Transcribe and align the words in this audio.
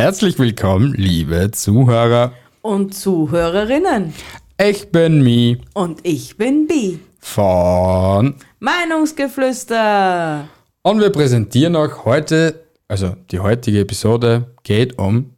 Herzlich 0.00 0.38
willkommen, 0.38 0.94
liebe 0.94 1.50
Zuhörer. 1.50 2.32
und 2.62 2.94
Zuhörerinnen. 2.94 4.14
Ich 4.58 4.88
bin 4.90 5.22
Mi 5.22 5.58
Und 5.74 6.00
ich 6.04 6.38
bin 6.38 6.66
Bi. 6.66 6.98
von 7.18 8.34
Meinungsgeflüster. 8.60 10.48
und 10.80 11.00
wir 11.00 11.10
präsentieren 11.10 11.76
euch 11.76 12.02
heute, 12.06 12.60
also 12.88 13.14
die 13.30 13.40
heutige 13.40 13.80
Episode 13.80 14.46
geht 14.62 14.98
um 14.98 15.34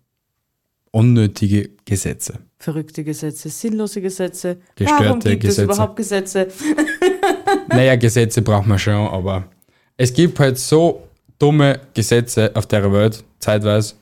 unnötige 0.92 1.70
Gesetze. 1.84 2.34
Verrückte 2.60 3.02
Gesetze, 3.02 3.48
sinnlose 3.48 4.00
Gesetze. 4.00 4.58
Gestörte 4.76 5.04
Warum 5.06 5.18
gibt 5.18 5.40
Gesetze. 5.40 5.62
es 5.62 5.64
überhaupt 5.76 5.96
Gesetze? 5.96 6.46
Naja, 7.68 7.96
Gesetze 7.96 8.42
braucht 8.42 8.68
man 8.68 8.78
schon, 8.78 9.08
aber 9.08 9.42
es 9.96 10.14
gibt 10.14 10.38
halt 10.38 10.56
so 10.56 11.02
dumme 11.40 11.80
Gesetze 11.94 12.52
auf 12.54 12.66
der 12.66 12.92
Welt, 12.92 13.24
zeitweise. 13.40 13.94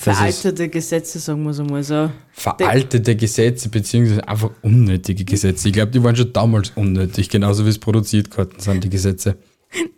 Veraltete 0.00 0.70
Gesetze, 0.70 1.18
sagen 1.18 1.42
wir 1.42 1.50
es 1.50 1.60
einmal 1.60 1.82
so. 1.82 2.10
veraltete 2.32 3.16
Gesetze, 3.16 3.68
beziehungsweise 3.68 4.26
einfach 4.26 4.50
unnötige 4.62 5.26
Gesetze. 5.26 5.68
Ich 5.68 5.74
glaube, 5.74 5.90
die 5.90 6.02
waren 6.02 6.16
schon 6.16 6.32
damals 6.32 6.70
unnötig, 6.74 7.28
genauso 7.28 7.66
wie 7.66 7.68
es 7.68 7.78
produziert 7.78 8.34
worden 8.34 8.58
sind, 8.58 8.82
die 8.82 8.88
Gesetze. 8.88 9.36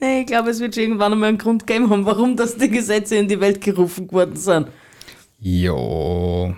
Nee, 0.01 0.21
ich 0.21 0.27
glaube, 0.27 0.51
es 0.51 0.61
wird 0.61 0.75
schon 0.75 0.83
irgendwann 0.83 1.13
einmal 1.13 1.31
einen 1.31 1.39
Grund 1.39 1.67
geben 1.67 1.89
haben, 1.89 2.05
warum 2.05 2.37
das 2.37 2.59
die 2.59 2.69
Gesetze 2.69 3.17
in 3.17 3.27
die 3.27 3.41
Welt 3.41 3.63
gerufen 3.63 4.11
worden 4.13 4.37
sind. 4.37 4.67
Jo. 5.39 6.55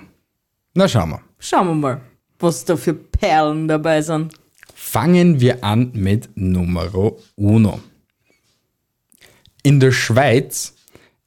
Na, 0.73 0.89
schauen 0.89 1.11
wir. 1.11 1.21
Schauen 1.39 1.69
wir 1.69 1.75
mal, 1.75 2.01
was 2.41 2.65
da 2.65 2.77
für 2.77 2.95
Perlen 2.95 3.69
dabei 3.69 4.03
sind. 4.03 4.35
Fangen 4.75 5.41
wir 5.41 5.63
an 5.63 5.93
mit 5.95 6.31
Numero 6.35 7.21
uno. 7.37 7.79
In 9.63 9.79
der 9.79 9.93
Schweiz 9.93 10.75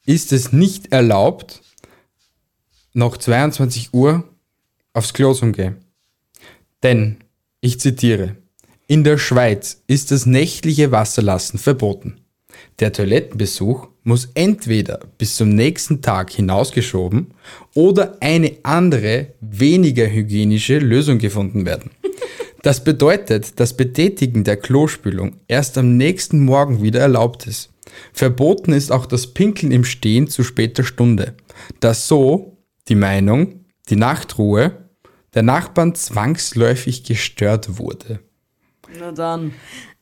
ist 0.05 0.33
es 0.33 0.51
nicht 0.51 0.91
erlaubt, 0.91 1.61
nach 2.97 3.15
22 3.15 3.93
Uhr 3.93 4.23
aufs 4.93 5.13
Klo 5.13 5.33
zu 5.33 5.51
gehen. 5.51 5.77
Denn, 6.81 7.17
ich 7.61 7.79
zitiere, 7.79 8.35
in 8.87 9.03
der 9.03 9.17
Schweiz 9.17 9.83
ist 9.87 10.11
das 10.11 10.25
nächtliche 10.25 10.91
Wasserlassen 10.91 11.59
verboten. 11.59 12.21
Der 12.79 12.91
Toilettenbesuch 12.91 13.87
muss 14.03 14.29
entweder 14.33 14.99
bis 15.17 15.35
zum 15.35 15.49
nächsten 15.49 16.01
Tag 16.01 16.31
hinausgeschoben 16.31 17.33
oder 17.75 18.17
eine 18.19 18.53
andere, 18.63 19.33
weniger 19.41 20.09
hygienische 20.09 20.79
Lösung 20.79 21.19
gefunden 21.19 21.65
werden. 21.65 21.91
Das 22.63 22.83
bedeutet, 22.83 23.59
das 23.59 23.77
Betätigen 23.77 24.43
der 24.43 24.57
Klospülung 24.57 25.35
erst 25.47 25.77
am 25.77 25.97
nächsten 25.97 26.43
Morgen 26.43 26.81
wieder 26.81 27.01
erlaubt 27.01 27.45
ist. 27.45 27.69
Verboten 28.11 28.73
ist 28.73 28.91
auch 28.91 29.05
das 29.05 29.27
Pinkeln 29.27 29.71
im 29.71 29.83
Stehen 29.83 30.27
zu 30.27 30.43
später 30.43 30.83
Stunde, 30.83 31.35
da 31.79 31.93
so 31.93 32.56
die 32.89 32.95
Meinung, 32.95 33.65
die 33.89 33.95
Nachtruhe 33.95 34.89
der 35.33 35.43
Nachbarn 35.43 35.95
zwangsläufig 35.95 37.03
gestört 37.03 37.77
wurde. 37.77 38.19
Na 38.99 39.11
dann. 39.11 39.53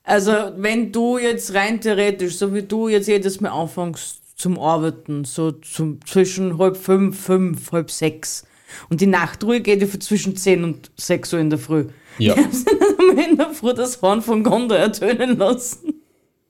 Also, 0.04 0.32
wenn 0.56 0.92
du 0.92 1.18
jetzt 1.18 1.54
rein 1.56 1.82
theoretisch, 1.82 2.38
so 2.38 2.54
wie 2.54 2.62
du 2.62 2.88
jetzt 2.88 3.08
jedes 3.08 3.42
Mal 3.42 3.50
anfängst 3.50 4.38
zum 4.40 4.60
Arbeiten, 4.60 5.26
so 5.26 5.52
zum, 5.52 6.00
zwischen 6.06 6.60
halb 6.60 6.78
fünf, 6.78 7.20
fünf, 7.20 7.72
halb 7.72 7.90
sechs, 7.90 8.46
und 8.90 9.02
die 9.02 9.08
Nachtruhe 9.08 9.62
geht 9.62 9.82
ja 9.82 10.00
zwischen 10.00 10.36
zehn 10.36 10.64
und 10.64 10.92
sechs 10.98 11.34
Uhr 11.34 11.40
in 11.40 11.50
der 11.50 11.60
Früh. 11.60 11.88
Ja. 12.18 12.36
Nicht 12.36 12.68
einmal 13.00 13.26
in 13.26 13.38
der 13.38 13.50
Früh 13.52 13.74
das 13.74 14.02
Horn 14.02 14.22
von 14.22 14.44
Gondor 14.44 14.78
ertönen 14.78 15.38
lassen. 15.38 16.02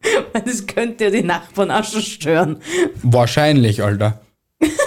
Weil 0.33 0.41
das 0.41 0.65
könnte 0.65 1.05
ja 1.05 1.09
die 1.09 1.23
Nachbarn 1.23 1.71
auch 1.71 1.83
schon 1.83 2.01
stören. 2.01 2.59
Wahrscheinlich, 3.01 3.83
Alter. 3.83 4.21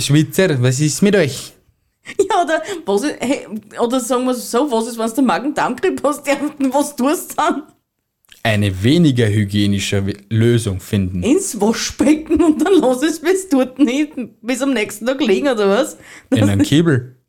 Schwitzer, 0.00 0.60
was 0.62 0.80
ist 0.80 1.02
mit 1.02 1.16
euch? 1.16 1.52
Ja, 2.30 2.42
oder, 2.42 2.62
was 2.86 3.02
ist, 3.02 3.16
hey, 3.20 3.46
oder 3.78 4.00
sagen 4.00 4.24
wir 4.24 4.32
so, 4.32 4.70
was 4.70 4.86
ist, 4.86 4.98
wenn 4.98 5.12
du 5.14 5.20
Magen-Darm-Grippe 5.22 6.08
hast, 6.08 6.26
ja, 6.26 6.36
was 6.70 6.96
tust 6.96 7.32
du 7.32 7.36
dann? 7.36 7.62
Eine 8.42 8.82
weniger 8.82 9.26
hygienische 9.26 10.02
Lösung 10.30 10.80
finden. 10.80 11.22
ins 11.22 11.60
Waschbecken 11.60 12.40
und 12.42 12.64
dann 12.64 12.74
lass 12.80 13.02
es 13.02 13.20
bis 13.20 13.48
dort 13.50 13.78
nicht, 13.78 14.12
bis 14.40 14.62
am 14.62 14.72
nächsten 14.72 15.04
Tag 15.04 15.20
liegen, 15.20 15.48
oder 15.48 15.68
was? 15.68 15.98
In 16.34 16.48
einem 16.48 16.62
Kiebel. 16.62 17.14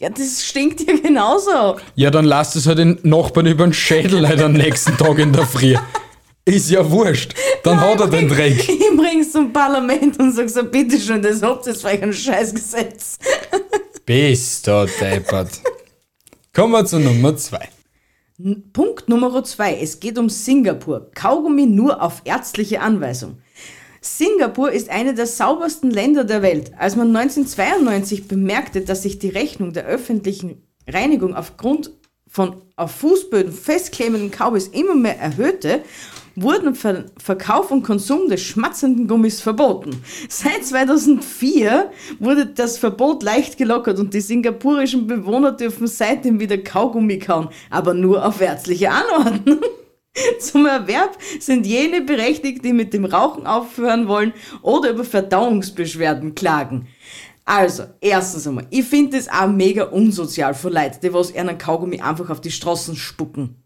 Ja, 0.00 0.10
das 0.10 0.44
stinkt 0.44 0.86
ja 0.86 0.94
genauso. 0.94 1.76
Ja, 1.96 2.10
dann 2.10 2.24
lasst 2.24 2.54
es 2.54 2.68
halt 2.68 2.78
den 2.78 3.00
Nachbarn 3.02 3.46
über 3.46 3.64
den 3.64 3.72
Schädel 3.72 4.28
halt 4.28 4.40
am 4.40 4.52
nächsten 4.52 4.96
Tag 4.96 5.18
in 5.18 5.32
der 5.32 5.44
Früh. 5.44 5.74
Ist 6.48 6.70
ja 6.70 6.90
wurscht. 6.90 7.34
Dann 7.62 7.78
hat 7.78 8.00
er 8.00 8.06
den 8.06 8.26
Dreck. 8.26 8.66
Ich 8.68 8.96
bring's 8.96 9.32
zum 9.32 9.52
Parlament 9.52 10.18
und 10.18 10.32
sag 10.32 10.48
so, 10.48 10.64
bitteschön, 10.64 11.20
das 11.20 11.42
habt 11.42 11.66
ihr 11.66 11.74
für 11.74 11.88
euch 11.88 12.02
ein 12.02 12.12
Scheißgesetz. 12.12 13.18
Bist 14.06 14.66
du 14.66 14.86
deppert. 14.98 15.60
Kommen 16.54 16.72
wir 16.72 16.86
zu 16.86 16.98
Nummer 16.98 17.36
zwei. 17.36 17.68
Punkt 18.72 19.10
Nummer 19.10 19.44
zwei. 19.44 19.78
Es 19.78 20.00
geht 20.00 20.16
um 20.18 20.30
Singapur. 20.30 21.10
Kaugummi 21.14 21.66
nur 21.66 22.02
auf 22.02 22.22
ärztliche 22.24 22.80
Anweisung. 22.80 23.36
Singapur 24.00 24.72
ist 24.72 24.88
eine 24.88 25.12
der 25.12 25.26
saubersten 25.26 25.90
Länder 25.90 26.24
der 26.24 26.40
Welt. 26.40 26.72
Als 26.78 26.96
man 26.96 27.14
1992 27.14 28.26
bemerkte, 28.26 28.80
dass 28.80 29.02
sich 29.02 29.18
die 29.18 29.28
Rechnung 29.28 29.74
der 29.74 29.84
öffentlichen 29.84 30.62
Reinigung 30.88 31.34
aufgrund 31.36 31.90
von 32.26 32.62
auf 32.76 32.92
Fußböden 32.92 33.52
festklebenden 33.52 34.30
Kaubis 34.30 34.68
immer 34.68 34.94
mehr 34.94 35.18
erhöhte, 35.18 35.82
wurden 36.42 36.74
Ver 36.74 37.06
Verkauf 37.16 37.70
und 37.70 37.82
Konsum 37.82 38.28
des 38.28 38.42
schmatzenden 38.42 39.06
Gummis 39.06 39.40
verboten. 39.40 40.02
Seit 40.28 40.64
2004 40.64 41.90
wurde 42.18 42.46
das 42.46 42.78
Verbot 42.78 43.22
leicht 43.22 43.58
gelockert 43.58 43.98
und 43.98 44.14
die 44.14 44.20
singapurischen 44.20 45.06
Bewohner 45.06 45.52
dürfen 45.52 45.86
seitdem 45.86 46.40
wieder 46.40 46.58
Kaugummi 46.58 47.18
kauen, 47.18 47.48
aber 47.70 47.94
nur 47.94 48.24
auf 48.24 48.40
ärztliche 48.40 48.90
Anordnung. 48.90 49.60
Zum 50.40 50.66
Erwerb 50.66 51.16
sind 51.38 51.66
jene 51.66 52.00
berechtigt, 52.00 52.64
die 52.64 52.72
mit 52.72 52.92
dem 52.92 53.04
Rauchen 53.04 53.46
aufhören 53.46 54.08
wollen 54.08 54.32
oder 54.62 54.90
über 54.90 55.04
Verdauungsbeschwerden 55.04 56.34
klagen. 56.34 56.88
Also, 57.44 57.84
erstens 58.00 58.46
einmal, 58.46 58.66
ich 58.70 58.84
finde 58.84 59.16
das 59.16 59.28
auch 59.28 59.48
mega 59.48 59.84
unsozial 59.84 60.52
für 60.52 60.68
Leute, 60.68 60.98
die 61.02 61.14
was 61.14 61.34
einen 61.34 61.56
Kaugummi 61.56 62.00
einfach 62.00 62.28
auf 62.28 62.42
die 62.42 62.50
Straßen 62.50 62.94
spucken. 62.94 63.57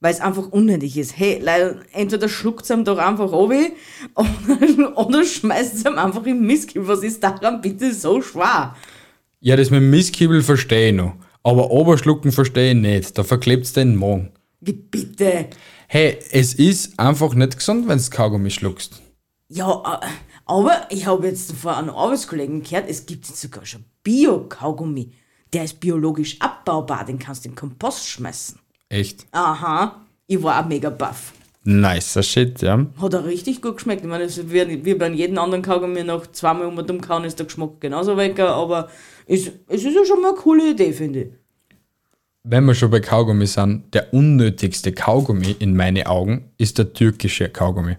Weil 0.00 0.14
es 0.14 0.20
einfach 0.20 0.48
unnötig 0.48 0.96
ist. 0.96 1.18
Hey, 1.18 1.38
Leute, 1.40 1.80
entweder 1.92 2.28
schluckt 2.28 2.64
es 2.64 2.70
ihm 2.70 2.84
doch 2.84 2.98
einfach 2.98 3.32
runter 3.32 3.70
oder, 4.14 4.98
oder 4.98 5.24
schmeißt 5.24 5.74
es 5.74 5.84
ihm 5.84 5.98
einfach 5.98 6.24
im 6.24 6.46
Mistkill. 6.46 6.86
Was 6.86 7.02
ist 7.02 7.22
daran 7.22 7.60
bitte 7.60 7.92
so 7.92 8.22
schwer? 8.22 8.76
Ja, 9.40 9.56
das 9.56 9.70
mit 9.70 9.80
dem 9.80 9.90
Misskiebel 9.90 10.42
verstehe 10.42 10.90
ich 10.90 10.94
noch. 10.94 11.14
Aber 11.42 11.70
Oberschlucken 11.70 12.32
verstehe 12.32 12.72
ich 12.72 12.76
nicht. 12.76 13.16
Da 13.16 13.24
verklebt's 13.24 13.72
den 13.72 13.96
Magen. 13.96 14.30
Wie 14.60 14.72
bitte? 14.72 15.48
Hey, 15.86 16.18
es 16.32 16.54
ist 16.54 16.98
einfach 16.98 17.34
nicht 17.34 17.56
gesund, 17.56 17.88
wenn 17.88 17.98
du 17.98 18.04
Kaugummi 18.10 18.50
schluckst. 18.50 19.00
Ja, 19.48 20.00
äh, 20.02 20.06
aber 20.44 20.86
ich 20.90 21.06
habe 21.06 21.26
jetzt 21.26 21.52
von 21.52 21.74
einem 21.74 21.90
Arbeitskollegen 21.90 22.62
gehört, 22.62 22.88
es 22.88 23.06
gibt 23.06 23.26
jetzt 23.28 23.40
sogar 23.40 23.64
schon 23.64 23.84
Bio-Kaugummi. 24.02 25.12
Der 25.52 25.64
ist 25.64 25.80
biologisch 25.80 26.40
abbaubar, 26.40 27.04
den 27.04 27.18
kannst 27.18 27.44
du 27.44 27.48
in 27.48 27.54
den 27.54 27.58
Kompost 27.58 28.06
schmeißen. 28.06 28.58
Echt. 28.88 29.26
Aha, 29.32 30.04
ich 30.26 30.42
war 30.42 30.62
auch 30.62 30.68
mega 30.68 30.90
baff. 30.90 31.32
Nicer 31.64 32.22
Shit, 32.22 32.62
ja. 32.62 32.86
Hat 33.00 33.12
er 33.12 33.26
richtig 33.26 33.60
gut 33.60 33.76
geschmeckt. 33.76 34.02
Ich 34.02 34.08
meine, 34.08 34.24
es 34.24 34.38
ist 34.38 34.50
wie, 34.50 34.94
bei 34.94 35.10
jedem 35.10 35.38
anderen 35.38 35.62
Kaugummi 35.62 36.02
nach 36.02 36.26
zweimal 36.32 36.66
um 36.66 36.78
und 36.78 36.90
um 36.90 37.00
kauen 37.00 37.24
ist 37.24 37.38
der 37.38 37.46
Geschmack 37.46 37.80
genauso 37.80 38.16
weg, 38.16 38.40
aber 38.40 38.88
es, 39.26 39.50
es 39.68 39.84
ist 39.84 39.94
ja 39.94 40.04
schon 40.06 40.22
mal 40.22 40.28
eine 40.28 40.38
coole 40.38 40.70
Idee, 40.70 40.92
finde 40.92 41.20
ich. 41.20 41.28
Wenn 42.44 42.64
wir 42.64 42.74
schon 42.74 42.90
bei 42.90 43.00
Kaugummi 43.00 43.46
sind, 43.46 43.92
der 43.92 44.14
unnötigste 44.14 44.92
Kaugummi 44.92 45.56
in 45.58 45.76
meinen 45.76 46.06
Augen 46.06 46.50
ist 46.56 46.78
der 46.78 46.94
türkische 46.94 47.50
Kaugummi. 47.50 47.98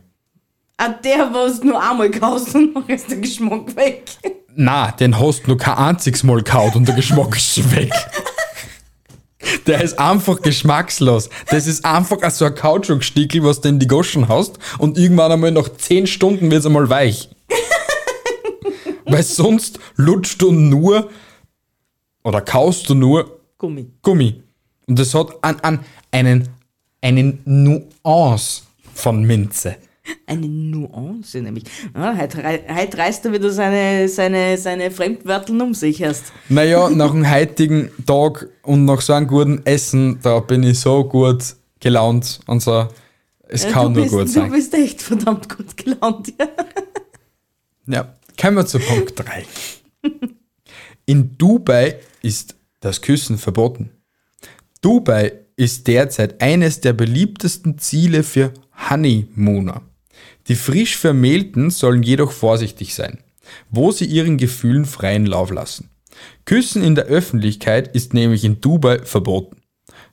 Auch 0.77 1.01
der, 1.03 1.31
was 1.31 1.63
nur 1.63 1.79
einmal 1.79 2.09
kaust 2.09 2.55
und 2.55 2.73
dann 2.73 2.87
ist 2.87 3.11
der 3.11 3.17
Geschmack 3.17 3.75
weg. 3.75 4.05
Na, 4.55 4.89
den 4.91 5.19
hast 5.19 5.45
du 5.45 5.51
noch 5.51 5.57
kein 5.57 5.75
einziges 5.75 6.23
Mal 6.23 6.41
kaut 6.41 6.75
und 6.75 6.87
der 6.87 6.95
Geschmack 6.95 7.35
ist 7.35 7.75
weg. 7.75 7.91
Der 9.67 9.81
ist 9.81 9.99
einfach 9.99 10.41
geschmackslos. 10.41 11.29
Das 11.49 11.67
ist 11.67 11.85
einfach 11.85 12.29
so 12.31 12.45
ein 12.45 12.55
Kautschukstickel, 12.55 13.43
was 13.43 13.61
du 13.61 13.69
in 13.69 13.79
die 13.79 13.87
Goschen 13.87 14.27
hast 14.27 14.59
und 14.77 14.97
irgendwann 14.97 15.31
einmal 15.31 15.51
nach 15.51 15.69
10 15.69 16.07
Stunden 16.07 16.51
wird 16.51 16.61
es 16.61 16.65
einmal 16.65 16.89
weich. 16.89 17.29
Weil 19.05 19.23
sonst 19.23 19.79
lutscht 19.95 20.41
du 20.41 20.51
nur 20.51 21.09
oder 22.23 22.41
kaust 22.41 22.89
du 22.89 22.95
nur 22.95 23.39
Gummi. 23.57 23.87
Gummi. 24.01 24.43
Und 24.87 24.99
das 24.99 25.13
hat 25.13 25.31
an, 25.41 25.59
an 25.61 25.79
einen, 26.11 26.49
einen 27.01 27.41
Nuance 27.45 28.63
von 28.93 29.23
Minze. 29.23 29.75
Eine 30.25 30.47
Nuance 30.47 31.41
nämlich. 31.41 31.63
Ah, 31.93 32.15
heute, 32.17 32.43
heute 32.43 32.97
reißt 32.97 33.25
er 33.25 33.33
wieder 33.33 33.49
seine, 33.51 34.07
seine, 34.07 34.57
seine 34.57 34.91
Fremdwörteln 34.91 35.59
um 35.61 35.73
sich 35.73 36.01
erst. 36.01 36.31
Naja, 36.49 36.89
nach 36.89 37.11
dem 37.11 37.29
heutigen 37.29 37.89
Tag 38.05 38.47
und 38.63 38.85
nach 38.85 39.01
so 39.01 39.13
einem 39.13 39.27
guten 39.27 39.65
Essen, 39.65 40.19
da 40.21 40.39
bin 40.39 40.63
ich 40.63 40.79
so 40.79 41.03
gut 41.03 41.55
gelaunt 41.79 42.39
und 42.47 42.61
so. 42.61 42.87
Es 43.47 43.63
Ja, 43.63 43.71
kann 43.71 43.93
nur 43.93 44.03
bist, 44.03 44.13
gut 44.13 44.29
sein. 44.29 44.49
Du 44.49 44.55
bist 44.55 44.73
echt 44.73 45.01
verdammt 45.01 45.49
gut 45.49 45.75
gelaunt. 45.75 46.33
Ja. 46.39 46.47
Ja, 47.87 48.13
kommen 48.39 48.57
wir 48.57 48.65
zu 48.67 48.77
Punkt 48.77 49.13
3. 49.17 49.45
In 51.07 51.35
Dubai 51.39 51.99
ist 52.21 52.55
das 52.81 53.01
Küssen 53.01 53.39
verboten. 53.39 53.89
Dubai 54.81 55.33
ist 55.55 55.87
derzeit 55.87 56.39
eines 56.41 56.81
der 56.81 56.93
beliebtesten 56.93 57.79
Ziele 57.79 58.21
für 58.21 58.53
Honeymooner. 58.89 59.81
Die 60.49 60.55
frisch 60.55 60.97
Vermählten 60.97 61.69
sollen 61.69 62.01
jedoch 62.01 62.31
vorsichtig 62.31 62.95
sein, 62.95 63.19
wo 63.69 63.91
sie 63.91 64.05
ihren 64.05 64.37
Gefühlen 64.37 64.85
freien 64.85 65.27
Lauf 65.27 65.51
lassen. 65.51 65.91
Küssen 66.45 66.83
in 66.83 66.95
der 66.95 67.05
Öffentlichkeit 67.05 67.95
ist 67.95 68.15
nämlich 68.15 68.43
in 68.43 68.59
Dubai 68.59 68.99
verboten. 69.03 69.57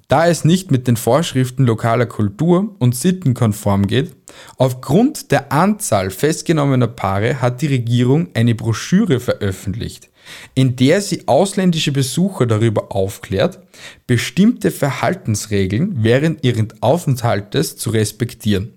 Da 0.08 0.28
es 0.28 0.44
nicht 0.44 0.70
mit 0.70 0.86
den 0.86 0.96
Vorschriften 0.96 1.64
lokaler 1.64 2.06
Kultur 2.06 2.76
und 2.78 2.94
Sitten 2.94 3.32
konform 3.34 3.86
geht, 3.86 4.14
aufgrund 4.56 5.32
der 5.32 5.52
Anzahl 5.52 6.10
festgenommener 6.10 6.86
Paare 6.86 7.40
hat 7.40 7.62
die 7.62 7.66
Regierung 7.66 8.28
eine 8.34 8.54
Broschüre 8.54 9.18
veröffentlicht, 9.18 10.10
in 10.54 10.76
der 10.76 11.00
sie 11.00 11.26
ausländische 11.26 11.90
Besucher 11.90 12.46
darüber 12.46 12.92
aufklärt, 12.94 13.60
bestimmte 14.06 14.70
Verhaltensregeln 14.70 16.04
während 16.04 16.44
ihres 16.44 16.68
Aufenthaltes 16.82 17.76
zu 17.76 17.90
respektieren. 17.90 18.76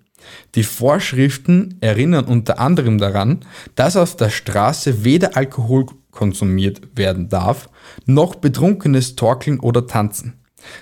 Die 0.56 0.64
Vorschriften 0.64 1.78
erinnern 1.82 2.26
unter 2.26 2.60
anderem 2.60 2.98
daran, 2.98 3.40
dass 3.76 3.96
auf 3.96 4.16
der 4.16 4.30
Straße 4.30 5.04
weder 5.04 5.38
Alkohol 5.38 5.86
konsumiert 6.12 6.82
werden 6.96 7.30
darf, 7.30 7.70
noch 8.06 8.36
betrunkenes 8.36 9.16
Torkeln 9.16 9.60
oder 9.60 9.88
Tanzen. 9.88 10.34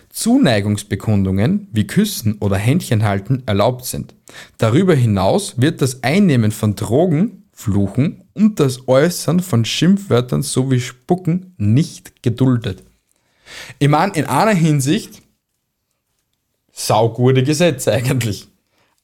Zuneigungsbekundungen 0.10 1.68
wie 1.72 1.86
Küssen 1.86 2.38
oder 2.40 2.58
Händchenhalten 2.58 3.44
erlaubt 3.46 3.86
sind. 3.86 4.16
Darüber 4.58 4.96
hinaus 4.96 5.62
wird 5.62 5.82
das 5.82 6.04
Einnehmen 6.04 6.52
von 6.52 6.76
Drogen, 6.76 7.44
Fluchen 7.52 8.24
und 8.34 8.60
das 8.60 8.88
Äußern 8.88 9.40
von 9.40 9.66
Schimpfwörtern 9.66 10.42
sowie 10.42 10.80
Spucken 10.80 11.54
nicht 11.58 12.24
geduldet. 12.24 12.84
Ich 13.80 13.88
meine, 13.88 14.14
in 14.14 14.26
einer 14.26 14.54
Hinsicht 14.54 15.22
saugute 16.72 17.44
Gesetze 17.44 17.92
eigentlich. 17.92 18.48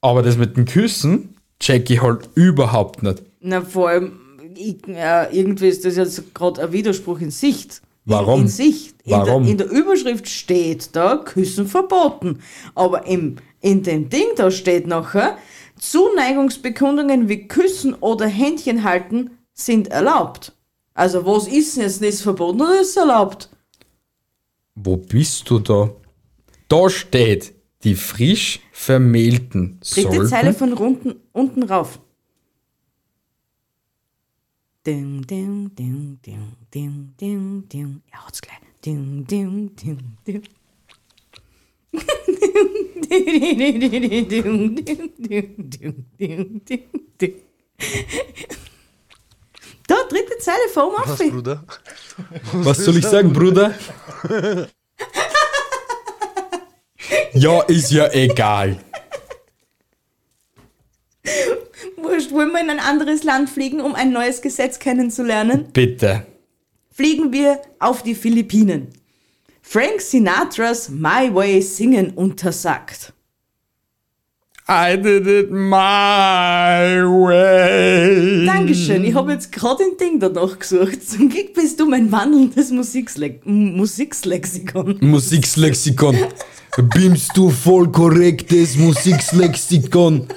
Aber 0.04 0.22
das 0.22 0.36
mit 0.36 0.58
dem 0.58 0.66
Küssen 0.66 1.34
check 1.58 1.88
ich 1.88 2.02
halt 2.02 2.28
überhaupt 2.34 3.02
nicht. 3.02 3.22
Na, 3.40 3.62
vor 3.62 3.88
allem, 3.88 4.12
ich, 4.54 4.86
äh, 4.86 5.34
irgendwie 5.34 5.68
ist 5.68 5.86
das 5.86 5.96
jetzt 5.96 6.34
gerade 6.34 6.62
ein 6.62 6.72
Widerspruch 6.72 7.20
in 7.20 7.30
Sicht. 7.30 7.80
Warum? 8.04 8.40
In, 8.40 8.42
in 8.42 8.48
Sicht. 8.48 8.96
Warum? 9.06 9.46
In 9.46 9.56
der, 9.56 9.66
in 9.66 9.72
der 9.72 9.80
Überschrift 9.80 10.28
steht 10.28 10.94
da 10.94 11.16
Küssen 11.16 11.66
verboten. 11.66 12.40
Aber 12.74 13.06
im, 13.06 13.36
in 13.62 13.82
dem 13.82 14.10
Ding 14.10 14.26
da 14.36 14.50
steht 14.50 14.86
nachher, 14.86 15.38
Zuneigungsbekundungen 15.78 17.30
wie 17.30 17.48
Küssen 17.48 17.94
oder 17.94 18.26
Händchen 18.26 18.84
halten 18.84 19.30
sind 19.54 19.88
erlaubt. 19.88 20.52
Also 20.92 21.24
was 21.24 21.48
ist 21.48 21.76
denn 21.76 21.84
jetzt 21.84 22.02
nicht 22.02 22.20
verboten 22.20 22.60
oder 22.60 22.78
ist 22.78 22.94
erlaubt? 22.98 23.48
Wo 24.74 24.98
bist 24.98 25.48
du 25.48 25.60
da? 25.60 25.92
Da 26.68 26.90
steht, 26.90 27.53
die 27.84 27.94
frisch 27.94 28.60
Vermählten 28.72 29.78
Dritte 29.80 30.10
sollten... 30.10 30.28
Zeile 30.28 30.54
von 30.54 30.72
unten, 30.72 31.14
unten 31.32 31.62
rauf. 31.62 32.00
Ding, 34.86 35.26
ding, 35.26 35.74
ding, 35.74 36.18
ding, 36.24 36.56
ding, 36.74 37.14
ding, 37.18 37.68
ding. 37.68 38.02
Er 38.10 38.26
hat's 38.26 38.42
gleich. 38.42 38.58
Ding, 38.84 39.26
ding, 39.26 39.74
ding, 39.76 40.16
ding. 40.26 40.42
Da, 49.86 49.96
dritte 50.08 50.38
Zeile 50.38 50.68
vor 50.72 50.88
oben 50.88 50.96
auf. 50.96 51.18
Bruder? 51.18 51.64
Was 52.52 52.78
soll 52.78 52.96
ich 52.96 53.06
sagen, 53.06 53.32
Bruder? 53.32 53.74
ja, 57.34 57.60
ist 57.62 57.90
ja 57.90 58.12
egal. 58.12 58.78
Wurscht, 61.96 62.32
wollen 62.32 62.52
wir 62.52 62.60
in 62.60 62.70
ein 62.70 62.80
anderes 62.80 63.24
Land 63.24 63.50
fliegen, 63.50 63.80
um 63.80 63.94
ein 63.94 64.12
neues 64.12 64.42
Gesetz 64.42 64.78
kennenzulernen? 64.78 65.68
Bitte. 65.72 66.26
fliegen 66.90 67.32
wir 67.32 67.60
auf 67.78 68.02
die 68.02 68.14
Philippinen. 68.14 68.88
Frank 69.62 70.00
Sinatras 70.00 70.90
My 70.90 71.34
Way 71.34 71.62
singen 71.62 72.10
untersagt. 72.10 73.12
I 74.66 74.96
did 74.96 75.26
it 75.26 75.50
my 75.50 77.04
way. 77.04 78.46
Dankeschön, 78.46 79.04
ich 79.04 79.14
habe 79.14 79.32
jetzt 79.32 79.52
gerade 79.52 79.84
ein 79.84 79.98
Ding 80.00 80.18
danach 80.18 80.58
gesucht. 80.58 81.02
Zum 81.06 81.28
Glück 81.28 81.52
bist 81.52 81.78
du 81.78 81.86
mein 81.86 82.10
wandelndes 82.10 82.70
Musiksle 82.70 83.40
Musikslexikon. 83.44 84.96
Musikslexikon. 85.02 86.16
Bimst 86.94 87.36
du 87.36 87.50
voll 87.50 87.92
korrektes 87.92 88.78
Musikslexikon. 88.78 90.28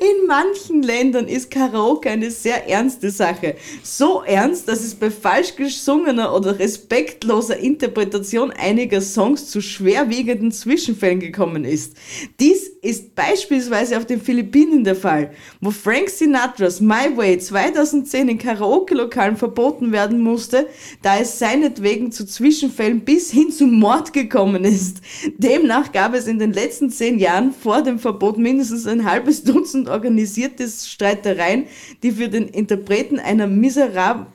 In 0.00 0.26
manchen 0.26 0.82
Ländern 0.82 1.26
ist 1.26 1.50
Karaoke 1.50 2.10
eine 2.10 2.30
sehr 2.30 2.68
ernste 2.68 3.10
Sache. 3.10 3.56
So 3.82 4.22
ernst, 4.22 4.68
dass 4.68 4.80
es 4.80 4.94
bei 4.94 5.10
falsch 5.10 5.56
gesungener 5.56 6.34
oder 6.34 6.58
respektloser 6.58 7.58
Interpretation 7.58 8.50
einiger 8.50 9.00
Songs 9.00 9.50
zu 9.50 9.60
schwerwiegenden 9.60 10.52
Zwischenfällen 10.52 11.20
gekommen 11.20 11.64
ist. 11.64 11.94
Dies 12.40 12.68
ist 12.82 13.14
beispielsweise 13.14 13.96
auf 13.98 14.06
den 14.06 14.20
Philippinen 14.20 14.84
der 14.84 14.96
Fall, 14.96 15.32
wo 15.60 15.70
Frank 15.70 16.08
Sinatras 16.10 16.80
My 16.80 17.16
Way 17.16 17.38
2010 17.38 18.28
in 18.28 18.38
Karaoke-Lokalen 18.38 19.36
verboten 19.36 19.92
werden 19.92 20.20
musste, 20.20 20.68
da 21.02 21.18
es 21.18 21.38
seinetwegen 21.38 22.12
zu 22.12 22.26
Zwischenfällen 22.26 23.00
bis 23.00 23.30
hin 23.30 23.50
zum 23.50 23.78
Mord 23.78 24.12
gekommen 24.12 24.64
ist. 24.64 24.98
Demnach 25.36 25.92
gab 25.92 26.14
es 26.14 26.26
in 26.26 26.38
den 26.38 26.52
letzten 26.52 26.90
zehn 26.90 27.18
Jahren 27.18 27.52
vor 27.52 27.82
dem 27.82 27.98
Verbot 27.98 28.38
mindestens 28.38 28.86
ein 28.86 29.04
halbes 29.04 29.42
Dutzend 29.42 29.57
organisierte 29.88 30.68
Streitereien, 30.68 31.66
die 32.02 32.12
für 32.12 32.28
den 32.28 32.48
Interpreten 32.48 33.18
einer 33.18 33.46
miserab 33.46 34.32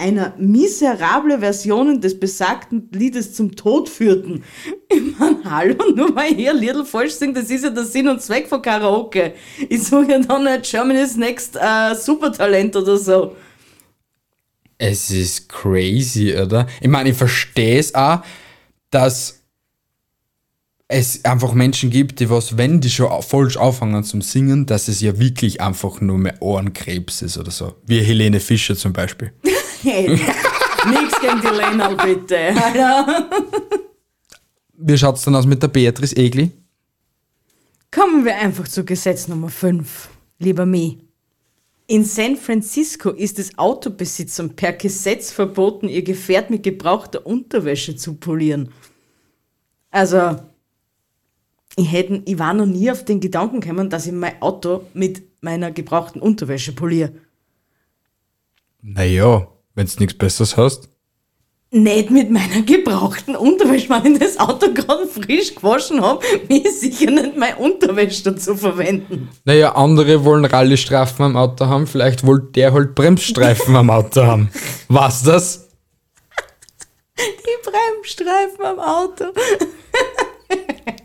einer 0.00 0.34
miserable 0.38 1.40
Versionen 1.40 2.00
des 2.00 2.18
besagten 2.18 2.88
Liedes 2.90 3.34
zum 3.34 3.54
Tod 3.54 3.88
führten. 3.88 4.42
Ich 4.92 5.18
mein, 5.20 5.36
hallo, 5.44 5.76
nur 5.94 6.16
weil 6.16 6.34
hier 6.34 6.52
Liedl 6.52 6.84
falsch 6.84 7.12
singe, 7.12 7.34
das 7.34 7.48
ist 7.48 7.62
ja 7.62 7.70
der 7.70 7.84
Sinn 7.84 8.08
und 8.08 8.20
Zweck 8.20 8.48
von 8.48 8.60
Karaoke. 8.60 9.34
Ich 9.68 9.84
sage 9.84 10.10
ja 10.10 10.18
dann 10.18 10.42
nicht 10.42 10.68
Germany's 10.68 11.16
Next 11.16 11.54
äh, 11.54 11.94
Supertalent 11.94 12.74
oder 12.74 12.96
so. 12.96 13.36
Es 14.78 15.12
ist 15.12 15.48
crazy, 15.48 16.34
oder? 16.34 16.66
Ich 16.80 16.88
meine, 16.88 17.10
ich 17.10 17.16
verstehe 17.16 17.78
es 17.78 17.94
auch, 17.94 18.22
dass 18.90 19.39
es 20.92 21.24
einfach 21.24 21.52
Menschen 21.52 21.88
gibt, 21.88 22.18
die 22.18 22.28
was, 22.30 22.58
wenn 22.58 22.80
die 22.80 22.90
schon 22.90 23.22
falsch 23.22 23.56
auffangen 23.56 24.02
zum 24.02 24.22
Singen, 24.22 24.66
dass 24.66 24.88
es 24.88 25.00
ja 25.00 25.18
wirklich 25.20 25.60
einfach 25.60 26.00
nur 26.00 26.18
mehr 26.18 26.34
Ohrenkrebs 26.40 27.22
ist 27.22 27.38
oder 27.38 27.52
so. 27.52 27.76
Wie 27.86 28.00
Helene 28.00 28.40
Fischer 28.40 28.76
zum 28.76 28.92
Beispiel. 28.92 29.32
Hey, 29.82 30.08
nix 30.10 31.18
gegen 31.22 31.40
die 31.40 31.56
Lena, 31.56 31.94
bitte. 31.94 32.54
Wie 34.76 34.98
schaut's 34.98 35.22
dann 35.22 35.34
aus 35.34 35.46
mit 35.46 35.62
der 35.62 35.68
Beatrice 35.68 36.14
Egli? 36.14 36.50
Kommen 37.90 38.26
wir 38.26 38.36
einfach 38.36 38.68
zu 38.68 38.84
Gesetz 38.84 39.26
Nummer 39.26 39.48
5, 39.48 40.10
lieber 40.38 40.66
Mi. 40.66 40.98
In 41.86 42.04
San 42.04 42.36
Francisco 42.36 43.08
ist 43.08 43.38
es 43.38 43.56
Autobesitzern 43.56 44.54
per 44.54 44.74
Gesetz 44.74 45.32
verboten, 45.32 45.88
ihr 45.88 46.02
Gefährt 46.02 46.50
mit 46.50 46.62
gebrauchter 46.62 47.24
Unterwäsche 47.24 47.96
zu 47.96 48.16
polieren. 48.16 48.68
Also, 49.90 50.36
ich, 51.80 51.92
hätte, 51.92 52.22
ich 52.24 52.38
war 52.38 52.54
noch 52.54 52.66
nie 52.66 52.90
auf 52.90 53.04
den 53.04 53.20
Gedanken 53.20 53.60
gekommen, 53.60 53.90
dass 53.90 54.06
ich 54.06 54.12
mein 54.12 54.40
Auto 54.40 54.82
mit 54.94 55.22
meiner 55.40 55.70
gebrauchten 55.70 56.20
Unterwäsche 56.20 56.72
poliere. 56.72 57.12
Naja, 58.82 59.48
wenn 59.74 59.86
du 59.86 59.92
nichts 59.98 60.16
Besseres 60.16 60.56
hast. 60.56 60.88
nicht 61.70 62.10
mit 62.10 62.30
meiner 62.30 62.62
gebrauchten 62.62 63.36
Unterwäsche, 63.36 63.88
wenn 63.90 64.14
ich 64.14 64.18
das 64.18 64.38
Auto 64.38 64.72
gerade 64.72 65.06
frisch 65.06 65.54
gewaschen 65.54 66.00
habe, 66.00 66.24
mir 66.48 66.64
ist 66.64 66.80
sicher 66.80 67.10
nicht 67.10 67.36
meine 67.36 67.56
Unterwäsche 67.56 68.24
dazu 68.24 68.56
verwenden. 68.56 69.28
Naja, 69.44 69.74
andere 69.74 70.24
wollen 70.24 70.44
Rallye-Strafen 70.44 71.24
am 71.24 71.36
Auto 71.36 71.66
haben, 71.66 71.86
vielleicht 71.86 72.26
wollte 72.26 72.52
der 72.52 72.72
halt 72.72 72.94
Bremsstreifen 72.94 73.76
am 73.76 73.90
Auto 73.90 74.22
haben. 74.22 74.50
Was 74.88 75.22
das? 75.22 75.68
Die 77.18 77.70
Bremsstreifen 77.70 78.64
am 78.64 78.78
Auto. 78.78 79.24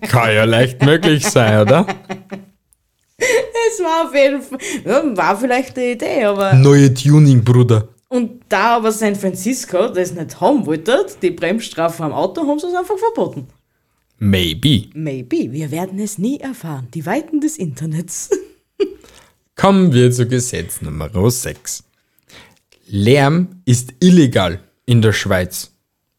Kann 0.01 0.33
ja 0.33 0.43
leicht 0.43 0.83
möglich 0.83 1.25
sein, 1.25 1.61
oder? 1.61 1.85
Es 3.17 3.83
war 3.83 4.07
auf 4.07 4.15
jeden 4.15 4.41
Fall, 4.41 4.59
ja, 4.85 5.17
war 5.17 5.37
vielleicht 5.37 5.77
eine 5.77 5.91
Idee, 5.91 6.23
aber. 6.25 6.53
Neue 6.53 6.93
Tuning, 6.93 7.43
Bruder. 7.43 7.87
Und 8.07 8.43
da 8.49 8.77
aber 8.77 8.91
San 8.91 9.15
Francisco 9.15 9.87
das 9.89 10.13
nicht 10.13 10.39
haben 10.39 10.65
wollte, 10.65 11.05
die 11.21 11.31
Bremsstrafen 11.31 12.05
am 12.05 12.13
Auto, 12.13 12.47
haben 12.47 12.59
sie 12.59 12.67
es 12.67 12.75
einfach 12.75 12.97
verboten. 12.97 13.47
Maybe. 14.17 14.89
Maybe, 14.93 15.51
wir 15.51 15.71
werden 15.71 15.99
es 15.99 16.17
nie 16.17 16.39
erfahren. 16.39 16.87
Die 16.93 17.05
Weiten 17.05 17.41
des 17.41 17.57
Internets. 17.57 18.29
Kommen 19.55 19.93
wir 19.93 20.11
zu 20.11 20.27
Gesetz 20.27 20.81
Nummer 20.81 21.09
6. 21.29 21.83
Lärm 22.87 23.61
ist 23.65 23.93
illegal 23.99 24.59
in 24.85 25.01
der 25.01 25.11
Schweiz. 25.11 25.71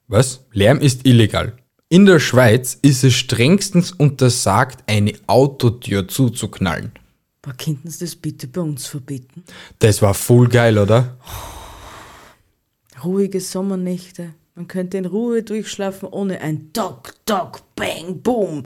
Was? 0.08 0.44
Lärm 0.52 0.80
ist 0.80 1.06
illegal. 1.06 1.56
In 1.88 2.04
der 2.04 2.18
Schweiz 2.18 2.76
ist 2.82 3.04
es 3.04 3.14
strengstens 3.14 3.92
untersagt, 3.92 4.82
eine 4.88 5.12
Autotür 5.28 6.08
zuzuknallen. 6.08 6.90
Aber 7.42 7.54
könnten 7.54 7.88
sie 7.88 8.04
das 8.04 8.16
bitte 8.16 8.48
bei 8.48 8.60
uns 8.60 8.88
verbieten? 8.88 9.44
Das 9.78 10.02
war 10.02 10.12
voll 10.12 10.48
geil, 10.48 10.78
oder? 10.78 11.16
Ruhige 13.04 13.40
Sommernächte. 13.40 14.34
Man 14.56 14.66
könnte 14.66 14.98
in 14.98 15.06
Ruhe 15.06 15.44
durchschlafen 15.44 16.08
ohne 16.08 16.40
ein 16.40 16.72
Dock, 16.72 17.14
Dock, 17.24 17.60
Bang, 17.76 18.20
Boom. 18.20 18.64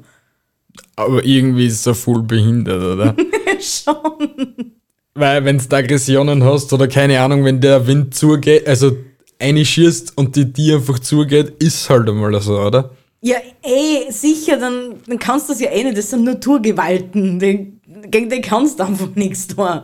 Aber 0.96 1.22
irgendwie 1.22 1.66
ist 1.66 1.82
so 1.82 1.92
voll 1.92 2.22
behindert, 2.22 2.82
oder? 2.82 3.14
Schon. 3.60 4.72
Weil 5.12 5.44
wenn 5.44 5.58
du 5.58 5.76
Aggressionen 5.76 6.42
hast 6.42 6.72
oder 6.72 6.88
keine 6.88 7.20
Ahnung, 7.20 7.44
wenn 7.44 7.60
der 7.60 7.86
Wind 7.86 8.14
zugeht, 8.14 8.66
also 8.66 8.96
eine 9.38 9.62
schießt 9.62 10.16
und 10.16 10.36
die 10.36 10.50
Tür 10.50 10.76
einfach 10.76 11.00
zugeht, 11.00 11.62
ist 11.62 11.90
halt 11.90 12.08
einmal 12.08 12.40
so, 12.40 12.58
oder? 12.58 12.96
Ja, 13.22 13.36
eh, 13.62 14.10
sicher, 14.10 14.56
dann, 14.56 15.02
dann 15.06 15.18
kannst 15.18 15.48
du 15.48 15.52
das 15.52 15.60
ja 15.60 15.70
eh 15.70 15.84
nicht. 15.84 15.98
Das 15.98 16.10
sind 16.10 16.24
Naturgewalten. 16.24 17.38
Den, 17.38 17.80
gegen 18.10 18.30
die 18.30 18.40
kannst 18.40 18.80
du 18.80 18.84
einfach 18.84 19.14
nichts 19.14 19.46
tun. 19.46 19.82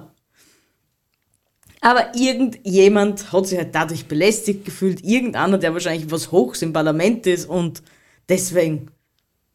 Aber 1.83 2.15
irgendjemand 2.15 3.33
hat 3.33 3.47
sich 3.47 3.59
halt 3.59 3.75
dadurch 3.75 4.07
belästigt 4.07 4.65
gefühlt. 4.65 5.05
Irgendeiner, 5.05 5.59
der 5.59 5.75
wahrscheinlich 5.75 6.11
was 6.11 6.33
Hochs 6.33 6.63
im 6.63 6.73
Parlament 6.73 7.27
ist 7.27 7.49
und 7.49 7.83
deswegen 8.29 8.91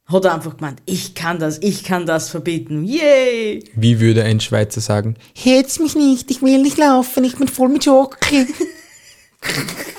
hat 0.06 0.26
er 0.26 0.36
einfach 0.36 0.58
gemeint, 0.58 0.82
ich 0.86 1.16
kann 1.16 1.40
das, 1.40 1.58
ich 1.62 1.84
kann 1.84 2.06
das 2.06 2.30
verbieten. 2.30 2.84
Yay! 2.84 3.64
Wie 3.76 4.00
würde 4.00 4.24
ein 4.24 4.40
Schweizer 4.40 4.82
sagen? 4.82 5.16
Hetz 5.34 5.80
mich 5.80 5.96
nicht, 5.96 6.30
ich 6.30 6.42
will 6.42 6.62
nicht 6.62 6.78
laufen, 6.78 7.24
ich 7.24 7.36
bin 7.38 7.48
voll 7.48 7.70
mit 7.70 7.84
Schoki. 7.84 8.48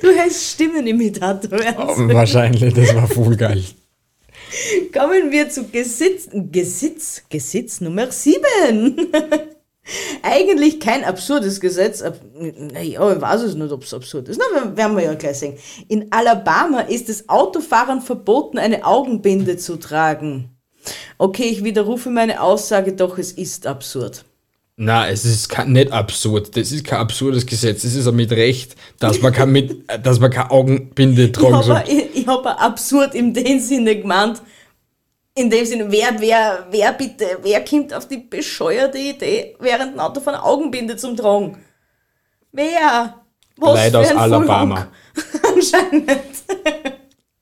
Du 0.00 0.08
heißt 0.16 0.52
Stimmenimitator 0.54 1.50
werden. 1.58 2.12
Wahrscheinlich, 2.12 2.72
das 2.74 2.94
war 2.94 3.06
voll 3.08 3.36
geil. 3.36 3.62
Kommen 4.92 5.30
wir 5.32 5.48
zu 5.50 5.64
Gesetz, 5.68 6.28
Gesetz, 6.32 7.22
Gesetz 7.28 7.80
Nummer 7.80 8.10
7. 8.10 8.38
Eigentlich 10.22 10.80
kein 10.80 11.04
absurdes 11.04 11.60
Gesetz. 11.60 12.00
ab- 12.02 12.20
Naja, 12.38 13.12
ich 13.12 13.20
weiß 13.20 13.42
es 13.42 13.54
nicht, 13.54 13.70
ob 13.72 13.82
es 13.82 13.92
absurd 13.92 14.28
ist. 14.28 14.40
Na, 14.40 14.76
werden 14.76 14.96
wir 14.96 15.04
ja 15.04 15.14
gleich 15.14 15.38
sehen. 15.38 15.54
In 15.88 16.10
Alabama 16.10 16.80
ist 16.80 17.08
es 17.10 17.28
Autofahrern 17.28 18.00
verboten, 18.00 18.58
eine 18.58 18.84
Augenbinde 18.86 19.56
zu 19.58 19.76
tragen. 19.76 20.48
Okay, 21.18 21.44
ich 21.44 21.64
widerrufe 21.64 22.10
meine 22.10 22.40
Aussage, 22.42 22.92
doch 22.92 23.18
es 23.18 23.32
ist 23.32 23.66
absurd. 23.66 24.24
Na, 24.76 25.08
es 25.08 25.24
ist 25.24 25.48
kein, 25.48 25.72
nicht 25.72 25.92
absurd. 25.92 26.56
Das 26.56 26.72
ist 26.72 26.84
kein 26.84 26.98
absurdes 26.98 27.46
Gesetz. 27.46 27.84
Es 27.84 27.94
ist 27.94 28.10
mit 28.10 28.32
Recht, 28.32 28.74
dass 28.98 29.20
man 29.22 29.32
kein, 29.32 29.52
mit, 29.52 29.84
dass 30.02 30.18
man 30.18 30.30
keine 30.30 30.50
Augenbinde 30.50 31.26
Ich 31.26 31.32
tragen 31.32 31.62
soll. 31.62 31.76
habe 31.76 31.88
ich, 31.88 32.16
ich 32.16 32.26
hab 32.26 32.44
absurd 32.46 33.14
in 33.14 33.32
dem 33.32 33.60
Sinne 33.60 33.96
gemeint, 34.00 34.42
in 35.36 35.50
dem 35.50 35.64
Sinne, 35.64 35.90
wer, 35.90 36.14
wer, 36.18 36.66
wer 36.70 36.92
bitte, 36.92 37.38
wer 37.42 37.64
kommt 37.64 37.92
auf 37.94 38.08
die 38.08 38.18
bescheuerte 38.18 38.98
Idee, 38.98 39.56
während 39.60 39.94
dem 39.94 40.00
Autofahren 40.00 40.40
eine 40.40 40.44
Augenbinde 40.44 40.96
zum 40.96 41.16
Tragen? 41.16 41.58
Wer? 42.52 43.20
Was 43.56 43.80
für 43.90 43.98
aus 43.98 44.10
ein 44.10 44.16
Alabama. 44.16 44.88
Anscheinend. 45.54 46.10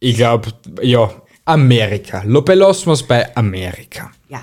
Ich 0.01 0.17
glaube, 0.17 0.51
ja, 0.83 1.11
Amerika. 1.45 2.23
Belassen 2.27 2.87
wir 2.87 2.93
es 2.93 3.03
bei 3.03 3.35
Amerika. 3.37 4.11
Ja, 4.29 4.43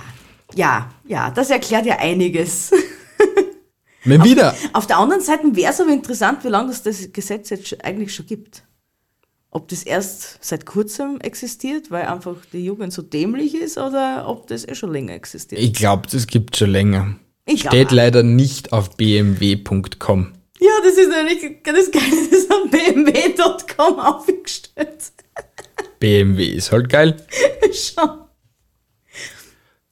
ja, 0.55 0.89
ja, 1.07 1.29
das 1.31 1.49
erklärt 1.49 1.85
ja 1.85 1.97
einiges. 1.97 2.71
Mal 4.05 4.23
wieder. 4.23 4.55
Auf 4.73 4.87
der 4.87 4.97
anderen 4.97 5.21
Seite 5.21 5.55
wäre 5.55 5.71
es 5.71 5.81
aber 5.81 5.91
interessant, 5.91 6.43
wie 6.43 6.47
lange 6.49 6.71
es 6.71 6.83
das 6.83 7.11
Gesetz 7.11 7.49
jetzt 7.49 7.83
eigentlich 7.83 8.15
schon 8.15 8.25
gibt. 8.25 8.63
Ob 9.51 9.67
das 9.67 9.83
erst 9.83 10.37
seit 10.41 10.65
kurzem 10.65 11.19
existiert, 11.21 11.89
weil 11.91 12.05
einfach 12.05 12.35
die 12.53 12.63
Jugend 12.63 12.93
so 12.93 13.01
dämlich 13.01 13.55
ist, 13.55 13.77
oder 13.77 14.25
ob 14.27 14.47
das 14.47 14.67
eh 14.67 14.75
schon 14.75 14.93
länger 14.93 15.13
existiert. 15.13 15.59
Ich 15.61 15.73
glaube, 15.73 16.07
das 16.09 16.27
gibt 16.27 16.55
schon 16.55 16.69
länger. 16.69 17.15
Ich 17.45 17.61
Steht 17.61 17.87
auch. 17.87 17.91
leider 17.91 18.23
nicht 18.23 18.71
auf 18.71 18.95
bmw.com. 18.95 20.33
Ja, 20.59 20.69
das 20.83 20.97
ist 20.97 21.09
nämlich 21.09 21.63
das 21.63 21.91
Geile, 21.91 22.29
das 22.29 22.39
ist 22.39 22.51
auf 22.51 22.69
bmw.com 22.69 23.99
aufgestellt. 23.99 25.11
BMW 25.99 26.45
ist 26.45 26.71
halt 26.71 26.89
geil. 26.89 27.17
Schon. 27.73 28.28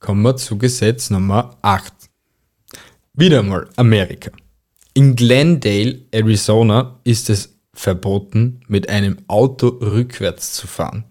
Kommen 0.08 0.22
wir 0.22 0.38
zu 0.38 0.58
Gesetz 0.58 1.10
Nummer 1.10 1.58
8. 1.62 1.92
Wieder 3.14 3.44
mal 3.44 3.68
Amerika. 3.76 4.32
In 4.94 5.18
Glendale, 5.18 6.06
Arizona, 6.14 7.02
ist 7.04 7.30
es 7.30 7.58
verboten, 7.74 8.62
mit 8.70 8.88
einem 8.88 9.18
Auto 9.28 9.68
rückwärts 9.68 10.54
zu 10.54 10.66
fahren. 10.66 11.04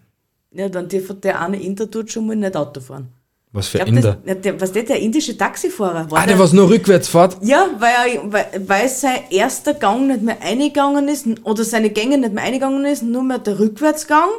Ja, 0.49 0.67
dann 0.67 0.89
dürfte 0.89 1.13
der 1.13 1.39
eine 1.39 1.61
Inder 1.61 1.91
tut 1.91 2.11
schon 2.11 2.25
mal 2.25 2.35
nicht 2.35 2.55
Auto 2.55 2.81
fahren. 2.81 3.09
Was 3.51 3.67
für 3.67 3.77
Ich 3.77 3.85
Inder? 3.85 4.01
glaub, 4.01 4.25
das, 4.25 4.41
der, 4.41 4.61
was 4.61 4.71
der, 4.71 4.81
der 4.81 4.99
indische 4.99 5.37
Taxifahrer 5.37 6.09
war. 6.09 6.23
Ah, 6.23 6.25
der 6.25 6.39
was 6.39 6.53
nur 6.53 6.67
rückwärts 6.67 7.07
fährt? 7.07 7.37
Ja, 7.43 7.69
weil, 7.77 7.93
er, 8.15 8.33
weil, 8.33 8.61
weil 8.67 8.89
sein 8.89 9.19
erster 9.29 9.75
Gang 9.75 10.07
nicht 10.07 10.23
mehr 10.23 10.41
eingegangen 10.41 11.07
ist 11.07 11.27
oder 11.43 11.63
seine 11.63 11.91
Gänge 11.91 12.17
nicht 12.17 12.33
mehr 12.33 12.43
eingegangen 12.43 12.83
ist, 12.85 13.03
nur 13.03 13.21
mehr 13.21 13.37
der 13.37 13.59
Rückwärtsgang. 13.59 14.29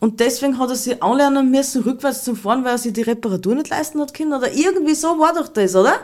Und 0.00 0.20
deswegen 0.20 0.58
hat 0.58 0.70
er 0.70 0.76
sich 0.76 1.02
anlernen 1.02 1.50
müssen, 1.50 1.82
rückwärts 1.82 2.24
zu 2.24 2.34
fahren, 2.34 2.64
weil 2.64 2.72
er 2.72 2.78
sich 2.78 2.92
die 2.92 3.02
Reparatur 3.02 3.54
nicht 3.54 3.68
leisten 3.68 4.00
hat 4.00 4.14
können. 4.14 4.32
Oder 4.32 4.52
irgendwie 4.52 4.94
so 4.94 5.08
war 5.18 5.34
doch 5.34 5.48
das, 5.48 5.74
oder? 5.74 6.00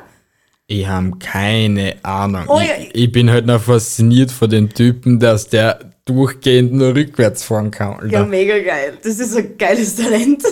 Ich 0.66 0.86
habe 0.86 1.12
keine 1.18 1.96
Ahnung. 2.02 2.44
Oh 2.48 2.58
ja. 2.58 2.76
ich, 2.80 2.94
ich 2.94 3.12
bin 3.12 3.30
halt 3.30 3.46
noch 3.46 3.60
fasziniert 3.60 4.30
von 4.30 4.48
dem 4.48 4.72
Typen, 4.72 5.20
dass 5.20 5.48
der 5.48 5.78
durchgehend 6.06 6.72
nur 6.72 6.94
rückwärts 6.94 7.44
fahren 7.44 7.70
kann. 7.70 7.94
Alter. 7.94 8.06
Ja, 8.08 8.24
mega 8.24 8.58
geil. 8.58 8.98
Das 9.02 9.18
ist 9.18 9.36
ein 9.36 9.56
geiles 9.58 9.96
Talent. 9.96 10.42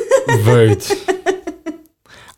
Wild. 0.45 0.97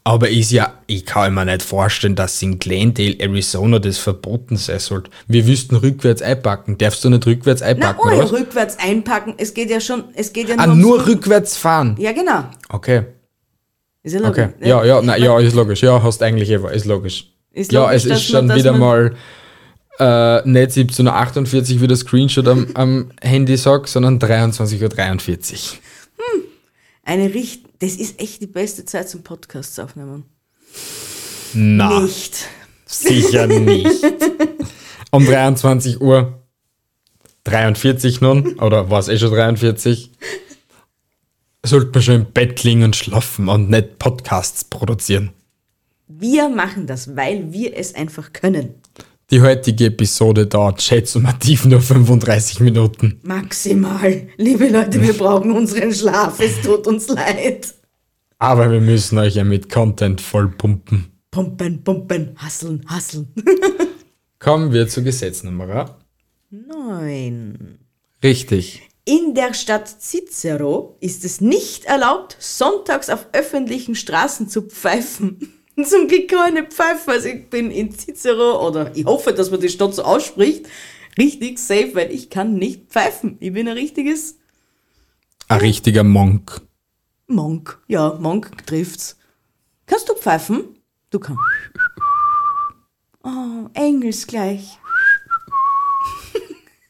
Aber 0.06 0.28
ist 0.28 0.50
ja, 0.52 0.74
ich 0.86 1.06
kann 1.06 1.32
mir 1.32 1.46
nicht 1.46 1.62
vorstellen, 1.62 2.14
dass 2.14 2.42
in 2.42 2.58
Glendale, 2.58 3.16
Arizona 3.20 3.78
das 3.78 3.96
verboten 3.96 4.56
sein 4.58 4.78
sollte. 4.78 5.10
Wir 5.28 5.46
wüssten 5.46 5.76
rückwärts 5.76 6.20
einpacken. 6.20 6.76
Darfst 6.76 7.02
du 7.04 7.08
nicht 7.10 7.24
rückwärts 7.26 7.62
Na, 7.62 7.68
einpacken, 7.68 8.00
ohne 8.02 8.16
oder 8.16 8.24
was? 8.24 8.32
rückwärts 8.32 8.78
einpacken. 8.78 9.32
Es 9.38 9.54
geht 9.54 9.70
ja 9.70 9.80
schon, 9.80 10.04
es 10.14 10.30
geht 10.34 10.50
ja 10.50 10.56
Ah, 10.58 10.64
ums 10.68 10.76
nur 10.82 11.00
Rück- 11.00 11.06
rückwärts 11.06 11.56
fahren. 11.56 11.96
Ja, 11.98 12.12
genau. 12.12 12.44
Okay, 12.68 13.04
Ist 14.02 14.12
ja 14.12 14.20
okay. 14.28 14.48
logisch. 14.50 14.68
Ja, 14.68 14.84
ja, 14.84 15.00
na, 15.02 15.16
ja, 15.16 15.38
ist 15.40 15.54
logisch. 15.54 15.82
Ja, 15.82 16.02
hast 16.02 16.22
eigentlich 16.22 16.50
eh, 16.50 16.60
ist 16.74 16.84
logisch. 16.84 17.30
Ist 17.52 17.72
ja, 17.72 17.84
logisch, 17.84 17.96
es 17.96 18.04
ist 18.04 18.10
man- 18.10 18.20
schon 18.40 18.48
dass 18.48 18.58
wieder 18.58 18.72
man- 18.72 18.80
mal 18.80 20.42
äh, 20.44 20.48
nicht 20.48 20.72
17.48 20.72 21.76
Uhr 21.76 21.80
wie 21.80 21.86
der 21.86 21.96
Screenshot 21.96 22.46
am, 22.46 22.66
am 22.74 23.10
Handy 23.22 23.56
sagt, 23.56 23.88
sondern 23.88 24.18
23.43 24.18 25.72
Uhr. 26.18 26.42
Eine 27.04 27.32
Richt 27.32 27.63
das 27.78 27.96
ist 27.96 28.20
echt 28.20 28.40
die 28.42 28.46
beste 28.46 28.84
Zeit 28.84 29.08
zum 29.08 29.22
Podcast 29.22 29.78
aufnehmen. 29.80 30.24
Na, 31.54 32.00
Nicht. 32.00 32.46
sicher 32.86 33.46
nicht. 33.46 34.02
um 35.10 35.24
23 35.24 36.00
Uhr 36.00 36.40
43 37.44 38.20
nun, 38.20 38.58
oder 38.58 38.90
war 38.90 38.98
es 39.00 39.08
eh 39.08 39.18
schon 39.18 39.30
43? 39.32 40.10
Sollte 41.62 41.90
man 41.92 42.02
schon 42.02 42.14
im 42.16 42.32
Bett 42.32 42.62
liegen 42.64 42.82
und 42.82 42.96
schlafen 42.96 43.48
und 43.48 43.70
nicht 43.70 43.98
Podcasts 43.98 44.64
produzieren. 44.64 45.30
Wir 46.08 46.48
machen 46.48 46.86
das, 46.86 47.16
weil 47.16 47.52
wir 47.52 47.76
es 47.76 47.94
einfach 47.94 48.32
können. 48.32 48.74
Die 49.30 49.40
heutige 49.40 49.86
Episode 49.86 50.46
dauert 50.46 50.82
schätzumativ 50.82 51.64
nur 51.64 51.80
35 51.80 52.60
Minuten. 52.60 53.20
Maximal. 53.22 54.28
Liebe 54.36 54.68
Leute, 54.68 55.00
wir 55.00 55.14
brauchen 55.14 55.52
unseren 55.52 55.94
Schlaf. 55.94 56.38
Es 56.40 56.60
tut 56.60 56.86
uns 56.86 57.08
leid. 57.08 57.74
Aber 58.38 58.70
wir 58.70 58.80
müssen 58.80 59.16
euch 59.16 59.36
ja 59.36 59.44
mit 59.44 59.70
Content 59.70 60.20
voll 60.20 60.48
pumpen. 60.48 61.06
Pumpen, 61.30 61.82
pumpen, 61.82 62.34
hasseln, 62.36 62.84
hasseln. 62.86 63.32
Kommen 64.38 64.72
wir 64.72 64.88
zu 64.88 65.02
Gesetz 65.02 65.42
Nummer 65.42 65.96
Nein. 66.50 67.78
Richtig. 68.22 68.82
In 69.06 69.34
der 69.34 69.54
Stadt 69.54 69.88
Cicero 69.88 70.96
ist 71.00 71.24
es 71.24 71.40
nicht 71.40 71.86
erlaubt, 71.86 72.36
sonntags 72.38 73.08
auf 73.08 73.28
öffentlichen 73.32 73.94
Straßen 73.94 74.48
zu 74.48 74.62
pfeifen. 74.62 75.53
Zum 75.84 76.06
Glück 76.06 76.28
kann 76.28 76.54
ich 76.54 76.60
nicht 76.60 76.72
pfeifen, 76.72 77.12
also 77.12 77.28
ich 77.28 77.48
bin 77.48 77.70
in 77.70 77.90
Cicero 77.90 78.66
oder 78.66 78.92
ich 78.94 79.04
hoffe, 79.04 79.32
dass 79.32 79.50
man 79.50 79.60
die 79.60 79.68
Stadt 79.68 79.94
so 79.94 80.02
ausspricht, 80.02 80.66
richtig 81.18 81.58
safe, 81.58 81.94
weil 81.94 82.12
ich 82.12 82.30
kann 82.30 82.54
nicht 82.54 82.90
pfeifen. 82.90 83.36
Ich 83.40 83.52
bin 83.52 83.68
ein 83.68 83.74
richtiges 83.74 84.38
Ein 85.48 85.60
richtiger 85.60 86.04
Monk. 86.04 86.60
Monk. 87.26 87.80
Ja, 87.88 88.16
Monk 88.20 88.66
trifft's. 88.66 89.18
Kannst 89.86 90.08
du 90.08 90.14
pfeifen? 90.14 90.78
Du 91.10 91.18
kannst. 91.18 91.40
Oh, 93.22 93.68
engelsgleich. 93.74 94.78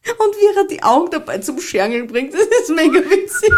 Und 0.05 0.35
wie 0.35 0.57
er 0.57 0.67
die 0.67 0.83
Augen 0.83 1.11
dabei 1.11 1.39
zum 1.39 1.61
Schergeln 1.61 2.07
bringt, 2.07 2.35
das 2.35 2.43
ist 2.43 2.71
mega 2.71 2.99
witzig. 2.99 3.53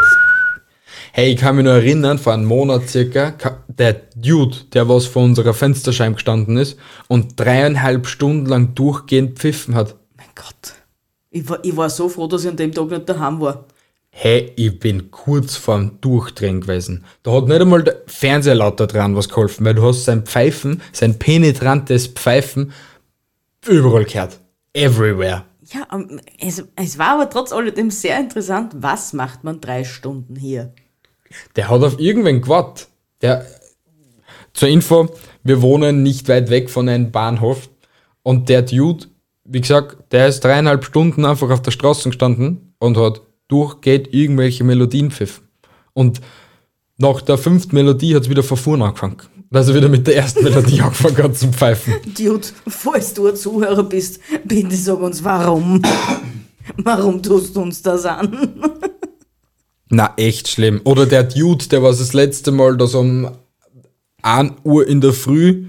Hey, 1.18 1.32
ich 1.32 1.40
kann 1.40 1.56
mich 1.56 1.64
nur 1.64 1.72
erinnern, 1.72 2.18
vor 2.18 2.34
einem 2.34 2.44
Monat 2.44 2.90
circa, 2.90 3.32
der 3.68 4.02
Dude, 4.16 4.54
der 4.74 4.86
was 4.86 5.06
vor 5.06 5.24
unserer 5.24 5.54
Fensterscheibe 5.54 6.16
gestanden 6.16 6.58
ist 6.58 6.78
und 7.08 7.40
dreieinhalb 7.40 8.06
Stunden 8.06 8.44
lang 8.44 8.74
durchgehend 8.74 9.38
pfiffen 9.38 9.74
hat. 9.74 9.96
Mein 10.18 10.26
Gott. 10.34 10.74
Ich 11.30 11.48
war, 11.48 11.64
ich 11.64 11.74
war 11.74 11.88
so 11.88 12.10
froh, 12.10 12.26
dass 12.26 12.44
ich 12.44 12.50
an 12.50 12.58
dem 12.58 12.70
Tag 12.70 12.90
nicht 12.90 13.08
daheim 13.08 13.40
war. 13.40 13.64
Hey, 14.10 14.52
ich 14.56 14.78
bin 14.78 15.10
kurz 15.10 15.56
vorm 15.56 15.98
Durchdrehen 16.02 16.60
gewesen. 16.60 17.06
Da 17.22 17.32
hat 17.32 17.48
nicht 17.48 17.62
einmal 17.62 17.82
der 17.82 18.02
Fernseher 18.06 18.56
lauter 18.56 18.86
dran 18.86 19.16
was 19.16 19.30
geholfen, 19.30 19.64
weil 19.64 19.74
du 19.74 19.84
hast 19.84 20.04
sein 20.04 20.26
Pfeifen, 20.26 20.82
sein 20.92 21.18
penetrantes 21.18 22.08
Pfeifen 22.08 22.74
überall 23.66 24.04
gehört. 24.04 24.38
Everywhere. 24.74 25.46
Ja, 25.62 25.88
ähm, 25.94 26.20
es, 26.38 26.62
es 26.76 26.98
war 26.98 27.14
aber 27.14 27.30
trotz 27.30 27.52
alledem 27.52 27.90
sehr 27.90 28.20
interessant, 28.20 28.74
was 28.76 29.14
macht 29.14 29.44
man 29.44 29.62
drei 29.62 29.82
Stunden 29.82 30.36
hier? 30.36 30.74
Der 31.56 31.68
hat 31.68 31.82
auf 31.82 31.98
irgendwen 31.98 32.42
gewartet. 32.42 32.88
Der, 33.22 33.46
zur 34.52 34.68
Info, 34.68 35.08
wir 35.44 35.62
wohnen 35.62 36.02
nicht 36.02 36.28
weit 36.28 36.50
weg 36.50 36.70
von 36.70 36.88
einem 36.88 37.10
Bahnhof 37.10 37.68
und 38.22 38.48
der 38.48 38.62
Dude, 38.62 39.06
wie 39.44 39.60
gesagt, 39.60 40.12
der 40.12 40.28
ist 40.28 40.40
dreieinhalb 40.40 40.84
Stunden 40.84 41.24
einfach 41.24 41.50
auf 41.50 41.62
der 41.62 41.70
Straße 41.70 42.08
gestanden 42.08 42.74
und 42.78 42.96
hat 42.96 43.22
durchgeht 43.48 44.12
irgendwelche 44.12 44.64
Melodien 44.64 45.10
pfiffen. 45.10 45.44
Und 45.92 46.20
nach 46.98 47.20
der 47.20 47.38
fünften 47.38 47.76
Melodie 47.76 48.14
hat 48.14 48.22
es 48.22 48.30
wieder 48.30 48.42
von 48.42 48.56
vorne 48.56 48.84
angefangen. 48.84 49.18
Also 49.52 49.74
wieder 49.74 49.88
mit 49.88 50.06
der 50.06 50.16
ersten 50.16 50.42
Melodie 50.42 50.80
angefangen 50.82 51.22
hat 51.22 51.36
zum 51.36 51.52
Pfeifen. 51.52 51.94
Dude, 52.16 52.46
falls 52.66 53.14
du 53.14 53.28
ein 53.28 53.36
Zuhörer 53.36 53.84
bist, 53.84 54.20
bitte 54.44 54.74
sag 54.74 55.00
uns 55.00 55.22
warum. 55.22 55.82
Warum 56.78 57.22
tust 57.22 57.54
du 57.54 57.62
uns 57.62 57.80
das 57.80 58.04
an? 58.04 58.50
Na, 59.88 60.12
echt 60.16 60.48
schlimm. 60.48 60.80
Oder 60.84 61.06
der 61.06 61.22
Dude, 61.22 61.68
der 61.68 61.82
was 61.82 61.98
das 61.98 62.12
letzte 62.12 62.50
Mal 62.50 62.76
da 62.76 62.86
so 62.86 63.00
um 63.00 63.30
1 64.22 64.52
Uhr 64.64 64.86
in 64.86 65.00
der 65.00 65.12
Früh 65.12 65.66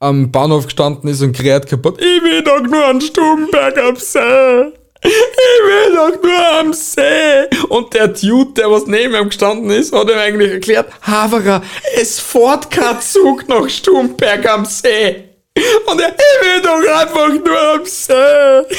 am 0.00 0.32
Bahnhof 0.32 0.64
gestanden 0.64 1.08
ist 1.08 1.22
und 1.22 1.36
gerät 1.36 1.68
kaputt. 1.68 2.00
Ich 2.00 2.22
will 2.22 2.42
doch 2.42 2.60
nur 2.60 2.84
an 2.84 3.00
Stubenberg 3.00 3.78
am 3.78 3.94
See. 3.94 4.72
Ich 5.04 5.10
will 5.10 5.94
doch 5.94 6.22
nur 6.22 6.58
am 6.58 6.72
See. 6.72 7.46
Und 7.68 7.94
der 7.94 8.08
Dude, 8.08 8.52
der 8.54 8.70
was 8.70 8.86
neben 8.86 9.14
ihm 9.14 9.28
gestanden 9.28 9.70
ist, 9.70 9.92
hat 9.92 10.08
ihm 10.08 10.18
eigentlich 10.18 10.52
erklärt, 10.52 10.90
Haverer, 11.02 11.62
es 12.00 12.18
fährt 12.18 12.70
kein 12.70 13.00
Zug 13.00 13.48
nach 13.48 13.68
Stubenberg 13.68 14.48
am 14.48 14.64
See. 14.64 15.24
Und 15.86 16.00
er, 16.00 16.08
ich 16.08 16.46
will 16.46 16.62
doch 16.62 17.00
einfach 17.00 17.28
nur 17.28 17.74
am 17.74 17.84
See. 17.84 18.76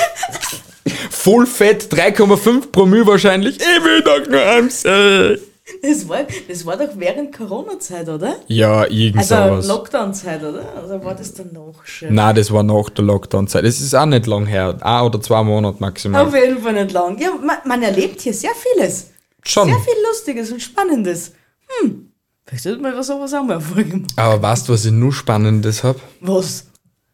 Full 1.09 1.45
Fett, 1.45 1.85
3,5 1.93 2.71
Promille 2.71 3.07
wahrscheinlich. 3.07 3.57
Ich 3.59 3.83
will 3.83 4.01
doch 4.01 4.29
nur 4.29 4.45
am 4.45 4.69
See. 4.69 5.39
Das 5.81 6.09
war, 6.09 6.25
das 6.49 6.65
war 6.65 6.75
doch 6.75 6.89
während 6.97 7.35
Corona-Zeit, 7.35 8.09
oder? 8.09 8.35
Ja, 8.47 8.85
irgend 8.85 9.19
Also 9.19 9.35
sowas. 9.35 9.67
Lockdown-Zeit, 9.67 10.43
oder? 10.43 10.65
Also 10.75 11.03
war 11.05 11.15
das 11.15 11.33
dann 11.33 11.53
noch 11.53 11.85
schon? 11.85 12.13
Nein, 12.13 12.35
das 12.35 12.51
war 12.51 12.63
nach 12.63 12.89
der 12.89 13.05
Lockdown-Zeit. 13.05 13.63
Es 13.63 13.79
ist 13.79 13.95
auch 13.95 14.05
nicht 14.05 14.27
lang 14.27 14.45
her. 14.45 14.77
Ein 14.81 15.03
oder 15.03 15.21
zwei 15.21 15.41
Monate 15.41 15.77
maximal. 15.79 16.27
Auf 16.27 16.35
jeden 16.35 16.61
Fall 16.61 16.73
nicht 16.73 16.91
lang. 16.91 17.17
Ja, 17.17 17.29
man, 17.41 17.57
man 17.65 17.81
erlebt 17.81 18.19
hier 18.21 18.33
sehr 18.33 18.51
vieles. 18.53 19.11
Schon. 19.43 19.67
Sehr 19.69 19.79
viel 19.79 19.93
Lustiges 20.09 20.51
und 20.51 20.61
Spannendes. 20.61 21.31
Hm, 21.79 22.11
vielleicht 22.45 22.63
sollte 22.63 22.81
man 22.81 23.01
sowas 23.01 23.33
auch 23.33 23.43
mal 23.43 23.53
erfolgen. 23.55 24.05
Aber 24.17 24.41
weißt 24.41 24.67
du, 24.67 24.73
was 24.73 24.83
ich 24.83 24.91
nur 24.91 25.13
Spannendes 25.13 25.83
hab? 25.83 25.95
Was? 26.19 26.65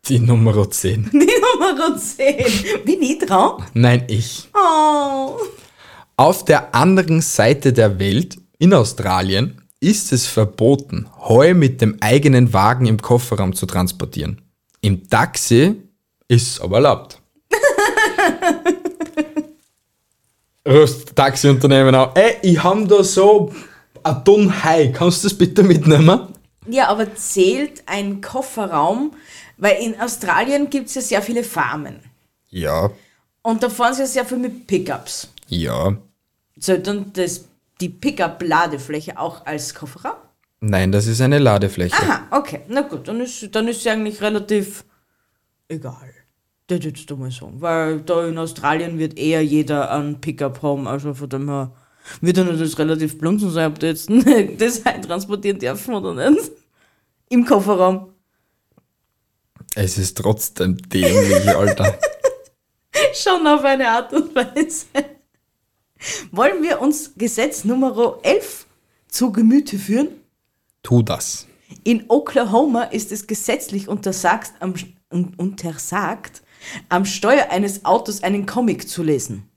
Die 0.07 0.19
Nummer 0.19 0.69
10. 0.69 1.09
Die 1.13 1.17
Nummer 1.17 1.97
10. 1.97 2.83
Bin 2.85 3.01
ich 3.01 3.19
dran? 3.19 3.63
Nein, 3.73 4.03
ich. 4.07 4.49
Oh. 4.53 5.37
Auf 6.17 6.45
der 6.45 6.73
anderen 6.73 7.21
Seite 7.21 7.73
der 7.73 7.99
Welt, 7.99 8.37
in 8.57 8.73
Australien, 8.73 9.61
ist 9.79 10.11
es 10.11 10.27
verboten, 10.27 11.07
Heu 11.17 11.53
mit 11.53 11.81
dem 11.81 11.97
eigenen 12.01 12.51
Wagen 12.53 12.85
im 12.85 13.01
Kofferraum 13.01 13.53
zu 13.53 13.65
transportieren. 13.65 14.41
Im 14.81 15.07
Taxi 15.09 15.75
ist 16.27 16.47
es 16.47 16.61
aber 16.61 16.77
erlaubt. 16.77 17.21
Rufst 20.67 21.15
Taxiunternehmen 21.15 21.95
an, 21.95 22.09
ey, 22.15 22.35
ich 22.41 22.61
hab 22.61 22.87
da 22.87 23.03
so 23.03 23.53
ein 24.03 24.25
Ton 24.25 24.63
Hai, 24.63 24.89
kannst 24.89 25.23
du 25.23 25.29
das 25.29 25.37
bitte 25.37 25.63
mitnehmen? 25.63 26.19
Ja, 26.67 26.89
aber 26.89 27.15
zählt 27.15 27.81
ein 27.85 28.21
Kofferraum, 28.21 29.11
weil 29.59 29.77
in 29.83 29.99
Australien 29.99 30.69
gibt 30.69 30.87
es 30.87 30.95
ja 30.95 31.01
sehr 31.01 31.21
viele 31.21 31.43
Farmen. 31.43 31.99
Ja, 32.49 32.89
Und 33.43 33.61
da 33.61 33.69
fahren 33.69 33.93
sie 33.93 34.01
ja 34.01 34.07
sehr 34.07 34.25
viel 34.25 34.37
mit 34.39 34.65
Pickups. 34.67 35.29
ja. 35.47 35.95
Dann 36.83 37.13
das, 37.13 37.45
die 37.79 37.87
Pickup-Ladefläche 37.87 39.17
auch 39.17 39.45
als 39.45 39.73
Kofferraum? 39.73 40.17
Nein, 40.59 40.91
das 40.91 41.07
ist 41.07 41.21
eine 41.21 41.39
Ladefläche. 41.39 41.95
Aha, 41.95 42.27
okay. 42.31 42.61
Na 42.67 42.81
gut, 42.81 43.07
dann 43.07 43.21
ist, 43.21 43.55
dann 43.55 43.69
ist 43.69 43.81
sie 43.83 43.89
eigentlich 43.89 44.21
relativ 44.21 44.83
egal. 45.69 46.09
Das 46.67 46.83
jetzt 46.83 47.09
mal 47.17 47.31
sagen. 47.31 47.61
Weil 47.61 48.01
da 48.01 48.27
in 48.27 48.37
Australien 48.37 48.99
wird 48.99 49.17
eher 49.17 49.41
jeder 49.41 49.89
einen 49.91 50.19
Pickup 50.19 50.61
haben. 50.61 50.85
Also 50.85 51.13
von 51.13 51.29
dem 51.29 51.49
her 51.49 51.71
wird 52.19 52.37
dann 52.37 52.59
das 52.59 52.77
relativ 52.77 53.17
blunzen 53.17 53.49
sein, 53.49 53.71
ob 53.71 53.79
die 53.79 53.85
jetzt 53.85 54.09
das 54.57 54.83
transportieren 54.83 55.59
dürfen 55.59 55.95
oder 55.95 56.29
nicht. 56.29 56.51
Im 57.29 57.45
Kofferraum. 57.45 58.09
Es 59.75 59.97
ist 59.97 60.17
trotzdem 60.17 60.77
dämlich, 60.89 61.47
Alter. 61.49 61.99
Schon 63.13 63.45
auf 63.47 63.63
eine 63.63 63.87
Art 63.89 64.13
und 64.13 64.33
Weise. 64.35 64.85
Wollen 66.31 66.63
wir 66.63 66.81
uns 66.81 67.11
Gesetz 67.17 67.63
Nummer 67.65 68.17
11 68.23 68.65
zu 69.07 69.31
Gemüte 69.31 69.77
führen? 69.77 70.09
Tu 70.83 71.01
das. 71.01 71.45
In 71.83 72.05
Oklahoma 72.09 72.83
ist 72.83 73.11
es 73.11 73.27
gesetzlich 73.27 73.87
untersagt, 73.87 74.53
am, 74.59 74.73
un- 75.13 75.33
untersagt, 75.37 76.41
am 76.89 77.05
Steuer 77.05 77.49
eines 77.51 77.85
Autos 77.85 78.23
einen 78.23 78.45
Comic 78.45 78.87
zu 78.89 79.03
lesen. 79.03 79.49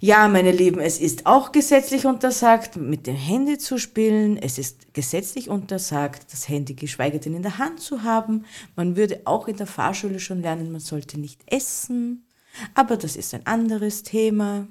Ja, 0.00 0.28
meine 0.28 0.52
Lieben, 0.52 0.80
es 0.80 0.98
ist 0.98 1.26
auch 1.26 1.52
gesetzlich 1.52 2.04
untersagt, 2.04 2.76
mit 2.76 3.06
dem 3.06 3.16
Handy 3.16 3.58
zu 3.58 3.78
spielen. 3.78 4.36
Es 4.36 4.58
ist 4.58 4.92
gesetzlich 4.92 5.48
untersagt, 5.48 6.32
das 6.32 6.48
Handy 6.48 6.74
geschweige 6.74 7.18
denn 7.18 7.34
in 7.34 7.42
der 7.42 7.58
Hand 7.58 7.80
zu 7.80 8.02
haben. 8.02 8.44
Man 8.76 8.96
würde 8.96 9.20
auch 9.24 9.48
in 9.48 9.56
der 9.56 9.66
Fahrschule 9.66 10.20
schon 10.20 10.42
lernen, 10.42 10.72
man 10.72 10.80
sollte 10.80 11.18
nicht 11.18 11.40
essen. 11.46 12.26
Aber 12.74 12.96
das 12.96 13.16
ist 13.16 13.34
ein 13.34 13.46
anderes 13.46 14.02
Thema. 14.02 14.66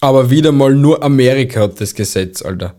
Aber 0.00 0.30
wieder 0.30 0.52
mal 0.52 0.74
nur 0.74 1.02
Amerika 1.02 1.60
hat 1.60 1.80
das 1.80 1.94
Gesetz, 1.94 2.42
Alter. 2.42 2.74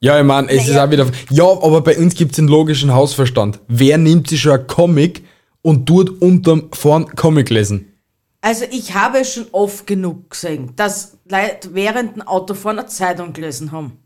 Ja, 0.00 0.18
ich 0.18 0.24
meine, 0.24 0.48
es 0.48 0.68
ist 0.68 0.76
auch 0.76 0.90
wieder. 0.90 1.06
Ja, 1.30 1.44
aber 1.44 1.80
bei 1.80 1.98
uns 1.98 2.14
gibt 2.14 2.32
es 2.32 2.36
den 2.36 2.46
logischen 2.46 2.94
Hausverstand. 2.94 3.58
Wer 3.66 3.98
nimmt 3.98 4.28
sich 4.28 4.40
schon 4.40 4.52
ein 4.52 4.66
Comic 4.66 5.24
und 5.62 5.86
tut 5.86 6.22
unterm 6.22 6.68
vorn 6.72 7.06
Comic 7.16 7.50
lesen? 7.50 7.87
Also 8.40 8.64
ich 8.70 8.94
habe 8.94 9.24
schon 9.24 9.46
oft 9.52 9.86
genug 9.86 10.30
gesehen, 10.30 10.72
dass 10.76 11.18
Leute 11.28 11.74
während 11.74 12.16
dem 12.16 12.22
Autofahren 12.22 12.78
eine 12.78 12.88
Zeitung 12.88 13.32
gelesen 13.32 13.72
haben. 13.72 13.98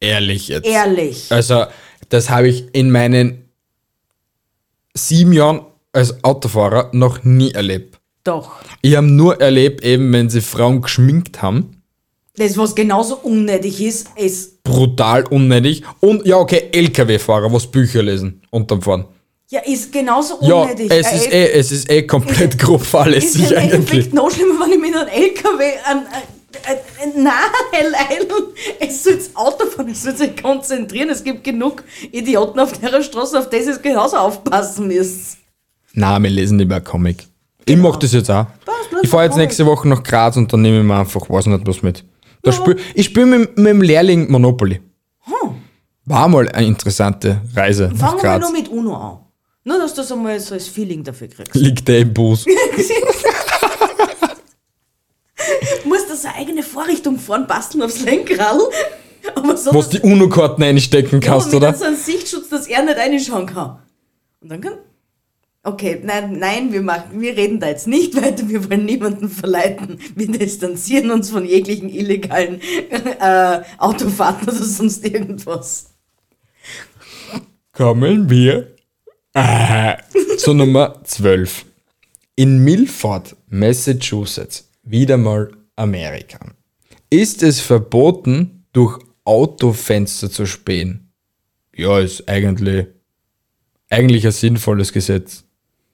Ehrlich 0.00 0.48
jetzt. 0.48 0.66
Ehrlich. 0.66 1.32
Also, 1.32 1.64
das 2.08 2.30
habe 2.30 2.48
ich 2.48 2.66
in 2.74 2.90
meinen 2.90 3.48
sieben 4.94 5.32
Jahren 5.32 5.66
als 5.92 6.22
Autofahrer 6.22 6.90
noch 6.92 7.24
nie 7.24 7.52
erlebt. 7.52 7.98
Doch. 8.22 8.52
Ich 8.82 8.96
habe 8.96 9.06
nur 9.06 9.40
erlebt, 9.40 9.84
eben 9.84 10.12
wenn 10.12 10.30
sie 10.30 10.40
Frauen 10.40 10.82
geschminkt 10.82 11.42
haben. 11.42 11.82
Das, 12.36 12.56
was 12.56 12.74
genauso 12.74 13.16
unnötig 13.16 13.80
ist, 13.80 14.08
ist, 14.16 14.62
Brutal 14.64 15.24
unnötig. 15.26 15.82
Und 16.00 16.26
ja, 16.26 16.36
okay, 16.36 16.68
LKW-Fahrer, 16.72 17.52
was 17.52 17.70
Bücher 17.70 18.02
lesen 18.02 18.42
unterm 18.50 18.82
Fahren. 18.82 19.04
Ja, 19.50 19.60
ist 19.60 19.92
genauso 19.92 20.38
Ja, 20.42 20.62
unnötig. 20.62 20.90
es 20.90 21.06
Äh, 21.12 21.16
ist 21.16 21.32
eh, 21.32 21.50
es 21.52 21.72
ist 21.72 21.90
eh 21.90 22.02
komplett 22.02 22.58
grob 22.58 22.80
ist 22.82 22.88
fahrlässig 22.88 23.50
im 23.50 23.56
eigentlich. 23.58 23.72
Endeffekt 23.74 24.14
noch 24.14 24.30
schlimmer, 24.30 24.60
wenn 24.64 24.72
ich 24.72 24.78
mit 24.80 24.96
einem 24.96 25.08
LKW 25.08 25.64
an, 25.86 25.98
äh, 26.06 26.72
äh, 26.72 27.12
nein, 27.16 27.32
Leil, 27.72 28.26
es 28.80 29.04
soll 29.04 29.16
das 29.16 29.34
Auto 29.36 29.66
fahren, 29.66 29.88
es 29.90 30.02
soll 30.02 30.16
sich 30.16 30.40
konzentrieren. 30.40 31.10
Es 31.10 31.22
gibt 31.22 31.44
genug 31.44 31.82
Idioten 32.10 32.58
auf 32.60 32.72
der 32.78 33.02
Straße, 33.02 33.38
auf 33.38 33.50
das 33.50 33.66
ihr 33.66 33.78
genauso 33.78 34.16
aufpassen 34.16 34.88
müsst. 34.88 35.38
Na, 35.92 36.18
wir 36.22 36.30
lesen 36.30 36.58
lieber 36.58 36.80
Comic. 36.80 37.26
Ich 37.66 37.76
mach 37.76 37.96
das 37.96 38.12
jetzt 38.12 38.30
auch. 38.30 38.46
Passt. 38.64 38.88
Ich 39.02 39.08
fahre 39.08 39.24
jetzt 39.24 39.36
nächste 39.36 39.66
Woche 39.66 39.88
nach 39.88 40.02
Graz 40.02 40.36
und 40.36 40.52
dann 40.52 40.62
nehme 40.62 40.78
ich 40.78 40.84
mir 40.84 40.98
einfach, 40.98 41.28
weiß 41.28 41.46
nicht 41.46 41.66
was 41.66 41.82
mit. 41.82 42.04
Da 42.42 42.52
spiel, 42.52 42.76
ich 42.94 43.06
spiele 43.06 43.26
mit, 43.26 43.56
mit 43.56 43.66
dem 43.66 43.82
Lehrling 43.82 44.30
Monopoly. 44.30 44.80
War 46.06 46.28
mal 46.28 46.46
eine 46.50 46.66
interessante 46.66 47.40
Reise 47.56 47.90
Fangen 47.96 48.22
wir 48.22 48.38
nur 48.38 48.52
mit 48.52 48.68
Uno 48.68 48.94
an. 48.94 49.18
Nur, 49.64 49.78
dass 49.78 49.94
du 49.94 50.02
so 50.02 50.16
mal 50.16 50.38
so 50.40 50.54
das 50.54 50.68
Feeling 50.68 51.02
dafür 51.02 51.28
kriegst. 51.28 51.54
Liegt 51.54 51.88
der 51.88 52.00
im 52.00 52.12
Bus. 52.14 52.44
Du 55.82 55.90
musst 55.90 56.08
da 56.08 56.16
so 56.16 56.28
eine 56.28 56.36
eigene 56.38 56.62
Vorrichtung 56.62 57.18
vorn 57.18 57.46
basteln 57.46 57.82
aufs 57.82 58.00
Lenkrad. 58.00 58.58
Aber 59.34 59.56
so, 59.56 59.74
Wo 59.74 59.82
du 59.82 59.88
die 59.88 60.00
UNO-Karten 60.00 60.62
einstecken 60.62 61.20
kannst, 61.20 61.48
mit 61.48 61.56
oder? 61.56 61.74
so 61.74 61.84
einem 61.84 61.96
Sichtschutz, 61.96 62.48
dass 62.48 62.66
er 62.66 62.82
nicht 62.82 62.96
reinschauen 62.96 63.46
kann. 63.46 63.78
Und 64.40 64.50
dann 64.50 64.60
kann. 64.60 64.78
Okay, 65.62 66.00
nein, 66.02 66.38
nein, 66.38 66.72
wir, 66.72 66.82
machen, 66.82 67.20
wir 67.20 67.36
reden 67.36 67.58
da 67.58 67.68
jetzt 67.68 67.86
nicht 67.86 68.14
weiter, 68.16 68.48
wir 68.48 68.68
wollen 68.68 68.84
niemanden 68.84 69.30
verleiten. 69.30 69.98
Wir 70.14 70.28
distanzieren 70.28 71.10
uns 71.10 71.30
von 71.30 71.46
jeglichen 71.46 71.88
illegalen 71.88 72.60
äh, 72.60 73.62
Autofahrten 73.78 74.48
oder 74.48 74.62
sonst 74.62 75.04
irgendwas. 75.04 75.90
Kommen 77.72 78.28
wir 78.28 78.73
äh, 79.34 79.96
zu 80.38 80.54
Nummer 80.54 81.02
12. 81.04 81.66
In 82.36 82.64
Milford, 82.64 83.36
Massachusetts, 83.48 84.68
wieder 84.82 85.16
mal 85.16 85.50
Amerika, 85.76 86.38
ist 87.10 87.42
es 87.42 87.60
verboten, 87.60 88.64
durch 88.72 88.98
Autofenster 89.24 90.30
zu 90.30 90.46
spähen. 90.46 91.12
Ja, 91.74 91.98
ist 91.98 92.28
eigentlich, 92.28 92.86
eigentlich 93.90 94.26
ein 94.26 94.32
sinnvolles 94.32 94.92
Gesetz. 94.92 95.44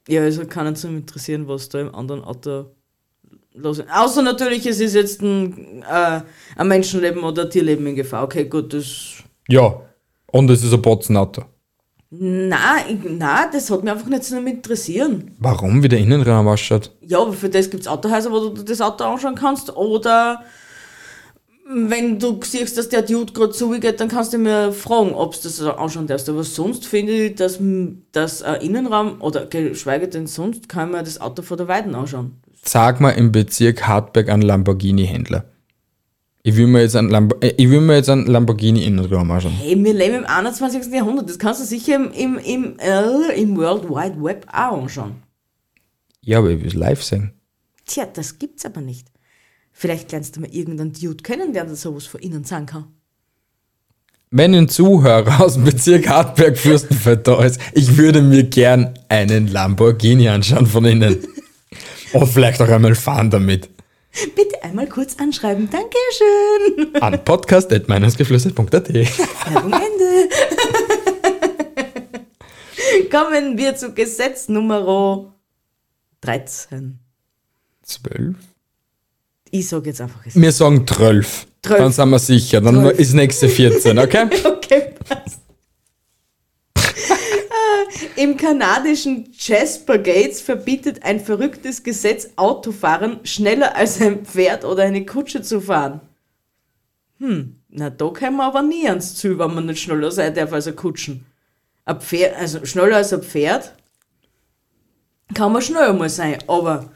Ja, 0.07 0.21
also 0.21 0.45
kann 0.45 0.67
uns 0.67 0.83
nicht 0.83 0.93
interessieren, 0.93 1.47
was 1.47 1.69
da 1.69 1.79
im 1.79 1.93
anderen 1.93 2.23
Auto 2.23 2.71
los 3.53 3.79
ist. 3.79 3.87
Außer 3.91 4.21
natürlich, 4.21 4.65
es 4.65 4.79
ist 4.79 4.95
jetzt 4.95 5.21
ein, 5.21 5.83
äh, 5.83 6.21
ein 6.55 6.67
Menschenleben 6.67 7.23
oder 7.23 7.43
ein 7.43 7.49
Tierleben 7.49 7.85
in 7.87 7.95
Gefahr. 7.95 8.23
Okay, 8.23 8.45
gut, 8.45 8.73
das. 8.73 9.23
Ja, 9.47 9.81
und 10.31 10.49
es 10.49 10.63
ist 10.63 10.73
ein 10.73 10.81
Botzenauto. 10.81 11.45
Na, 12.13 12.75
na, 13.05 13.49
das 13.49 13.71
hat 13.71 13.83
mich 13.83 13.93
einfach 13.93 14.07
nicht 14.07 14.25
so 14.25 14.37
interessieren. 14.37 15.31
Warum? 15.39 15.81
Wie 15.81 15.87
der 15.87 15.99
Innenraum 15.99 16.45
ausschaut? 16.45 16.91
Ja, 16.99 17.21
aber 17.21 17.31
für 17.31 17.47
das 17.47 17.69
gibt 17.69 17.83
es 17.83 17.87
Autohäuser, 17.87 18.31
wo 18.31 18.49
du 18.49 18.63
das 18.63 18.81
Auto 18.81 19.05
anschauen 19.05 19.35
kannst. 19.35 19.73
Oder 19.77 20.43
wenn 21.73 22.19
du 22.19 22.37
siehst, 22.43 22.77
dass 22.77 22.89
der 22.89 23.03
Dude 23.03 23.31
gerade 23.31 23.53
zugeht, 23.53 24.01
dann 24.01 24.09
kannst 24.09 24.33
du 24.33 24.39
mir 24.39 24.73
fragen, 24.73 25.13
ob 25.13 25.35
du 25.35 25.43
das 25.43 25.61
anschauen 25.61 26.05
darfst. 26.07 26.27
Aber 26.27 26.43
sonst 26.43 26.85
finde 26.85 27.13
ich, 27.13 27.35
dass, 27.35 27.59
dass 28.11 28.43
ein 28.43 28.59
Innenraum, 28.59 29.21
oder 29.21 29.45
geschweige 29.45 30.09
denn 30.09 30.27
sonst, 30.27 30.67
kann 30.67 30.91
man 30.91 31.05
das 31.05 31.21
Auto 31.21 31.41
vor 31.43 31.55
der 31.55 31.69
Weiden 31.69 31.95
anschauen. 31.95 32.41
Sag 32.61 32.99
mal 32.99 33.11
im 33.11 33.31
Bezirk 33.31 33.87
Hartberg 33.87 34.27
einen 34.27 34.43
Lamborghini-Händler. 34.43 35.45
Ich 36.43 36.55
will 36.55 36.67
mir 36.67 36.81
jetzt 36.81 36.95
einen, 36.95 37.09
Lambo 37.09 37.35
äh, 37.41 37.53
ich 37.57 37.69
will 37.69 37.81
mir 37.81 37.95
jetzt 37.95 38.09
einen 38.09 38.25
Lamborghini-Innenraum 38.25 39.29
anschauen. 39.29 39.53
Hey, 39.53 39.81
wir 39.83 39.93
leben 39.93 40.15
im 40.15 40.25
21. 40.25 40.91
Jahrhundert. 40.91 41.29
Das 41.29 41.37
kannst 41.37 41.61
du 41.61 41.65
sicher 41.65 41.95
im, 41.95 42.11
im, 42.11 42.37
im, 42.39 42.79
äh, 42.79 43.39
im 43.39 43.55
World 43.57 43.83
Wide 43.83 44.23
Web 44.23 44.47
auch 44.51 44.81
anschauen. 44.81 45.17
Ja, 46.21 46.39
aber 46.39 46.49
ich 46.49 46.59
will 46.59 46.67
es 46.67 46.73
live 46.73 47.03
sehen. 47.03 47.33
Tja, 47.85 48.07
das 48.11 48.39
gibt's 48.39 48.65
aber 48.65 48.81
nicht. 48.81 49.07
Vielleicht 49.71 50.11
lernst 50.11 50.35
du 50.35 50.41
mal 50.41 50.49
irgendeinen 50.49 50.93
Dude 50.93 51.23
kennen, 51.23 51.53
der 51.53 51.65
dir 51.65 51.75
sowas 51.75 52.05
von 52.05 52.21
innen 52.21 52.43
sagen 52.43 52.65
kann. 52.65 52.85
Wenn 54.31 54.55
ein 54.55 54.69
Zuhörer 54.69 55.41
aus 55.41 55.55
dem 55.55 55.65
Bezirk 55.65 56.07
Hartberg 56.07 56.57
Fürstenfeld 56.57 57.27
da 57.27 57.43
ist, 57.43 57.59
ich 57.73 57.97
würde 57.97 58.21
mir 58.21 58.43
gern 58.43 58.93
einen 59.09 59.47
Lamborghini 59.47 60.29
anschauen 60.29 60.65
von 60.65 60.85
innen. 60.85 61.17
Und 62.13 62.27
vielleicht 62.27 62.61
auch 62.61 62.67
einmal 62.67 62.95
fahren 62.95 63.29
damit. 63.29 63.69
Bitte 64.35 64.63
einmal 64.63 64.87
kurz 64.87 65.17
anschreiben. 65.19 65.69
Dankeschön. 65.69 66.95
An 67.01 67.23
podcast.meinungsgeflüster.at 67.23 68.93
Werbung 68.93 69.73
Ende. 69.73 70.29
Kommen 73.09 73.57
wir 73.57 73.75
zu 73.75 73.93
Gesetz 73.93 74.49
Nummer 74.49 75.33
13. 76.21 76.99
12? 77.83 78.35
Ich 79.51 79.67
sage 79.67 79.89
jetzt 79.89 80.01
einfach 80.01 80.25
es. 80.25 80.35
Wir 80.35 80.51
sagen 80.51 80.85
12. 80.87 81.47
12. 81.63 81.79
Dann 81.79 81.91
sind 81.91 82.09
wir 82.09 82.19
sicher. 82.19 82.61
Dann 82.61 82.75
12. 82.81 82.99
ist 82.99 83.13
nächste 83.13 83.49
14, 83.49 83.99
okay? 83.99 84.27
Okay, 84.43 84.95
passt. 85.07 85.39
Ah, 86.77 87.80
Im 88.15 88.37
kanadischen 88.37 89.29
Jasper 89.37 89.97
Gates 89.97 90.41
verbietet 90.41 91.03
ein 91.03 91.19
verrücktes 91.19 91.83
Gesetz 91.83 92.29
Autofahren 92.35 93.19
schneller 93.23 93.75
als 93.75 94.01
ein 94.01 94.25
Pferd 94.25 94.63
oder 94.65 94.83
eine 94.83 95.05
Kutsche 95.05 95.41
zu 95.41 95.61
fahren. 95.61 96.01
Hm, 97.19 97.61
na 97.69 97.89
da 97.89 98.07
kommen 98.07 98.37
wir 98.37 98.45
aber 98.45 98.61
nie 98.61 98.87
ans 98.87 99.15
Ziel, 99.15 99.37
wenn 99.37 99.53
man 99.53 99.65
nicht 99.65 99.81
schneller 99.81 100.11
sein 100.11 100.33
darf 100.33 100.53
als 100.53 100.67
ein 100.67 100.75
Kutschen. 100.75 101.25
Ein 101.85 101.99
Pferd, 101.99 102.35
also 102.37 102.65
schneller 102.65 102.97
als 102.97 103.13
ein 103.13 103.21
Pferd 103.21 103.75
kann 105.33 105.51
man 105.51 105.61
schneller 105.61 105.93
mal 105.93 106.09
sein, 106.09 106.37
aber 106.47 106.91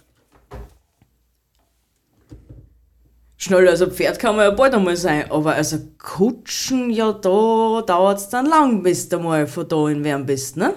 schneller 3.37 3.71
als 3.71 3.81
ein 3.81 3.91
Pferd 3.91 4.19
kann 4.19 4.35
man 4.35 4.45
ja 4.45 4.51
bald 4.51 4.73
einmal 4.73 4.97
sein, 4.97 5.29
aber 5.31 5.55
als 5.55 5.73
ein 5.73 5.97
Kutschen, 5.97 6.89
ja, 6.89 7.11
da 7.11 7.81
dauert 7.81 8.19
es 8.19 8.29
dann 8.29 8.45
lang, 8.45 8.83
bis 8.83 9.09
du 9.09 9.19
mal 9.19 9.47
von 9.47 9.67
da 9.67 9.87
in 9.89 10.03
Wern 10.03 10.25
bist, 10.25 10.57
ne? 10.57 10.73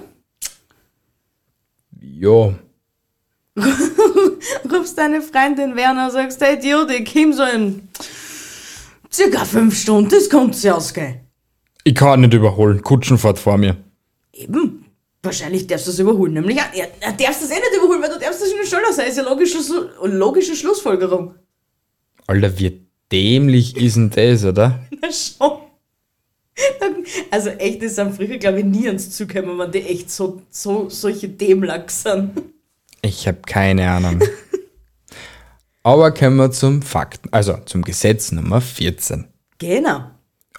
Ja. 2.20 2.54
Rufst 4.72 4.98
deine 4.98 5.22
Freundin 5.22 5.76
Werner 5.76 6.07
und 6.07 6.12
sagst, 6.12 6.40
hey 6.40 6.57
Idiot, 6.57 6.90
ich 6.90 7.12
komm 7.12 7.33
so 7.33 7.44
in 7.44 7.88
circa 9.12 9.44
fünf 9.44 9.78
Stunden, 9.78 10.11
das 10.11 10.28
kann 10.28 10.52
sich 10.52 10.70
ausgehen. 10.70 11.20
Ich 11.85 11.94
kann 11.94 12.20
nicht 12.20 12.35
überholen. 12.35 12.83
Kutschen 12.83 13.18
fährt 13.18 13.38
vor 13.38 13.57
mir. 13.57 13.76
Eben. 14.33 14.85
Wahrscheinlich 15.22 15.66
darfst 15.66 15.87
du 15.87 15.90
es 15.90 15.98
überholen, 15.98 16.35
nämlich, 16.35 16.57
ja, 16.57 16.64
darfst 17.02 17.42
du 17.42 17.46
es 17.46 17.50
eh 17.50 17.54
nicht 17.54 17.76
überholen, 17.76 18.00
weil 18.02 18.11
du 18.11 18.18
darfst 18.18 18.40
es 18.42 18.50
schon 18.52 18.66
schneller 18.66 18.92
sein, 18.92 19.09
ist 19.09 19.16
ja 19.16 19.24
logische, 19.24 19.59
logische 20.02 20.54
Schlussfolgerung. 20.54 21.35
Alter, 22.26 22.57
wie 22.59 22.87
dämlich 23.11 23.76
ist 23.76 23.96
denn 23.96 24.11
das, 24.11 24.44
oder? 24.44 24.81
Na 25.02 25.11
schon. 25.11 25.67
Also 27.31 27.51
echt, 27.51 27.83
das 27.83 27.94
sind 27.97 28.14
früher, 28.14 28.38
glaube 28.38 28.61
ich, 28.61 28.64
nie 28.64 28.87
ans 28.87 29.11
Zug 29.11 29.29
gekommen, 29.29 29.59
wenn 29.59 29.73
die 29.73 29.83
echt 29.83 30.11
so, 30.11 30.42
so 30.51 30.88
solche 30.88 31.29
Dämlacks 31.29 32.03
sind. 32.03 32.31
Ich 33.03 33.27
habe 33.27 33.38
keine 33.47 33.88
Ahnung. 33.90 34.23
Aber 35.83 36.11
kommen 36.12 36.37
wir 36.37 36.51
zum 36.51 36.83
Fakt, 36.83 37.21
also 37.31 37.57
zum 37.64 37.83
Gesetz 37.83 38.33
Nummer 38.33 38.61
14. 38.61 39.27
Genau. 39.59 40.11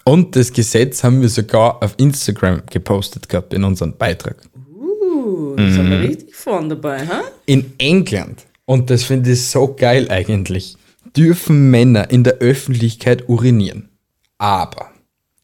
Und 0.04 0.34
das 0.34 0.52
Gesetz 0.52 1.04
haben 1.04 1.20
wir 1.20 1.28
sogar 1.28 1.82
auf 1.82 1.94
Instagram 1.98 2.62
gepostet 2.68 3.28
gehabt 3.28 3.54
in 3.54 3.64
unserem 3.64 3.96
Beitrag. 3.96 4.36
Uh, 4.56 5.54
das 5.56 5.74
sind 5.74 5.90
wir 5.90 6.00
richtig 6.00 6.34
vorne 6.34 6.70
dabei, 6.70 7.06
ha? 7.06 7.22
In 7.46 7.74
England, 7.78 8.46
und 8.64 8.90
das 8.90 9.04
finde 9.04 9.32
ich 9.32 9.46
so 9.46 9.74
geil 9.74 10.10
eigentlich, 10.10 10.76
dürfen 11.16 11.70
Männer 11.70 12.10
in 12.10 12.24
der 12.24 12.38
Öffentlichkeit 12.38 13.28
urinieren. 13.28 13.90
Aber 14.38 14.90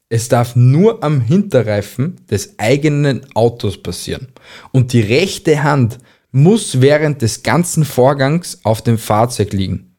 es 0.09 0.29
darf 0.29 0.55
nur 0.55 1.03
am 1.03 1.21
Hinterreifen 1.21 2.17
des 2.29 2.57
eigenen 2.59 3.25
Autos 3.35 3.81
passieren. 3.81 4.29
Und 4.71 4.93
die 4.93 5.01
rechte 5.01 5.63
Hand 5.63 5.97
muss 6.31 6.81
während 6.81 7.21
des 7.21 7.43
ganzen 7.43 7.83
Vorgangs 7.83 8.59
auf 8.63 8.81
dem 8.81 8.97
Fahrzeug 8.97 9.53
liegen. 9.53 9.95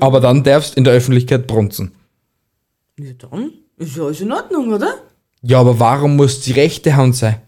Aber 0.00 0.20
dann 0.20 0.42
darfst 0.42 0.76
in 0.76 0.84
der 0.84 0.92
Öffentlichkeit 0.92 1.46
brunzen. 1.46 1.92
Ja, 2.98 3.12
dann 3.12 3.52
ist 3.76 3.96
ja 3.96 4.04
alles 4.04 4.20
in 4.20 4.32
Ordnung, 4.32 4.72
oder? 4.72 4.94
Ja, 5.42 5.60
aber 5.60 5.78
warum 5.78 6.16
muss 6.16 6.40
die 6.40 6.52
rechte 6.52 6.94
Hand 6.96 7.16
sein? 7.16 7.40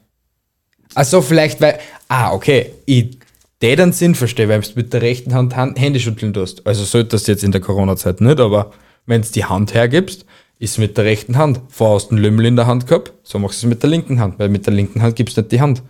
Also 0.94 1.22
vielleicht, 1.22 1.60
weil. 1.60 1.78
Ah, 2.08 2.32
okay. 2.32 2.72
Ich 2.86 3.18
den 3.62 3.76
dann 3.78 3.92
Sinn 3.92 4.14
verstehe, 4.14 4.48
weil 4.48 4.60
du 4.60 4.68
mit 4.74 4.92
der 4.92 5.00
rechten 5.00 5.32
Hand, 5.32 5.56
Hand 5.56 5.80
Hände 5.80 5.98
schütteln 5.98 6.34
tust. 6.34 6.66
Also 6.66 6.84
solltest 6.84 7.26
du 7.26 7.32
jetzt 7.32 7.44
in 7.44 7.52
der 7.52 7.62
Corona-Zeit 7.62 8.20
nicht, 8.20 8.38
aber 8.38 8.72
wenn 9.06 9.22
du 9.22 9.28
die 9.28 9.46
Hand 9.46 9.72
hergibst, 9.72 10.26
ist 10.64 10.78
mit 10.78 10.96
der 10.96 11.04
rechten 11.04 11.36
Hand. 11.36 11.60
Du 11.78 11.84
einen 12.10 12.18
Lümmel 12.18 12.46
in 12.46 12.56
der 12.56 12.66
Hand 12.66 12.86
gehabt, 12.86 13.12
so 13.22 13.38
machst 13.38 13.62
du 13.62 13.66
es 13.66 13.70
mit 13.70 13.82
der 13.82 13.90
linken 13.90 14.18
Hand, 14.18 14.38
weil 14.38 14.48
mit 14.48 14.66
der 14.66 14.72
linken 14.72 15.02
Hand 15.02 15.14
gibst 15.16 15.36
du 15.36 15.42
nicht 15.42 15.52
die 15.52 15.60
Hand. 15.60 15.82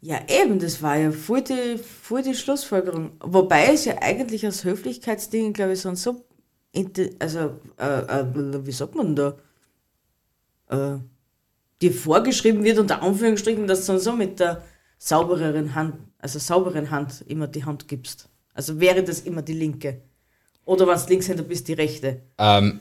Ja, 0.00 0.18
eben, 0.26 0.58
das 0.58 0.82
war 0.82 0.96
ja 0.96 1.12
voll 1.12 1.42
die, 1.42 1.78
voll 1.78 2.22
die 2.22 2.34
Schlussfolgerung. 2.34 3.12
Wobei 3.20 3.66
es 3.72 3.84
ja 3.84 3.94
eigentlich 4.00 4.44
als 4.44 4.64
Höflichkeitsding, 4.64 5.52
glaube 5.52 5.74
ich, 5.74 5.80
so, 5.80 5.94
so 5.94 6.24
also, 7.20 7.60
äh, 7.78 8.20
äh, 8.20 8.66
wie 8.66 8.72
sagt 8.72 8.94
man 8.94 9.14
da? 9.14 9.36
Äh, 10.68 10.98
dir 11.80 11.92
vorgeschrieben 11.92 12.64
wird, 12.64 12.78
unter 12.78 13.02
Anführungsstrichen, 13.02 13.66
dass 13.66 13.86
du 13.86 13.92
dann 13.92 14.00
so 14.00 14.12
mit 14.14 14.40
der 14.40 14.62
saubereren 14.98 15.74
Hand, 15.74 15.96
also 16.18 16.38
sauberen 16.38 16.90
Hand 16.90 17.24
immer 17.28 17.46
die 17.46 17.64
Hand 17.64 17.88
gibst. 17.88 18.28
Also 18.54 18.80
wäre 18.80 19.02
das 19.02 19.20
immer 19.20 19.42
die 19.42 19.54
linke. 19.54 20.02
Oder 20.64 20.86
wenn 20.86 20.98
du 20.98 21.08
Linkshänder 21.08 21.42
bist, 21.42 21.68
die 21.68 21.72
rechte. 21.72 22.22
Ähm, 22.38 22.80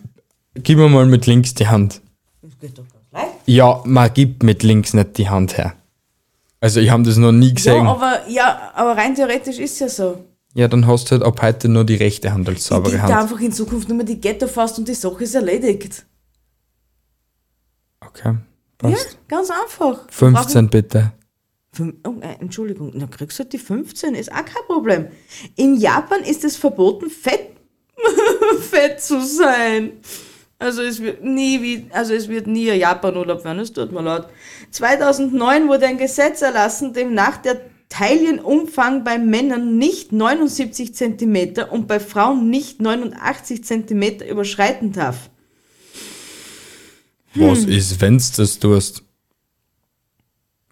gib 0.56 0.78
mir 0.78 0.90
mal 0.90 1.06
mit 1.06 1.26
links 1.28 1.54
die 1.54 1.68
Hand. 1.68 2.02
Das 2.42 2.58
geht 2.60 2.78
doch 2.78 2.84
ganz 2.92 3.06
leicht. 3.12 3.36
Ja, 3.46 3.82
man 3.86 4.14
gibt 4.14 4.44
mit 4.44 4.64
links 4.64 4.94
nicht 4.94 5.18
die 5.18 5.30
Hand 5.30 5.58
her. 5.58 5.76
Also 6.60 6.80
ich 6.80 6.90
habe 6.92 7.04
das 7.04 7.18
noch 7.18 7.32
nie 7.32 7.54
gesehen. 7.54 7.84
Ja, 7.86 7.92
aber, 7.92 8.30
ja, 8.30 8.72
aber 8.76 8.96
rein 8.98 9.16
theoretisch 9.16 9.58
ist 9.60 9.80
ja 9.80 9.90
so. 9.90 10.24
Ja, 10.54 10.68
dann 10.68 10.86
hast 10.86 11.06
du 11.08 11.12
halt 11.12 11.24
ab 11.24 11.42
heute 11.42 11.70
nur 11.70 11.86
die 11.86 11.96
rechte 11.96 12.34
Hand 12.34 12.48
als 12.50 12.60
Ich 12.60 12.64
saubere 12.66 12.98
da 12.98 13.04
Hand. 13.04 13.14
einfach 13.14 13.40
in 13.40 13.52
Zukunft 13.52 13.88
nur 13.88 13.98
mehr 13.98 14.06
die 14.06 14.20
Ghetto 14.20 14.48
fast 14.48 14.78
und 14.78 14.88
die 14.88 14.94
Sache 14.94 15.24
ist 15.24 15.34
erledigt. 15.34 16.06
Okay, 18.06 18.36
Ja, 18.84 18.90
passt. 18.90 19.18
ganz 19.28 19.50
einfach. 19.50 20.08
15 20.10 20.70
bitte. 20.70 21.14
Fün- 21.74 21.96
Oh, 22.06 22.16
äh, 22.20 22.36
Entschuldigung, 22.42 22.92
na 22.96 23.08
kriegst 23.08 23.40
du 23.40 23.46
die 23.46 23.58
15, 23.58 24.14
ist 24.16 24.30
auch 24.32 24.36
kein 24.44 24.66
Problem. 24.68 25.08
In 25.56 25.78
Japan 25.78 26.22
ist 26.24 26.44
es 26.44 26.58
verboten, 26.58 27.10
fett, 27.10 27.52
fett 28.70 29.00
zu 29.02 29.26
sein. 29.26 29.94
Also 30.62 30.84
es 30.84 31.02
wird 31.02 31.24
nie 31.24 31.60
wie, 31.64 31.88
also 31.92 32.14
es 32.14 32.30
wird 32.30 32.46
nie 32.46 32.70
ein 32.70 32.80
Japan-Urlaub 32.80 33.44
werden, 33.44 33.58
es 33.58 33.74
tut 33.74 33.92
mir 33.92 34.04
leid. 34.04 34.28
2009 34.70 35.68
wurde 35.68 35.88
ein 35.88 35.98
Gesetz 35.98 36.44
erlassen, 36.44 36.94
demnach 36.94 37.38
der 37.38 37.62
Taillenumfang 37.90 39.04
bei 39.04 39.18
Männern 39.18 39.80
nicht 39.80 40.12
79 40.12 40.94
cm 40.94 41.64
und 41.72 41.88
bei 41.88 42.00
Frauen 42.00 42.52
nicht 42.52 42.80
89 42.80 43.64
cm 43.64 44.22
überschreiten 44.30 44.92
darf. 44.92 45.32
Was 47.34 47.64
Hm. 47.64 47.70
ist, 47.72 48.00
wenn's 48.00 48.32
das 48.34 48.60
tust? 48.60 49.02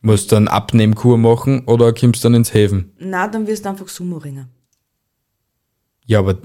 Musst 0.03 0.31
du 0.31 0.35
eine 0.35 0.51
Abnehmkur 0.51 1.17
machen 1.17 1.63
oder 1.65 1.93
kommst 1.93 2.23
dann 2.23 2.35
ins 2.35 2.53
Häfen? 2.53 2.93
Na, 2.99 3.27
dann 3.27 3.47
wirst 3.47 3.65
du 3.65 3.69
einfach 3.69 3.87
Sumo-Ringer. 3.87 4.49
Ja, 6.05 6.19
aber. 6.19 6.37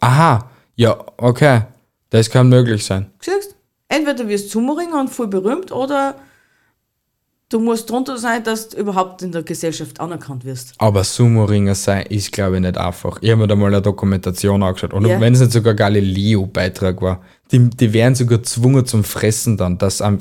Aha, 0.00 0.50
ja, 0.74 0.98
okay. 1.18 1.64
Das 2.12 2.28
kann 2.28 2.48
möglich 2.50 2.84
sein. 2.84 3.06
Siehst 3.20 3.56
Entweder 3.88 4.28
wirst 4.28 4.46
du 4.46 4.60
Sumo-Ringer 4.60 5.00
und 5.00 5.08
voll 5.08 5.28
berühmt 5.28 5.72
oder 5.72 6.14
du 7.48 7.58
musst 7.58 7.88
drunter 7.90 8.16
sein, 8.18 8.42
dass 8.44 8.68
du 8.70 8.78
überhaupt 8.78 9.22
in 9.22 9.32
der 9.32 9.42
Gesellschaft 9.42 9.98
anerkannt 10.00 10.44
wirst. 10.44 10.74
Aber 10.78 11.04
Sumo-Ringer 11.04 11.74
sein 11.74 12.06
ist, 12.06 12.32
glaube 12.32 12.56
ich, 12.56 12.62
nicht 12.62 12.76
einfach. 12.78 13.18
Ich 13.22 13.30
habe 13.30 13.40
mir 13.42 13.48
da 13.48 13.56
mal 13.56 13.66
eine 13.68 13.80
Dokumentation 13.82 14.62
angeschaut. 14.62 14.92
Und 14.92 15.06
Ja. 15.06 15.20
wenn 15.20 15.32
es 15.34 15.40
nicht 15.40 15.52
sogar 15.52 15.74
Galileo-Beitrag 15.74 17.00
war, 17.00 17.22
die, 17.50 17.68
die 17.70 17.92
werden 17.94 18.14
sogar 18.14 18.38
gezwungen 18.38 18.84
zum 18.86 19.04
Fressen 19.04 19.56
dann, 19.56 19.78
dass 19.78 20.00
am 20.02 20.18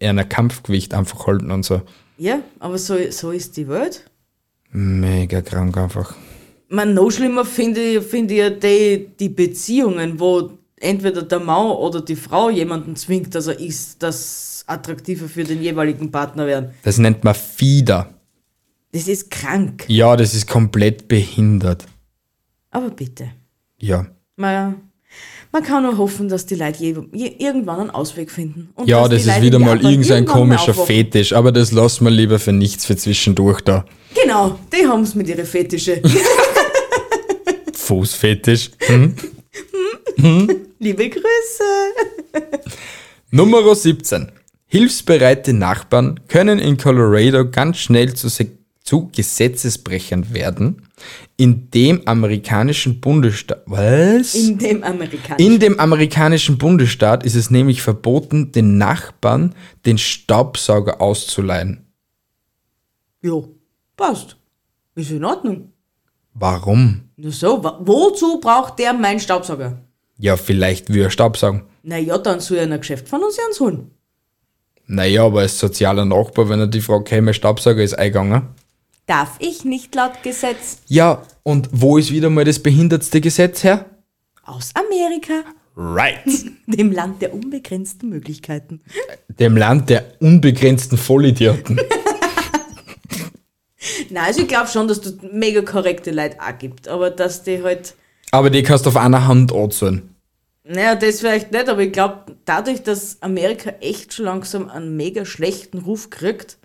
einer 0.00 0.24
Kampfgewicht 0.24 0.94
einfach 0.94 1.26
halten 1.26 1.50
und 1.50 1.64
so. 1.64 1.82
Ja, 2.16 2.40
aber 2.60 2.78
so, 2.78 2.96
so 3.10 3.32
ist 3.32 3.56
die 3.56 3.68
Welt. 3.68 4.08
Mega 4.70 5.40
krank 5.40 5.76
einfach. 5.76 6.14
Man, 6.68 6.94
noch 6.94 7.10
schlimmer 7.10 7.44
finde 7.44 7.80
ich, 7.80 8.04
finde 8.04 8.34
ich 8.34 8.40
ja 8.40 8.50
die, 8.50 9.08
die 9.18 9.28
Beziehungen, 9.28 10.18
wo 10.18 10.50
entweder 10.84 11.22
der 11.22 11.40
Mann 11.40 11.66
oder 11.66 12.00
die 12.00 12.16
Frau 12.16 12.50
jemanden 12.50 12.94
zwingt, 12.96 13.34
dass 13.34 13.46
er 13.46 13.58
ist, 13.58 14.02
das 14.02 14.64
attraktiver 14.66 15.28
für 15.28 15.44
den 15.44 15.62
jeweiligen 15.62 16.10
Partner 16.10 16.46
werden. 16.46 16.70
Das 16.82 16.98
nennt 16.98 17.24
man 17.24 17.34
Fieder. 17.34 18.10
Das 18.92 19.08
ist 19.08 19.30
krank. 19.30 19.84
Ja, 19.88 20.16
das 20.16 20.34
ist 20.34 20.46
komplett 20.46 21.08
behindert. 21.08 21.84
Aber 22.70 22.90
bitte. 22.90 23.30
Ja. 23.78 24.06
Man, 24.36 24.76
man 25.52 25.62
kann 25.62 25.82
nur 25.82 25.98
hoffen, 25.98 26.28
dass 26.28 26.46
die 26.46 26.54
Leute 26.54 26.82
je, 26.82 26.96
je, 27.12 27.34
irgendwann 27.38 27.80
einen 27.80 27.90
Ausweg 27.90 28.30
finden. 28.30 28.70
Und 28.74 28.88
Ja, 28.88 29.06
das 29.08 29.22
ist 29.22 29.26
Leute 29.26 29.42
wieder 29.42 29.58
mal 29.58 29.80
irgendein 29.80 30.26
komischer. 30.26 30.74
Fetisch, 30.74 31.32
aber 31.32 31.52
das 31.52 31.72
lassen 31.72 32.04
wir 32.04 32.10
lieber 32.10 32.38
für 32.38 32.52
nichts 32.52 32.84
für 32.84 32.96
zwischendurch 32.96 33.60
da. 33.62 33.84
Genau, 34.20 34.58
die 34.72 34.86
haben 34.86 35.02
es 35.02 35.14
mit 35.14 35.28
ihren 35.28 35.46
Fetische. 35.46 36.00
Fußfetisch. 37.72 38.70
Hm? 38.86 39.14
Liebe 40.78 41.08
Grüße. 41.10 41.64
Nummer 43.30 43.74
17. 43.74 44.30
Hilfsbereite 44.66 45.52
Nachbarn 45.52 46.20
können 46.28 46.58
in 46.58 46.76
Colorado 46.76 47.48
ganz 47.50 47.78
schnell 47.78 48.14
zu, 48.14 48.28
zu 48.82 49.10
Gesetzesbrechern 49.14 50.32
werden. 50.34 50.82
In 51.36 51.70
dem 51.70 52.06
amerikanischen 52.06 53.00
Bundesstaat. 53.00 53.62
Was? 53.66 54.34
In 54.34 54.58
dem 54.58 54.82
amerikanischen. 54.82 55.52
In 55.52 55.58
dem 55.60 55.80
amerikanischen 55.80 56.58
Bundesstaat 56.58 57.24
ist 57.24 57.34
es 57.34 57.50
nämlich 57.50 57.82
verboten, 57.82 58.52
den 58.52 58.78
Nachbarn 58.78 59.54
den 59.86 59.98
Staubsauger 59.98 61.00
auszuleihen. 61.00 61.86
jo, 63.22 63.54
passt. 63.96 64.36
Ist 64.96 65.10
in 65.10 65.24
Ordnung. 65.24 65.72
Warum? 66.34 67.02
Nur 67.16 67.32
so, 67.32 67.62
wozu 67.62 68.40
braucht 68.40 68.78
der 68.78 68.92
meinen 68.92 69.20
Staubsauger? 69.20 69.78
Ja, 70.18 70.36
vielleicht 70.36 70.92
will 70.92 71.02
er 71.02 71.10
Staubsaugen. 71.10 71.62
Naja, 71.82 72.18
dann 72.18 72.40
soll 72.40 72.58
er 72.58 72.64
in 72.64 72.72
ein 72.72 72.80
Geschäft 72.80 73.08
von 73.08 73.22
uns 73.22 73.38
ans 73.38 73.60
holen. 73.60 73.90
Naja, 74.86 75.24
aber 75.24 75.40
als 75.40 75.58
sozialer 75.58 76.04
Nachbar, 76.04 76.48
wenn 76.48 76.60
er 76.60 76.66
die 76.66 76.80
Frage 76.80 77.04
käme, 77.04 77.34
Staubsauger 77.34 77.82
ist 77.82 77.94
eingegangen. 77.94 78.48
Darf 79.06 79.36
ich 79.38 79.64
nicht 79.64 79.94
laut 79.94 80.22
Gesetz. 80.22 80.78
Ja, 80.86 81.22
und 81.42 81.68
wo 81.72 81.98
ist 81.98 82.10
wieder 82.10 82.30
mal 82.30 82.44
das 82.44 82.58
behindertste 82.58 83.20
Gesetz 83.20 83.64
her? 83.64 83.86
Aus 84.44 84.72
Amerika, 84.74 85.42
Right. 85.76 86.20
dem 86.66 86.92
Land 86.92 87.20
der 87.20 87.34
unbegrenzten 87.34 88.08
Möglichkeiten. 88.08 88.80
Dem 89.28 89.56
Land 89.56 89.90
der 89.90 90.04
unbegrenzten 90.20 90.96
Vollidioten. 90.96 91.80
Nein, 94.10 94.24
also 94.24 94.42
ich 94.42 94.48
glaube 94.48 94.68
schon, 94.68 94.86
dass 94.86 94.98
es 94.98 95.16
mega 95.32 95.62
korrekte 95.62 96.12
Leute 96.12 96.36
auch 96.40 96.56
gibt, 96.58 96.88
aber 96.88 97.10
dass 97.10 97.42
die 97.42 97.62
halt, 97.62 97.94
Aber 98.30 98.50
die 98.50 98.62
kannst 98.62 98.84
du 98.86 98.90
auf 98.90 98.96
einer 98.96 99.26
Hand 99.26 99.52
anzählen. 99.52 100.02
naja, 100.64 100.94
das 100.94 101.20
vielleicht 101.20 101.52
nicht, 101.52 101.68
aber 101.68 101.82
ich 101.82 101.92
glaube, 101.92 102.36
dadurch, 102.44 102.82
dass 102.82 103.20
Amerika 103.22 103.70
echt 103.80 104.14
schon 104.14 104.24
langsam 104.26 104.68
einen 104.68 104.96
mega 104.96 105.24
schlechten 105.24 105.78
Ruf 105.78 106.10
kriegt, 106.10 106.58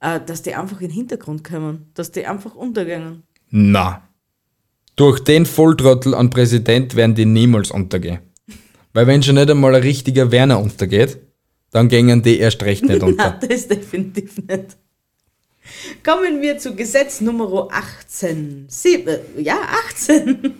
äh, 0.00 0.20
dass 0.24 0.42
die 0.42 0.54
einfach 0.54 0.80
in 0.80 0.88
den 0.88 0.94
Hintergrund 0.94 1.44
kommen, 1.44 1.90
dass 1.94 2.10
die 2.12 2.26
einfach 2.26 2.54
untergehen. 2.54 3.22
Na. 3.50 4.02
Durch 4.96 5.20
den 5.20 5.46
Volltrottel 5.46 6.14
an 6.14 6.28
Präsident 6.30 6.96
werden 6.96 7.14
die 7.14 7.24
niemals 7.24 7.70
untergehen. 7.70 8.18
Weil 8.92 9.06
wenn 9.06 9.22
schon 9.22 9.36
nicht 9.36 9.50
einmal 9.50 9.74
ein 9.74 9.82
richtiger 9.82 10.30
Werner 10.30 10.60
untergeht, 10.60 11.18
dann 11.70 11.88
gingen 11.88 12.22
die 12.22 12.38
erst 12.38 12.62
recht 12.62 12.84
nicht 12.84 13.02
unter. 13.02 13.38
Nein, 13.40 13.48
das 13.48 13.68
definitiv 13.68 14.36
nicht. 14.36 14.76
Kommen 16.04 16.42
wir 16.42 16.58
zu 16.58 16.74
Gesetz 16.74 17.20
Nummer 17.20 17.68
18. 17.70 18.66
Sie, 18.68 18.96
äh, 19.06 19.20
ja, 19.38 19.56
18. 19.88 20.54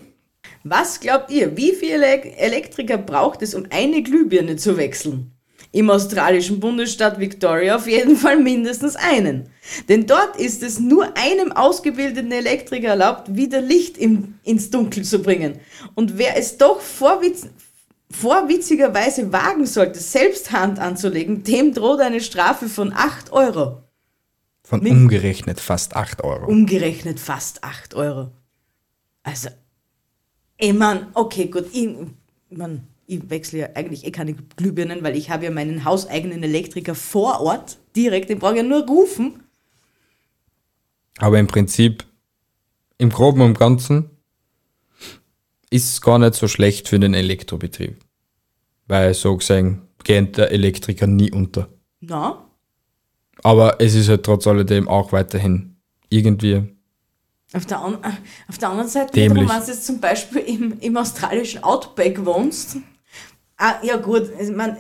Was 0.65 1.01
glaubt 1.01 1.31
ihr, 1.31 1.57
wie 1.57 1.73
viele 1.73 2.07
Elektriker 2.07 2.99
braucht 2.99 3.43
es, 3.43 3.55
um 3.55 3.67
eine 3.71 4.03
Glühbirne 4.03 4.57
zu 4.57 4.77
wechseln? 4.77 5.33
Im 5.75 5.89
australischen 5.91 6.61
Bundesstaat 6.61 7.19
Victoria 7.19 7.77
auf 7.77 7.87
jeden 7.87 8.17
Fall 8.17 8.37
mindestens 8.39 8.95
einen. 8.95 9.49
Denn 9.89 10.07
dort 10.07 10.37
ist 10.37 10.63
es 10.63 10.79
nur 10.79 11.17
einem 11.17 11.51
ausgebildeten 11.53 12.31
Elektriker 12.31 12.89
erlaubt, 12.89 13.35
wieder 13.35 13.61
Licht 13.61 13.97
im, 13.97 14.35
ins 14.43 14.71
Dunkel 14.71 15.03
zu 15.03 15.21
bringen. 15.21 15.61
Und 15.95 16.19
wer 16.19 16.37
es 16.37 16.59
doch 16.59 16.81
vorwitz, 16.81 17.47
vorwitzigerweise 18.11 19.33
wagen 19.33 19.65
sollte, 19.65 19.99
selbst 19.99 20.53
Hand 20.53 20.79
anzulegen, 20.79 21.43
dem 21.43 21.73
droht 21.73 22.01
eine 22.01 22.21
Strafe 22.21 22.69
von 22.69 22.93
8 22.93 23.33
Euro. 23.33 23.83
Von 24.63 24.87
umgerechnet 24.87 25.59
fast 25.59 25.97
8 25.97 26.23
Euro. 26.23 26.47
Umgerechnet 26.47 27.19
fast 27.19 27.65
8 27.65 27.95
Euro. 27.95 28.31
Also, 29.23 29.49
ich 30.63 30.73
mein, 30.73 31.07
okay, 31.15 31.47
gut, 31.47 31.67
ich, 31.73 31.89
ich, 32.49 32.57
mein, 32.57 32.87
ich 33.07 33.29
wechsle 33.29 33.59
ja 33.59 33.69
eigentlich 33.75 34.07
eh 34.07 34.13
keine 34.13 34.35
Glühbirnen, 34.35 35.03
weil 35.03 35.17
ich 35.17 35.29
habe 35.29 35.45
ja 35.45 35.51
meinen 35.51 35.85
hauseigenen 35.85 36.43
Elektriker 36.45 36.95
vor 36.95 37.41
Ort, 37.41 37.79
direkt, 37.97 38.31
den 38.31 38.39
brauche 38.39 38.53
ich 38.53 38.59
ja 38.59 38.63
nur 38.63 38.87
rufen. 38.87 39.43
Aber 41.19 41.41
im 41.41 41.49
Prinzip, 41.49 42.05
im 42.99 43.11
Groben 43.11 43.41
und 43.41 43.59
Ganzen, 43.59 44.11
ist 45.69 45.91
es 45.91 46.01
gar 46.01 46.21
nicht 46.21 46.35
so 46.35 46.47
schlecht 46.47 46.89
für 46.89 47.01
den 47.01 47.15
Elektrobetrieb. 47.15 47.97
Weil 48.87 49.15
so 49.15 49.37
gesehen 49.37 49.83
geht 50.05 50.37
der 50.37 50.53
Elektriker 50.53 51.09
nie 51.09 51.33
unter. 51.33 51.69
Na, 52.01 52.49
Aber 53.43 53.81
es 53.81 53.95
ist 53.95 54.09
halt 54.09 54.23
trotz 54.23 54.47
alledem 54.47 54.87
auch 54.87 55.11
weiterhin 55.13 55.77
irgendwie. 56.09 56.77
Auf 57.55 57.67
der, 57.67 57.81
an, 57.81 57.99
auf 58.49 58.59
der 58.59 58.69
anderen 58.71 58.89
Seite, 58.89 59.13
wiederum, 59.31 59.49
wenn 59.49 59.61
du 59.61 59.67
jetzt 59.73 59.87
zum 59.87 60.01
Beispiel 60.01 60.41
im, 60.43 60.79
im 60.81 60.97
australischen 60.97 61.63
Outback 61.63 62.25
wohnst, 62.25 62.77
ah, 63.59 63.75
ja 63.83 63.97
gut, 63.97 64.31
ich 64.41 64.51
mein, 64.51 64.77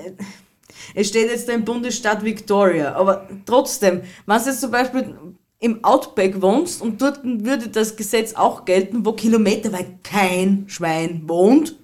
es 0.94 1.08
steht 1.08 1.30
jetzt 1.30 1.48
da 1.48 1.52
im 1.52 1.64
Bundesstaat 1.64 2.24
Victoria, 2.24 2.94
aber 2.94 3.28
trotzdem, 3.46 4.02
wenn 4.26 4.38
du 4.38 4.44
jetzt 4.46 4.60
zum 4.60 4.70
Beispiel 4.70 5.14
im 5.60 5.84
Outback 5.84 6.40
wohnst 6.42 6.82
und 6.82 7.00
dort 7.00 7.20
würde 7.22 7.68
das 7.68 7.94
Gesetz 7.94 8.34
auch 8.34 8.64
gelten, 8.64 9.04
wo 9.06 9.12
kilometerweit 9.12 10.02
kein 10.02 10.64
Schwein 10.66 11.22
wohnt, 11.26 11.76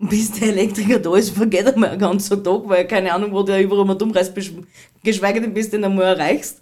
und 0.00 0.10
bis 0.10 0.32
der 0.32 0.48
Elektriker 0.48 0.98
da 0.98 1.14
ist, 1.14 1.30
vergeht 1.30 1.72
einmal 1.72 1.90
ein 1.90 1.98
ganzer 1.98 2.42
Tag, 2.42 2.62
weil 2.64 2.84
keine 2.86 3.12
Ahnung, 3.14 3.32
wo 3.32 3.44
der 3.44 3.62
überall 3.62 3.84
mal 3.84 4.02
umreißt, 4.02 4.36
besch- 4.36 4.52
geschweige 5.04 5.40
denn 5.40 5.54
bis 5.54 5.66
du 5.70 5.76
den 5.76 5.84
einmal 5.84 6.06
erreichst. 6.16 6.60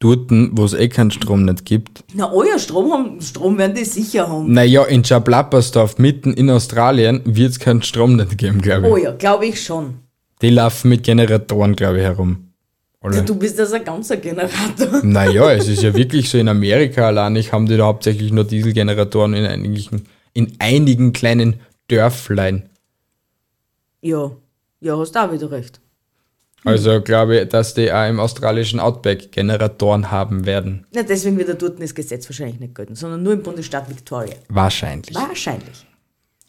Dort, 0.00 0.30
wo 0.30 0.64
es 0.64 0.74
eh 0.74 0.88
keinen 0.88 1.10
Strom 1.10 1.44
nicht 1.44 1.64
gibt. 1.64 2.04
Na, 2.14 2.30
oh 2.32 2.44
ja, 2.44 2.56
Strom, 2.58 2.92
haben, 2.92 3.20
Strom 3.20 3.58
werden 3.58 3.74
die 3.74 3.84
sicher 3.84 4.28
haben. 4.28 4.52
Naja, 4.52 4.84
in 4.84 5.02
Chaplappersdorf, 5.04 5.98
mitten 5.98 6.32
in 6.34 6.50
Australien, 6.50 7.20
wird 7.24 7.50
es 7.50 7.58
keinen 7.58 7.82
Strom 7.82 8.14
nicht 8.14 8.38
geben, 8.38 8.60
glaube 8.60 8.86
ich. 8.86 8.92
Oh 8.92 8.96
ja, 8.96 9.10
glaube 9.10 9.46
ich 9.46 9.60
schon. 9.60 9.94
Die 10.40 10.50
laufen 10.50 10.90
mit 10.90 11.02
Generatoren, 11.02 11.74
glaube 11.74 11.98
ich, 11.98 12.04
herum. 12.04 12.48
Alle. 13.00 13.22
Du 13.22 13.34
bist 13.34 13.58
also 13.58 13.74
ein 13.74 13.84
ganzer 13.84 14.16
Generator. 14.16 15.00
Naja, 15.02 15.52
es 15.52 15.68
ist 15.68 15.82
ja 15.82 15.94
wirklich 15.94 16.30
so, 16.30 16.38
in 16.38 16.48
Amerika 16.48 17.08
allein, 17.08 17.34
ich 17.34 17.52
haben 17.52 17.66
die 17.66 17.76
da 17.76 17.84
hauptsächlich 17.84 18.32
nur 18.32 18.44
Dieselgeneratoren 18.44 19.34
in 19.34 19.46
einigen, 19.46 20.04
in 20.32 20.52
einigen 20.60 21.12
kleinen 21.12 21.60
Dörflein. 21.88 22.68
Ja, 24.00 24.30
ja, 24.80 24.96
hast 24.96 25.16
auch 25.16 25.32
wieder 25.32 25.50
recht. 25.50 25.80
Also 26.64 27.00
glaube 27.00 27.40
ich, 27.40 27.48
dass 27.48 27.74
die 27.74 27.92
auch 27.92 28.08
im 28.08 28.20
australischen 28.20 28.80
Outback 28.80 29.32
Generatoren 29.32 30.10
haben 30.10 30.44
werden. 30.44 30.86
Na, 30.92 31.02
deswegen 31.02 31.38
wird 31.38 31.62
dort 31.62 31.80
das 31.80 31.94
Gesetz 31.94 32.28
wahrscheinlich 32.28 32.60
nicht 32.60 32.74
gelten, 32.74 32.94
sondern 32.94 33.22
nur 33.22 33.32
im 33.34 33.42
Bundesstaat 33.42 33.88
Victoria. 33.88 34.34
Wahrscheinlich. 34.48 35.14
Wahrscheinlich. 35.14 35.86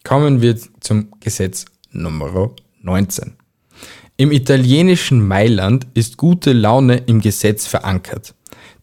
Kommen 0.04 0.42
wir 0.42 0.58
zum 0.80 1.12
Gesetz 1.20 1.66
Nummer 1.92 2.52
19. 2.82 3.34
Im 4.18 4.32
italienischen 4.32 5.26
Mailand 5.26 5.88
ist 5.94 6.18
gute 6.18 6.54
Laune 6.54 7.04
im 7.06 7.22
Gesetz 7.22 7.68
verankert. 7.68 8.34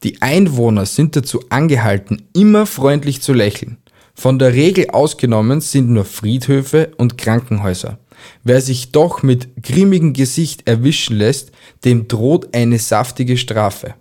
Die 0.03 0.23
Einwohner 0.23 0.87
sind 0.87 1.17
dazu 1.17 1.43
angehalten, 1.49 2.29
immer 2.33 2.67
freundlich 2.67 3.21
zu 3.21 3.33
lächeln. 3.33 3.79
Von 4.15 4.39
der 4.39 4.55
Regel 4.55 4.91
ausgenommen 4.91 5.61
sind 5.61 5.91
nur 5.91 6.05
Friedhöfe 6.05 6.93
und 6.97 7.19
Krankenhäuser. 7.19 7.99
Wer 8.45 8.61
sich 8.61 8.93
doch 8.93 9.23
mit 9.23 9.63
grimmigem 9.63 10.13
Gesicht 10.13 10.69
erwischen 10.69 11.17
lässt, 11.17 11.53
dem 11.85 12.09
droht 12.09 12.55
eine 12.55 12.79
saftige 12.79 13.37
Strafe. 13.37 13.95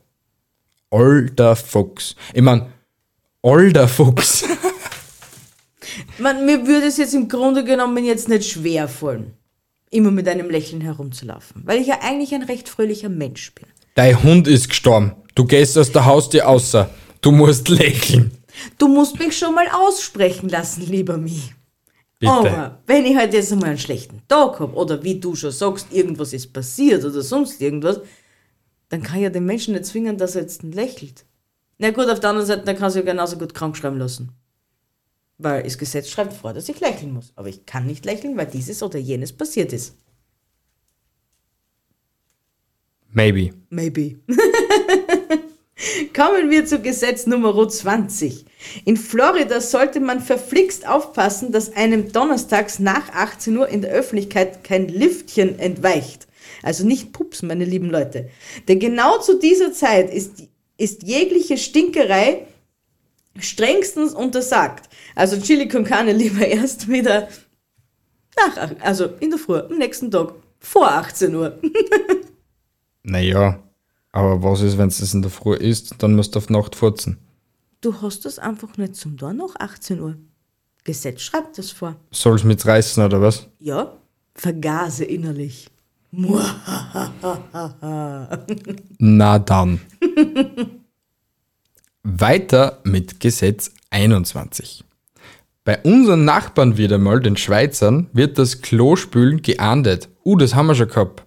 Older 0.89 1.55
Fuchs. 1.55 2.15
Ich 2.33 2.41
mein, 2.41 2.67
Older 3.41 3.87
Fuchs. 3.87 4.45
Man, 6.17 6.45
mir 6.45 6.65
würde 6.65 6.87
es 6.87 6.97
jetzt 6.97 7.13
im 7.13 7.27
Grunde 7.27 7.63
genommen 7.63 8.03
jetzt 8.05 8.29
nicht 8.29 8.49
schwer 8.49 8.87
fallen, 8.87 9.33
immer 9.91 10.11
mit 10.11 10.27
einem 10.27 10.49
Lächeln 10.49 10.81
herumzulaufen, 10.81 11.63
weil 11.65 11.79
ich 11.79 11.87
ja 11.87 11.99
eigentlich 12.01 12.33
ein 12.33 12.43
recht 12.43 12.69
fröhlicher 12.69 13.09
Mensch 13.09 13.53
bin. 13.53 13.67
Dein 13.95 14.21
Hund 14.23 14.47
ist 14.47 14.69
gestorben. 14.69 15.13
Du 15.35 15.45
gehst 15.45 15.77
aus 15.77 15.91
der 15.91 16.05
Haustür 16.05 16.47
außer. 16.47 16.89
Du 17.21 17.31
musst 17.31 17.69
lächeln. 17.69 18.31
Du 18.77 18.87
musst 18.87 19.19
mich 19.19 19.37
schon 19.37 19.53
mal 19.53 19.67
aussprechen 19.67 20.49
lassen, 20.49 20.85
lieber 20.85 21.17
Mi. 21.17 21.41
Bitte. 22.19 22.31
Aber 22.31 22.81
wenn 22.87 23.05
ich 23.05 23.15
halt 23.15 23.33
jetzt 23.33 23.51
einmal 23.51 23.69
einen 23.69 23.77
schlechten 23.77 24.21
Tag 24.27 24.59
habe 24.59 24.73
oder 24.73 25.03
wie 25.03 25.19
du 25.19 25.35
schon 25.35 25.51
sagst, 25.51 25.91
irgendwas 25.91 26.33
ist 26.33 26.53
passiert 26.53 27.03
oder 27.03 27.21
sonst 27.21 27.61
irgendwas, 27.61 27.99
dann 28.89 29.03
kann 29.03 29.19
ja 29.19 29.29
den 29.29 29.45
Menschen 29.45 29.73
nicht 29.73 29.85
zwingen, 29.85 30.17
dass 30.17 30.35
er 30.35 30.43
jetzt 30.43 30.63
lächelt. 30.63 31.25
Na 31.77 31.91
gut, 31.91 32.09
auf 32.09 32.19
der 32.21 32.29
anderen 32.29 32.47
Seite, 32.47 32.63
dann 32.63 32.77
kann 32.77 32.89
sie 32.89 32.99
ja 32.99 33.05
genauso 33.05 33.37
gut 33.37 33.53
krank 33.53 33.75
schreiben 33.75 33.99
lassen. 33.99 34.31
Weil 35.37 35.63
das 35.63 35.77
Gesetz 35.77 36.09
schreibt 36.09 36.33
vor, 36.33 36.53
dass 36.53 36.69
ich 36.69 36.79
lächeln 36.79 37.11
muss. 37.11 37.33
Aber 37.35 37.49
ich 37.49 37.65
kann 37.65 37.85
nicht 37.85 38.05
lächeln, 38.05 38.37
weil 38.37 38.45
dieses 38.45 38.81
oder 38.81 38.97
jenes 38.97 39.33
passiert 39.33 39.73
ist. 39.73 39.97
Maybe. 43.11 43.53
Maybe. 43.69 44.19
Kommen 46.15 46.49
wir 46.49 46.65
zu 46.65 46.79
Gesetz 46.79 47.27
Nummer 47.27 47.67
20. 47.67 48.45
In 48.85 48.95
Florida 48.95 49.59
sollte 49.59 49.99
man 49.99 50.21
verflixt 50.21 50.87
aufpassen, 50.87 51.51
dass 51.51 51.75
einem 51.75 52.11
donnerstags 52.13 52.79
nach 52.79 53.09
18 53.09 53.57
Uhr 53.57 53.67
in 53.67 53.81
der 53.81 53.91
Öffentlichkeit 53.91 54.63
kein 54.63 54.87
Liftchen 54.87 55.59
entweicht. 55.59 56.27
Also 56.63 56.85
nicht 56.85 57.11
pupsen, 57.11 57.49
meine 57.49 57.65
lieben 57.65 57.89
Leute. 57.89 58.29
Denn 58.67 58.79
genau 58.79 59.19
zu 59.19 59.37
dieser 59.37 59.73
Zeit 59.73 60.13
ist, 60.13 60.43
ist 60.77 61.03
jegliche 61.03 61.57
Stinkerei 61.57 62.47
strengstens 63.37 64.13
untersagt. 64.13 64.89
Also 65.13 65.37
Chili 65.39 65.67
con 65.67 65.83
Carne 65.83 66.13
lieber 66.13 66.45
erst 66.47 66.87
wieder 66.87 67.27
nach, 68.37 68.57
ach- 68.57 68.75
also 68.81 69.09
in 69.19 69.29
der 69.29 69.39
Früh, 69.39 69.59
am 69.59 69.77
nächsten 69.77 70.09
Tag, 70.09 70.33
vor 70.59 70.89
18 70.89 71.35
Uhr. 71.35 71.59
Naja, 73.07 73.61
aber 74.15 74.41
was 74.41 74.61
ist, 74.61 74.77
wenn 74.77 74.87
es 74.87 75.13
in 75.13 75.21
der 75.21 75.29
Früh 75.29 75.55
ist? 75.55 75.95
Dann 75.99 76.15
musst 76.15 76.35
du 76.35 76.39
auf 76.39 76.49
Nacht 76.49 76.75
furzen. 76.75 77.17
Du 77.81 78.01
hast 78.01 78.23
das 78.23 78.39
einfach 78.39 78.77
nicht 78.77 78.95
zum 78.95 79.17
Tor 79.17 79.33
nach 79.33 79.55
18 79.59 79.99
Uhr. 79.99 80.15
Gesetz 80.85 81.21
schreibt 81.21 81.57
das 81.57 81.71
vor. 81.71 81.97
Soll's 82.11 82.45
mit 82.45 82.65
reißen 82.65 83.03
oder 83.03 83.21
was? 83.21 83.47
Ja, 83.59 83.97
vergase 84.33 85.03
innerlich. 85.03 85.67
Na 88.99 89.39
dann. 89.39 89.81
Weiter 92.03 92.79
mit 92.85 93.19
Gesetz 93.19 93.71
21. 93.89 94.85
Bei 95.65 95.81
unseren 95.81 96.23
Nachbarn 96.23 96.77
wieder 96.77 96.99
mal, 96.99 97.19
den 97.19 97.35
Schweizern, 97.35 98.07
wird 98.13 98.37
das 98.37 98.61
Klospülen 98.61 99.41
geahndet. 99.41 100.07
Uh, 100.23 100.37
das 100.37 100.55
haben 100.55 100.67
wir 100.67 100.75
schon 100.75 100.87
gehabt. 100.87 101.24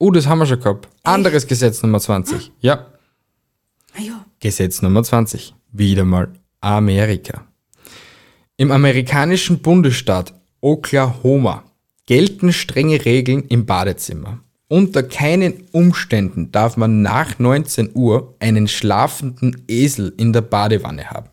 Uh, 0.00 0.10
das 0.12 0.26
haben 0.26 0.38
wir 0.38 0.46
schon 0.46 0.60
gehabt. 0.60 0.88
Anderes 1.02 1.46
Gesetz 1.46 1.82
Nummer 1.82 2.00
20. 2.00 2.52
Ja. 2.60 2.86
Ah 3.96 4.00
ja, 4.00 4.24
Gesetz 4.38 4.80
Nummer 4.80 5.02
20. 5.02 5.54
Wieder 5.72 6.04
mal 6.04 6.32
Amerika. 6.60 7.46
Im 8.56 8.70
amerikanischen 8.70 9.60
Bundesstaat 9.60 10.34
Oklahoma 10.60 11.64
gelten 12.06 12.52
strenge 12.52 13.04
Regeln 13.04 13.44
im 13.48 13.66
Badezimmer. 13.66 14.40
Unter 14.68 15.02
keinen 15.02 15.64
Umständen 15.72 16.52
darf 16.52 16.76
man 16.76 17.02
nach 17.02 17.38
19 17.38 17.90
Uhr 17.94 18.34
einen 18.38 18.68
schlafenden 18.68 19.64
Esel 19.66 20.12
in 20.16 20.32
der 20.32 20.42
Badewanne 20.42 21.10
haben. 21.10 21.30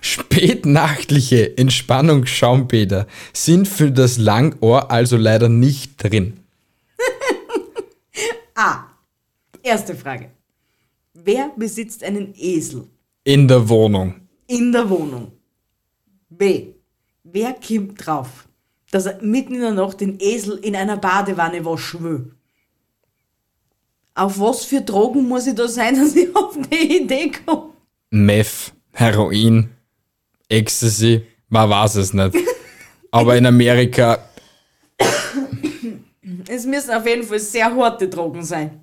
Spätnachtliche 0.00 1.56
Entspannungsschaumbäder 1.56 3.06
sind 3.32 3.68
für 3.68 3.92
das 3.92 4.18
Langohr 4.18 4.90
also 4.90 5.16
leider 5.16 5.48
nicht 5.48 6.02
drin. 6.02 6.41
Erste 9.62 9.94
Frage. 9.94 10.30
Wer 11.14 11.50
besitzt 11.56 12.02
einen 12.04 12.34
Esel 12.36 12.86
In 13.24 13.46
der 13.48 13.68
Wohnung. 13.68 14.14
in 14.46 14.72
der 14.72 14.88
Wohnung? 14.88 15.32
B. 16.30 16.68
Wer 17.24 17.54
kommt 17.54 18.04
drauf, 18.04 18.48
dass 18.90 19.06
er 19.06 19.22
mitten 19.22 19.54
in 19.54 19.60
der 19.60 19.72
Nacht 19.72 20.00
den 20.00 20.18
Esel 20.20 20.58
in 20.58 20.74
einer 20.74 20.96
Badewanne 20.96 21.64
waschen 21.64 22.02
will? 22.02 22.34
Auf 24.14 24.38
was 24.40 24.64
für 24.64 24.80
Drogen 24.82 25.28
muss 25.28 25.46
ich 25.46 25.54
da 25.54 25.68
sein, 25.68 25.94
dass 26.00 26.16
ich 26.16 26.34
auf 26.34 26.56
die 26.70 27.02
Idee 27.02 27.30
komme? 27.46 27.72
Meth, 28.10 28.72
Heroin, 28.92 29.70
Ecstasy, 30.48 31.26
man 31.48 31.70
weiß 31.70 31.96
es 31.96 32.12
nicht. 32.12 32.34
Aber 33.10 33.36
in 33.36 33.46
Amerika, 33.46 34.18
Es 36.48 36.66
müssen 36.66 36.90
auf 36.92 37.06
jeden 37.06 37.22
Fall 37.22 37.38
sehr 37.38 37.74
harte 37.74 38.08
Drogen 38.08 38.42
sein. 38.42 38.80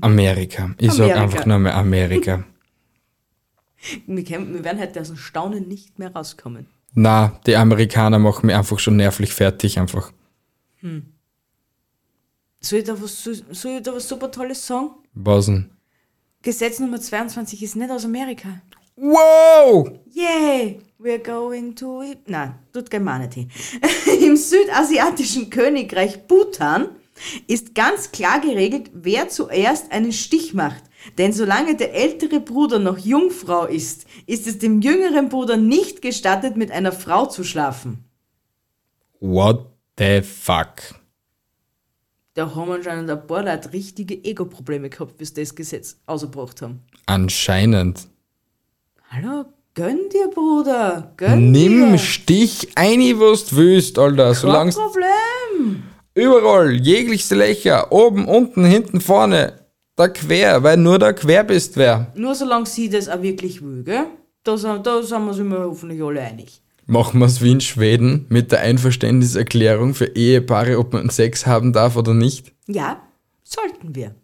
Amerika. 0.00 0.74
Ich 0.78 0.92
sag 0.92 1.04
Amerika. 1.04 1.22
einfach 1.22 1.46
nur 1.46 1.58
mehr 1.58 1.76
Amerika. 1.76 2.44
Wir, 4.06 4.22
kämen, 4.22 4.54
wir 4.54 4.62
werden 4.62 4.78
halt 4.78 4.96
aus 4.96 5.08
dem 5.08 5.16
Staunen 5.16 5.66
nicht 5.66 5.98
mehr 5.98 6.12
rauskommen. 6.12 6.68
Na, 6.94 7.40
die 7.46 7.56
Amerikaner 7.56 8.20
machen 8.20 8.46
mich 8.46 8.54
einfach 8.54 8.78
schon 8.78 8.94
nervlich 8.94 9.34
fertig 9.34 9.76
einfach. 9.76 10.12
Soll 12.60 12.78
ich 12.78 12.84
da 12.84 13.02
was, 13.02 13.24
soll, 13.24 13.42
soll 13.50 13.72
ich 13.72 13.82
da 13.82 13.92
was 13.92 14.08
super 14.08 14.30
Tolles 14.30 14.64
sagen? 14.64 14.90
Was 15.14 15.46
denn? 15.46 15.70
Gesetz 16.42 16.78
Nummer 16.78 17.00
22 17.00 17.60
ist 17.60 17.74
nicht 17.74 17.90
aus 17.90 18.04
Amerika. 18.04 18.62
Wow! 18.94 19.90
Yay! 20.12 20.80
We're 21.02 21.18
going 21.18 21.74
to... 21.76 22.04
Nein, 22.26 22.54
tut 22.72 22.88
kein 22.88 23.30
hin. 23.32 23.50
Im 24.24 24.36
südasiatischen 24.36 25.50
Königreich 25.50 26.28
Bhutan 26.28 26.90
ist 27.48 27.74
ganz 27.74 28.12
klar 28.12 28.40
geregelt, 28.40 28.90
wer 28.94 29.28
zuerst 29.28 29.90
einen 29.90 30.12
Stich 30.12 30.54
macht. 30.54 30.84
Denn 31.18 31.32
solange 31.32 31.74
der 31.74 31.92
ältere 31.92 32.38
Bruder 32.38 32.78
noch 32.78 32.98
Jungfrau 32.98 33.66
ist, 33.66 34.06
ist 34.26 34.46
es 34.46 34.58
dem 34.58 34.80
jüngeren 34.80 35.28
Bruder 35.28 35.56
nicht 35.56 36.02
gestattet, 36.02 36.56
mit 36.56 36.70
einer 36.70 36.92
Frau 36.92 37.26
zu 37.26 37.42
schlafen. 37.42 38.04
What 39.18 39.66
the 39.98 40.22
fuck? 40.22 40.94
Da 42.34 42.54
haben 42.54 42.70
anscheinend 42.70 43.10
ein 43.10 43.26
paar 43.26 43.42
Leute 43.42 43.72
richtige 43.72 44.14
Ego-Probleme 44.14 44.88
gehabt, 44.88 45.18
bis 45.18 45.34
das 45.34 45.56
Gesetz 45.56 46.00
ausgebracht 46.06 46.62
haben. 46.62 46.84
Anscheinend. 47.06 48.06
Hallo, 49.10 49.46
gönn 49.74 49.98
dir, 50.12 50.28
Bruder, 50.28 51.12
gönn 51.16 51.50
Nimm 51.50 51.92
dir. 51.92 51.98
Stich 51.98 52.68
ein, 52.74 53.00
was 53.20 53.46
du 53.46 53.56
willst, 53.56 53.98
Alter. 53.98 54.34
Kein 54.34 54.70
Problem. 54.70 55.82
überall, 56.14 56.72
jeglichste 56.72 57.34
Löcher, 57.34 57.90
oben, 57.92 58.26
unten, 58.26 58.64
hinten, 58.64 59.00
vorne, 59.00 59.54
da 59.96 60.08
quer, 60.08 60.62
weil 60.62 60.76
nur 60.76 60.98
da 60.98 61.12
quer 61.12 61.44
bist 61.44 61.76
wer. 61.76 62.12
Nur 62.14 62.34
solange 62.34 62.66
sie 62.66 62.88
das 62.88 63.08
auch 63.08 63.22
wirklich 63.22 63.62
will, 63.62 63.82
gell? 63.84 64.06
Da 64.44 64.56
sind, 64.56 64.86
da 64.86 65.02
sind 65.02 65.22
wir 65.22 65.30
uns 65.30 65.38
immer 65.38 65.60
hoffentlich 65.60 66.02
alle 66.02 66.20
einig. 66.20 66.62
Machen 66.86 67.20
wir 67.20 67.26
es 67.26 67.40
wie 67.40 67.52
in 67.52 67.60
Schweden 67.60 68.26
mit 68.28 68.50
der 68.50 68.60
Einverständniserklärung 68.60 69.94
für 69.94 70.06
Ehepaare, 70.16 70.78
ob 70.78 70.92
man 70.92 71.10
Sex 71.10 71.46
haben 71.46 71.72
darf 71.72 71.96
oder 71.96 72.12
nicht. 72.12 72.52
Ja, 72.66 73.00
sollten 73.44 73.94
wir. 73.94 74.14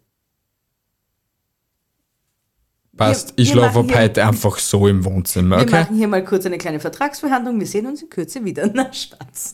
Passt, 2.99 3.37
Wir- 3.37 3.43
ich 3.45 3.55
wir 3.55 3.61
machen 3.61 3.89
ab 3.89 3.95
heute 3.97 4.25
einfach 4.25 4.59
so 4.59 4.87
im 4.87 5.03
Wohnzimmer, 5.05 5.57
Wir 5.57 5.63
okay? 5.63 5.71
machen 5.71 5.95
hier 5.97 6.07
mal 6.07 6.23
kurz 6.23 6.45
eine 6.45 6.57
kleine 6.57 6.79
Vertragsverhandlung. 6.79 7.59
Wir 7.59 7.67
sehen 7.67 7.85
uns 7.87 8.01
in 8.03 8.09
Kürze 8.09 8.43
wieder. 8.43 8.67
Na, 8.73 8.91
Spaß. 8.91 9.53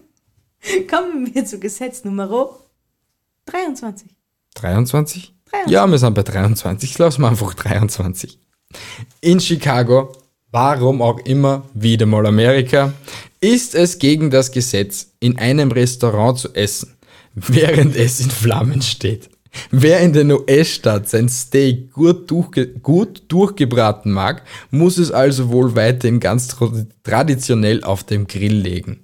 Kommen 0.90 1.34
wir 1.34 1.44
zu 1.44 1.58
Gesetz 1.58 2.04
Nummer 2.04 2.28
23. 3.46 4.08
23? 4.54 5.34
23. 5.50 5.70
Ja, 5.72 5.86
wir 5.86 5.98
sind 5.98 6.14
bei 6.14 6.22
23. 6.22 6.98
Lassen 6.98 7.22
wir 7.22 7.28
einfach 7.28 7.54
23. 7.54 8.38
In 9.20 9.40
Chicago, 9.40 10.12
warum 10.52 11.02
auch 11.02 11.18
immer, 11.20 11.62
wieder 11.74 12.06
mal 12.06 12.24
Amerika, 12.26 12.92
ist 13.40 13.74
es 13.74 13.98
gegen 13.98 14.30
das 14.30 14.52
Gesetz, 14.52 15.08
in 15.18 15.38
einem 15.38 15.72
Restaurant 15.72 16.38
zu 16.38 16.54
essen, 16.54 16.96
während 17.34 17.96
es 17.96 18.20
in 18.20 18.30
Flammen 18.30 18.82
steht. 18.82 19.29
Wer 19.70 20.00
in 20.00 20.12
den 20.12 20.30
US-Staat 20.32 21.08
sein 21.08 21.28
Steak 21.28 21.92
gut, 21.92 22.30
durchge 22.30 22.68
gut 22.68 23.22
durchgebraten 23.28 24.12
mag, 24.12 24.42
muss 24.70 24.98
es 24.98 25.10
also 25.10 25.50
wohl 25.50 25.74
weiterhin 25.74 26.20
ganz 26.20 26.50
tra- 26.52 26.86
traditionell 27.02 27.82
auf 27.84 28.04
dem 28.04 28.26
Grill 28.26 28.54
legen. 28.54 29.02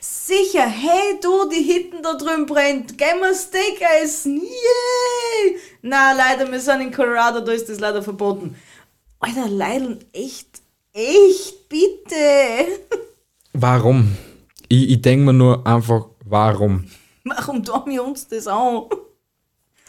Sicher, 0.00 0.66
hey 0.66 1.18
du, 1.22 1.48
die 1.50 1.62
Hitten 1.62 2.02
da 2.02 2.14
drüben 2.14 2.46
brennt, 2.46 2.96
gehen 2.96 3.20
wir 3.20 3.34
Steak 3.34 3.80
essen, 4.02 4.40
yay! 4.40 5.56
Na, 5.82 6.12
leider, 6.12 6.50
wir 6.50 6.60
sind 6.60 6.80
in 6.80 6.92
Colorado, 6.92 7.40
da 7.40 7.52
ist 7.52 7.68
das 7.68 7.80
leider 7.80 8.02
verboten. 8.02 8.54
Alter, 9.20 9.48
Leidl, 9.48 9.98
echt, 10.12 10.62
echt, 10.92 11.68
bitte. 11.68 12.16
Warum? 13.52 14.16
Ich, 14.68 14.90
ich 14.90 15.02
denke 15.02 15.26
mir 15.26 15.32
nur 15.32 15.66
einfach, 15.66 16.06
warum? 16.24 16.86
Warum 17.24 17.62
tun 17.62 17.82
wir 17.86 18.02
uns 18.04 18.26
das 18.26 18.46
an? 18.46 18.84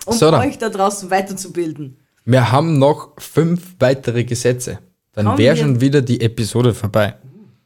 Um 0.05 0.13
So, 0.13 0.33
euch 0.33 0.57
da 0.57 0.69
draußen 0.69 1.09
weiterzubilden. 1.09 1.97
Wir 2.25 2.51
haben 2.51 2.79
noch 2.79 3.19
fünf 3.19 3.75
weitere 3.79 4.23
Gesetze. 4.23 4.79
Dann 5.13 5.37
wäre 5.37 5.55
schon 5.55 5.81
wieder 5.81 6.01
die 6.01 6.21
Episode 6.21 6.73
vorbei. 6.73 7.15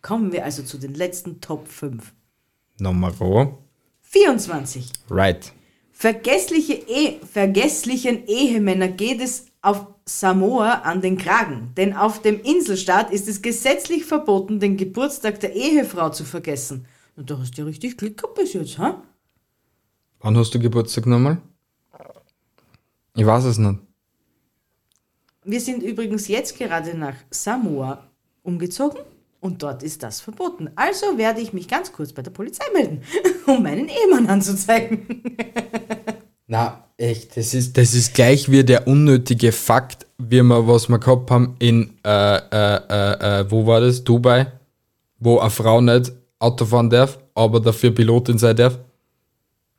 Kommen 0.01 0.31
wir 0.31 0.43
also 0.43 0.63
zu 0.63 0.77
den 0.77 0.93
letzten 0.93 1.41
Top 1.41 1.67
5. 1.67 2.13
Nummer 2.79 3.13
24. 4.01 4.91
right. 5.09 5.53
Vergessliche 5.91 6.73
e 6.73 7.19
vergesslichen 7.25 8.27
Ehemänner 8.27 8.87
geht 8.87 9.19
es 9.19 9.47
auf 9.63 9.87
Samoa 10.05 10.81
an 10.83 11.01
den 11.01 11.17
Kragen, 11.17 11.71
denn 11.75 11.93
auf 11.93 12.21
dem 12.21 12.39
Inselstaat 12.39 13.11
ist 13.11 13.27
es 13.27 13.41
gesetzlich 13.41 14.05
verboten, 14.05 14.59
den 14.59 14.77
Geburtstag 14.77 15.39
der 15.39 15.55
Ehefrau 15.55 16.09
zu 16.09 16.23
vergessen. 16.23 16.85
Und 17.15 17.31
da 17.31 17.39
hast 17.39 17.57
du 17.57 17.63
ja 17.63 17.67
richtig 17.67 17.97
Glück 17.97 18.17
gehabt 18.17 18.35
bis 18.35 18.53
jetzt, 18.53 18.77
ha? 18.77 19.01
Wann 20.19 20.37
hast 20.37 20.53
du 20.53 20.59
Geburtstag 20.59 21.07
nochmal? 21.07 21.41
Ich 23.17 23.25
weiß 23.25 23.45
es 23.45 23.57
nicht. 23.57 23.79
Wir 25.43 25.59
sind 25.59 25.81
übrigens 25.81 26.27
jetzt 26.27 26.57
gerade 26.57 26.95
nach 26.95 27.15
Samoa 27.31 28.03
umgezogen 28.43 28.99
und 29.39 29.63
dort 29.63 29.81
ist 29.81 30.03
das 30.03 30.21
verboten. 30.21 30.69
Also 30.75 31.17
werde 31.17 31.41
ich 31.41 31.51
mich 31.51 31.67
ganz 31.67 31.91
kurz 31.91 32.13
bei 32.13 32.21
der 32.21 32.29
Polizei 32.29 32.65
melden, 32.73 33.01
um 33.47 33.63
meinen 33.63 33.89
Ehemann 33.89 34.27
anzuzeigen. 34.27 35.23
Na, 36.47 36.85
echt, 36.97 37.35
das 37.35 37.55
ist, 37.55 37.75
das 37.75 37.95
ist 37.95 38.13
gleich 38.13 38.51
wie 38.51 38.63
der 38.63 38.87
unnötige 38.87 39.51
Fakt, 39.51 40.05
wie 40.19 40.43
wir, 40.43 40.67
was 40.67 40.87
wir 40.87 40.99
gehabt 40.99 41.31
haben 41.31 41.55
in, 41.57 41.97
äh, 42.05 42.37
äh, 42.37 42.81
äh, 42.89 43.39
äh, 43.39 43.51
wo 43.51 43.65
war 43.65 43.81
das? 43.81 44.03
Dubai, 44.03 44.45
wo 45.17 45.39
eine 45.39 45.49
Frau 45.49 45.81
nicht 45.81 46.11
Auto 46.37 46.65
fahren 46.65 46.91
darf, 46.91 47.17
aber 47.33 47.59
dafür 47.59 47.89
Pilotin 47.89 48.37
sein 48.37 48.55
darf. 48.55 48.77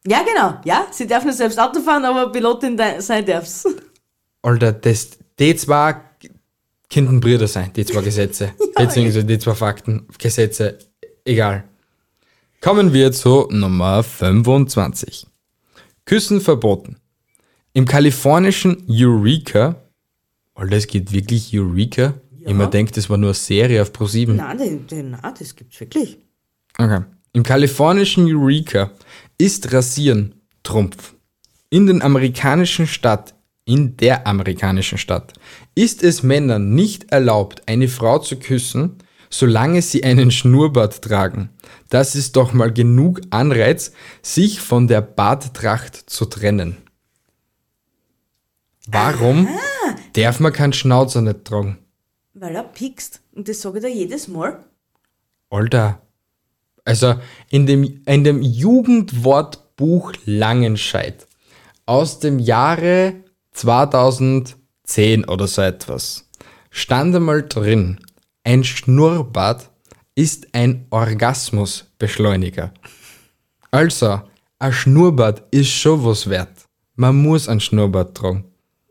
Ja, 0.08 0.22
genau. 0.22 0.58
Ja, 0.64 0.86
sie 0.90 1.06
darf 1.06 1.24
nicht 1.24 1.36
selbst 1.36 1.58
Auto 1.58 1.80
fahren, 1.80 2.04
aber 2.04 2.32
Pilotin 2.32 2.80
sein 2.98 3.26
darf's. 3.26 3.66
Alter, 4.40 4.72
das, 4.72 5.18
die 5.38 5.54
zwei 5.54 5.96
könnten 6.90 7.20
Brüder 7.20 7.46
sein, 7.46 7.70
die 7.76 7.84
zwei 7.84 8.00
Gesetze. 8.00 8.52
Beziehungsweise 8.74 9.26
die 9.26 9.38
zwei 9.38 9.54
Fakten, 9.54 10.06
Gesetze, 10.18 10.78
egal. 11.26 11.64
Kommen 12.62 12.94
wir 12.94 13.12
zu 13.12 13.48
Nummer 13.50 14.02
25. 14.02 15.26
Küssen 16.06 16.40
verboten. 16.40 16.96
Im 17.74 17.84
kalifornischen 17.84 18.86
Eureka, 18.88 19.76
Alter, 20.54 20.76
es 20.76 20.86
geht 20.86 21.12
wirklich 21.12 21.50
Eureka? 21.54 22.14
Ich 22.40 22.54
mir 22.54 22.66
denkt, 22.66 22.96
das 22.96 23.10
war 23.10 23.18
nur 23.18 23.28
eine 23.28 23.34
Serie 23.34 23.82
auf 23.82 23.90
Pro7. 23.90 24.32
Nein, 24.32 24.86
na, 24.90 25.34
das 25.38 25.54
gibt's 25.54 25.78
wirklich. 25.78 26.16
Okay. 26.78 27.02
Im 27.34 27.42
kalifornischen 27.42 28.26
Eureka 28.26 28.90
ist 29.38 29.72
Rasieren 29.72 30.34
Trumpf. 30.64 31.14
In 31.70 31.86
den 31.86 32.02
amerikanischen 32.02 32.88
Stadt, 32.88 33.34
in 33.64 33.96
der 33.96 34.26
amerikanischen 34.26 34.98
Stadt, 34.98 35.32
ist 35.76 36.02
es 36.02 36.24
Männern 36.24 36.74
nicht 36.74 37.12
erlaubt, 37.12 37.62
eine 37.66 37.86
Frau 37.86 38.18
zu 38.18 38.40
küssen, 38.40 38.98
solange 39.30 39.80
sie 39.82 40.02
einen 40.02 40.32
Schnurrbart 40.32 41.02
tragen. 41.02 41.50
Das 41.88 42.16
ist 42.16 42.34
doch 42.34 42.52
mal 42.52 42.72
genug 42.72 43.20
Anreiz, 43.30 43.92
sich 44.22 44.60
von 44.60 44.88
der 44.88 45.02
Barttracht 45.02 46.10
zu 46.10 46.24
trennen. 46.24 46.76
Warum 48.88 49.48
darf 50.14 50.40
man 50.40 50.52
keinen 50.52 50.72
Schnauzer 50.72 51.22
nicht 51.22 51.44
tragen? 51.44 51.78
Weil 52.34 52.56
er 52.56 52.64
piekst. 52.64 53.20
Und 53.32 53.48
das 53.48 53.60
sage 53.60 53.78
ich 53.78 53.84
dir 53.84 53.94
jedes 53.94 54.26
Mal. 54.26 54.64
Alter. 55.50 56.02
Also 56.88 57.16
in 57.50 57.66
dem, 57.66 58.00
in 58.06 58.24
dem 58.24 58.40
Jugendwortbuch 58.40 60.14
Langenscheid 60.24 61.26
aus 61.84 62.18
dem 62.18 62.38
Jahre 62.38 63.12
2010 63.52 65.26
oder 65.26 65.46
so 65.46 65.60
etwas 65.60 66.30
stand 66.70 67.14
einmal 67.14 67.42
drin, 67.42 68.00
ein 68.42 68.64
Schnurrbart 68.64 69.68
ist 70.14 70.48
ein 70.54 70.86
Orgasmusbeschleuniger. 70.88 72.72
Also, 73.70 74.22
ein 74.58 74.72
Schnurrbart 74.72 75.42
ist 75.50 75.68
schon 75.68 76.02
was 76.06 76.30
wert. 76.30 76.64
Man 76.96 77.20
muss 77.20 77.50
ein 77.50 77.60
Schnurrbart 77.60 78.16
tragen. 78.16 78.46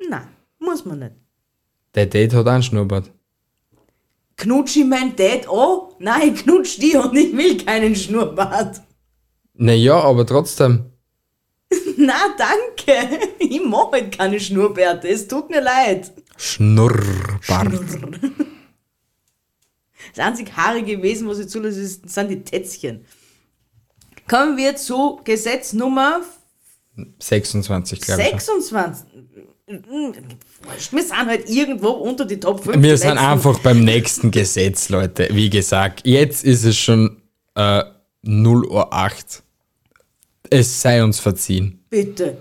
Nein, 0.08 0.28
muss 0.60 0.86
man 0.86 1.00
nicht. 1.00 1.16
Der 1.96 2.06
Date 2.06 2.36
hat 2.36 2.46
auch 2.46 2.52
einen 2.52 2.62
Schnurrbart. 2.62 3.10
Knutsch 4.38 4.76
ich 4.78 4.86
mein 4.86 5.16
Dad 5.16 5.48
an? 5.50 5.80
Nein, 6.00 6.34
ich 6.36 6.44
knutsch 6.44 6.78
die 6.80 6.96
und 6.96 7.16
ich 7.16 7.36
will 7.36 7.58
keinen 7.64 7.96
Schnurrbart. 7.96 8.82
Naja, 9.54 10.00
aber 10.02 10.26
trotzdem. 10.26 10.92
Na, 11.98 12.14
danke. 12.38 13.20
Ich 13.40 13.62
mag 13.64 13.92
halt 13.92 14.18
keine 14.18 14.40
Schnurrbärte. 14.40 15.10
Es 15.10 15.28
tut 15.28 15.50
mir 15.50 15.62
leid. 15.62 16.12
Schnurrbart. 16.38 17.74
Das 20.16 20.26
einzig 20.26 20.56
haarige 20.56 21.02
Wesen, 21.02 21.28
was 21.28 21.40
ich 21.40 21.50
zulasse, 21.50 21.82
ist- 21.82 22.08
sind 22.10 22.30
die 22.30 22.44
Tätzchen. 22.44 23.06
Kommen 24.30 24.56
wir 24.58 24.76
zu 24.76 25.20
Gesetz 25.24 25.74
Nummer 25.74 26.22
26, 27.20 28.02
glaube 28.02 28.22
ich. 28.22 28.28
26. 28.30 29.08
Wir 29.70 31.04
sind 31.04 31.28
halt 31.28 31.50
irgendwo 31.50 31.90
unter 31.90 32.24
die 32.24 32.40
Top 32.40 32.64
5. 32.64 32.82
Wir 32.82 32.98
sind 32.98 33.18
einfach 33.18 33.60
beim 33.60 33.84
nächsten 33.84 34.32
Gesetz, 34.32 34.88
Leute. 34.88 35.28
Wie 35.34 35.50
gesagt, 35.50 36.08
jetzt 36.08 36.46
ist 36.46 36.64
es 36.64 36.78
schon 36.78 37.22
äh, 37.56 37.84
0 38.22 38.66
Uhr 38.66 38.94
8. 38.94 39.44
Es 40.50 40.82
sei 40.82 41.04
uns 41.04 41.20
verziehen. 41.20 41.84
Bitte. 41.90 42.38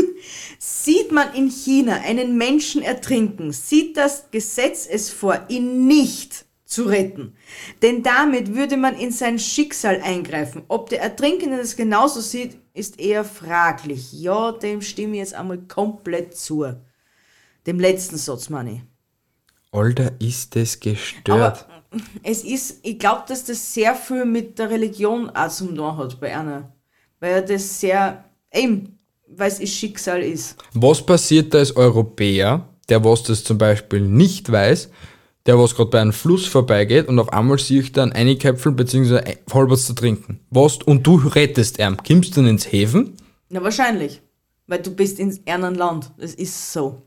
Sieht 0.60 1.10
man 1.10 1.34
in 1.34 1.50
China 1.50 2.02
einen 2.04 2.38
Menschen 2.38 2.82
ertrinken, 2.82 3.52
sieht 3.52 3.96
das 3.96 4.30
Gesetz 4.30 4.86
es 4.90 5.10
vor, 5.10 5.46
ihn 5.48 5.86
nicht 5.86 6.44
zu 6.64 6.84
retten. 6.84 7.34
Denn 7.82 8.02
damit 8.02 8.54
würde 8.54 8.76
man 8.76 8.96
in 8.96 9.10
sein 9.10 9.38
Schicksal 9.38 10.00
eingreifen. 10.02 10.62
Ob 10.68 10.88
der 10.88 11.02
Ertrinkende 11.02 11.56
das 11.56 11.76
genauso 11.76 12.20
sieht, 12.20 12.56
ist 12.80 12.98
eher 12.98 13.24
fraglich. 13.24 14.12
Ja, 14.12 14.52
dem 14.52 14.80
stimme 14.82 15.14
ich 15.14 15.20
jetzt 15.20 15.34
einmal 15.34 15.58
komplett 15.58 16.36
zu. 16.36 16.66
Dem 17.66 17.78
letzten 17.78 18.16
Satz, 18.16 18.48
meine 18.48 18.72
ich. 18.72 18.80
Alter, 19.72 20.12
ist 20.18 20.56
das 20.56 20.80
gestört. 20.80 21.66
Aber 21.68 22.00
es 22.22 22.44
ist, 22.44 22.78
ich 22.82 22.98
glaube, 22.98 23.24
dass 23.28 23.44
das 23.44 23.74
sehr 23.74 23.94
viel 23.94 24.24
mit 24.24 24.58
der 24.58 24.70
Religion 24.70 25.30
auch 25.30 25.48
zum 25.48 25.76
tun 25.76 25.96
hat 25.96 26.20
bei 26.20 26.36
einer. 26.36 26.72
Weil 27.20 27.44
das 27.44 27.80
sehr, 27.80 28.24
eben, 28.52 28.98
weil 29.28 29.48
es 29.48 29.60
ihr 29.60 29.66
Schicksal 29.66 30.22
ist. 30.22 30.56
Was 30.72 31.04
passiert 31.04 31.52
da 31.54 31.58
als 31.58 31.76
Europäer, 31.76 32.68
der 32.88 33.04
was 33.04 33.22
das 33.22 33.44
zum 33.44 33.58
Beispiel 33.58 34.00
nicht 34.00 34.50
weiß, 34.50 34.88
der 35.46 35.58
was 35.58 35.74
gerade 35.74 35.90
bei 35.90 36.00
einem 36.00 36.12
Fluss 36.12 36.46
vorbeigeht 36.46 37.08
und 37.08 37.18
auf 37.18 37.32
einmal 37.32 37.58
sehe 37.58 37.80
ich 37.80 37.92
dann 37.92 38.12
eine 38.12 38.36
Köpfel 38.36 38.72
bzw. 38.72 39.36
voll 39.46 39.70
was 39.70 39.86
zu 39.86 39.94
trinken. 39.94 40.40
Was? 40.50 40.78
Und 40.78 41.06
du 41.06 41.16
rettest 41.16 41.78
ihn. 41.78 41.96
Kommst 41.96 42.36
du 42.36 42.40
dann 42.40 42.50
ins 42.50 42.70
Häfen? 42.70 43.16
Na, 43.48 43.62
wahrscheinlich. 43.62 44.20
Weil 44.66 44.82
du 44.82 44.90
bist 44.90 45.18
in 45.18 45.38
einem 45.46 45.74
Land. 45.74 46.12
Das 46.18 46.34
ist 46.34 46.72
so. 46.72 47.02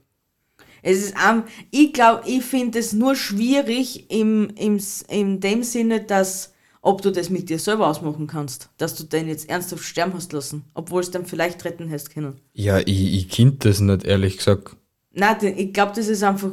Es 0.82 0.98
ist 0.98 1.16
am, 1.16 1.46
ich 1.72 1.94
glaube, 1.94 2.24
ich 2.28 2.44
finde 2.44 2.80
es 2.80 2.92
nur 2.92 3.16
schwierig 3.16 4.12
im, 4.12 4.50
im, 4.58 4.82
in 5.08 5.40
dem 5.40 5.64
Sinne, 5.64 6.02
dass, 6.02 6.54
ob 6.82 7.02
du 7.02 7.10
das 7.10 7.30
mit 7.30 7.50
dir 7.50 7.58
selber 7.58 7.88
ausmachen 7.88 8.28
kannst, 8.28 8.70
dass 8.78 8.96
du 8.96 9.06
den 9.06 9.30
jetzt 9.30 9.50
ernsthaft 9.50 9.86
sterben 9.86 10.14
hast 10.14 10.34
lassen, 10.34 10.66
obwohl 10.74 11.00
es 11.00 11.10
dann 11.10 11.26
vielleicht 11.26 11.64
retten 11.64 11.90
hast 11.90 12.10
können. 12.10 12.42
Ja, 12.52 12.80
ich, 12.80 13.14
ich 13.14 13.30
kind 13.30 13.64
das 13.64 13.80
nicht, 13.80 14.04
ehrlich 14.04 14.38
gesagt. 14.38 14.76
Nein, 15.14 15.38
ich 15.56 15.72
glaube, 15.72 15.94
das 15.96 16.10
ist 16.10 16.24
einfach, 16.24 16.52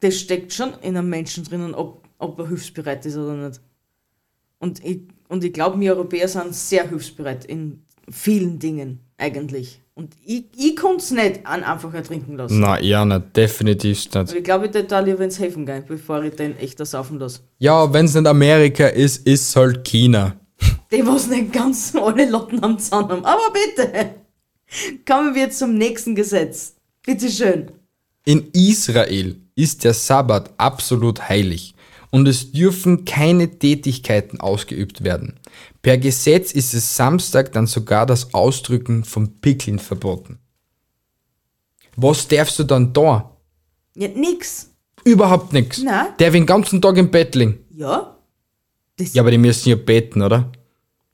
das 0.00 0.18
steckt 0.18 0.52
schon 0.52 0.72
in 0.82 0.96
einem 0.96 1.08
Menschen 1.08 1.44
drinnen, 1.44 1.74
ob, 1.74 2.06
ob 2.18 2.38
er 2.38 2.48
hilfsbereit 2.48 3.04
ist 3.06 3.16
oder 3.16 3.34
nicht. 3.34 3.60
Und 4.58 4.84
ich, 4.84 5.00
und 5.28 5.44
ich 5.44 5.52
glaube, 5.52 5.78
wir 5.80 5.92
Europäer 5.92 6.28
sind 6.28 6.54
sehr 6.54 6.88
hilfsbereit 6.88 7.44
in 7.44 7.82
vielen 8.10 8.58
Dingen, 8.58 9.00
eigentlich. 9.16 9.80
Und 9.94 10.14
ich, 10.24 10.44
ich 10.56 10.76
konnte 10.76 10.98
es 10.98 11.10
nicht 11.10 11.46
an 11.46 11.62
einfach 11.62 11.92
ertrinken 11.92 12.36
lassen. 12.36 12.60
Na, 12.60 12.80
ja, 12.80 13.04
nicht, 13.04 13.36
definitiv 13.36 13.98
nicht. 14.04 14.16
Aber 14.16 14.36
ich 14.36 14.44
glaube, 14.44 14.66
ich 14.66 14.86
da 14.86 15.00
lieber 15.00 15.22
ins 15.22 15.38
Helfen 15.38 15.66
gehen, 15.66 15.84
bevor 15.86 16.22
ich 16.22 16.34
den 16.34 16.56
echt 16.58 16.84
saufen 16.86 17.18
lasse. 17.18 17.40
Ja, 17.58 17.92
wenn 17.92 18.06
es 18.06 18.14
nicht 18.14 18.26
Amerika 18.26 18.86
ist, 18.86 19.26
ist 19.26 19.54
halt 19.56 19.84
China. 19.84 20.36
Die, 20.90 21.06
was 21.06 21.28
nicht 21.28 21.52
ganz 21.52 21.94
alle 21.94 22.28
Lotten 22.30 22.62
am 22.62 22.78
Zaun 22.78 23.08
haben. 23.08 23.24
Aber 23.24 23.52
bitte! 23.52 24.14
Kommen 25.06 25.34
wir 25.34 25.50
zum 25.50 25.76
nächsten 25.76 26.14
Gesetz. 26.14 26.76
Bitte 27.04 27.28
schön. 27.28 27.70
In 28.24 28.50
Israel 28.52 29.36
ist 29.54 29.84
der 29.84 29.94
Sabbat 29.94 30.50
absolut 30.58 31.28
heilig 31.28 31.74
und 32.10 32.28
es 32.28 32.52
dürfen 32.52 33.04
keine 33.04 33.58
Tätigkeiten 33.58 34.40
ausgeübt 34.40 35.04
werden. 35.04 35.38
Per 35.82 35.96
Gesetz 35.96 36.52
ist 36.52 36.74
es 36.74 36.96
Samstag 36.96 37.52
dann 37.52 37.66
sogar 37.66 38.04
das 38.04 38.34
Ausdrücken 38.34 39.04
von 39.04 39.40
Pickeln 39.40 39.78
verboten. 39.78 40.38
Was 41.96 42.28
darfst 42.28 42.58
du 42.58 42.64
dann 42.64 42.92
da? 42.92 43.36
Ja, 43.94 44.08
nix. 44.08 44.70
Überhaupt 45.04 45.52
nichts. 45.52 45.78
Nein. 45.78 46.08
Der 46.18 46.30
den 46.30 46.46
ganzen 46.46 46.82
Tag 46.82 46.96
im 46.98 47.10
Bett 47.10 47.34
liegen. 47.34 47.64
Ja? 47.74 48.16
Das 48.96 49.14
Ja, 49.14 49.22
aber 49.22 49.30
die 49.30 49.38
müssen 49.38 49.70
ja 49.70 49.76
beten, 49.76 50.20
oder? 50.22 50.52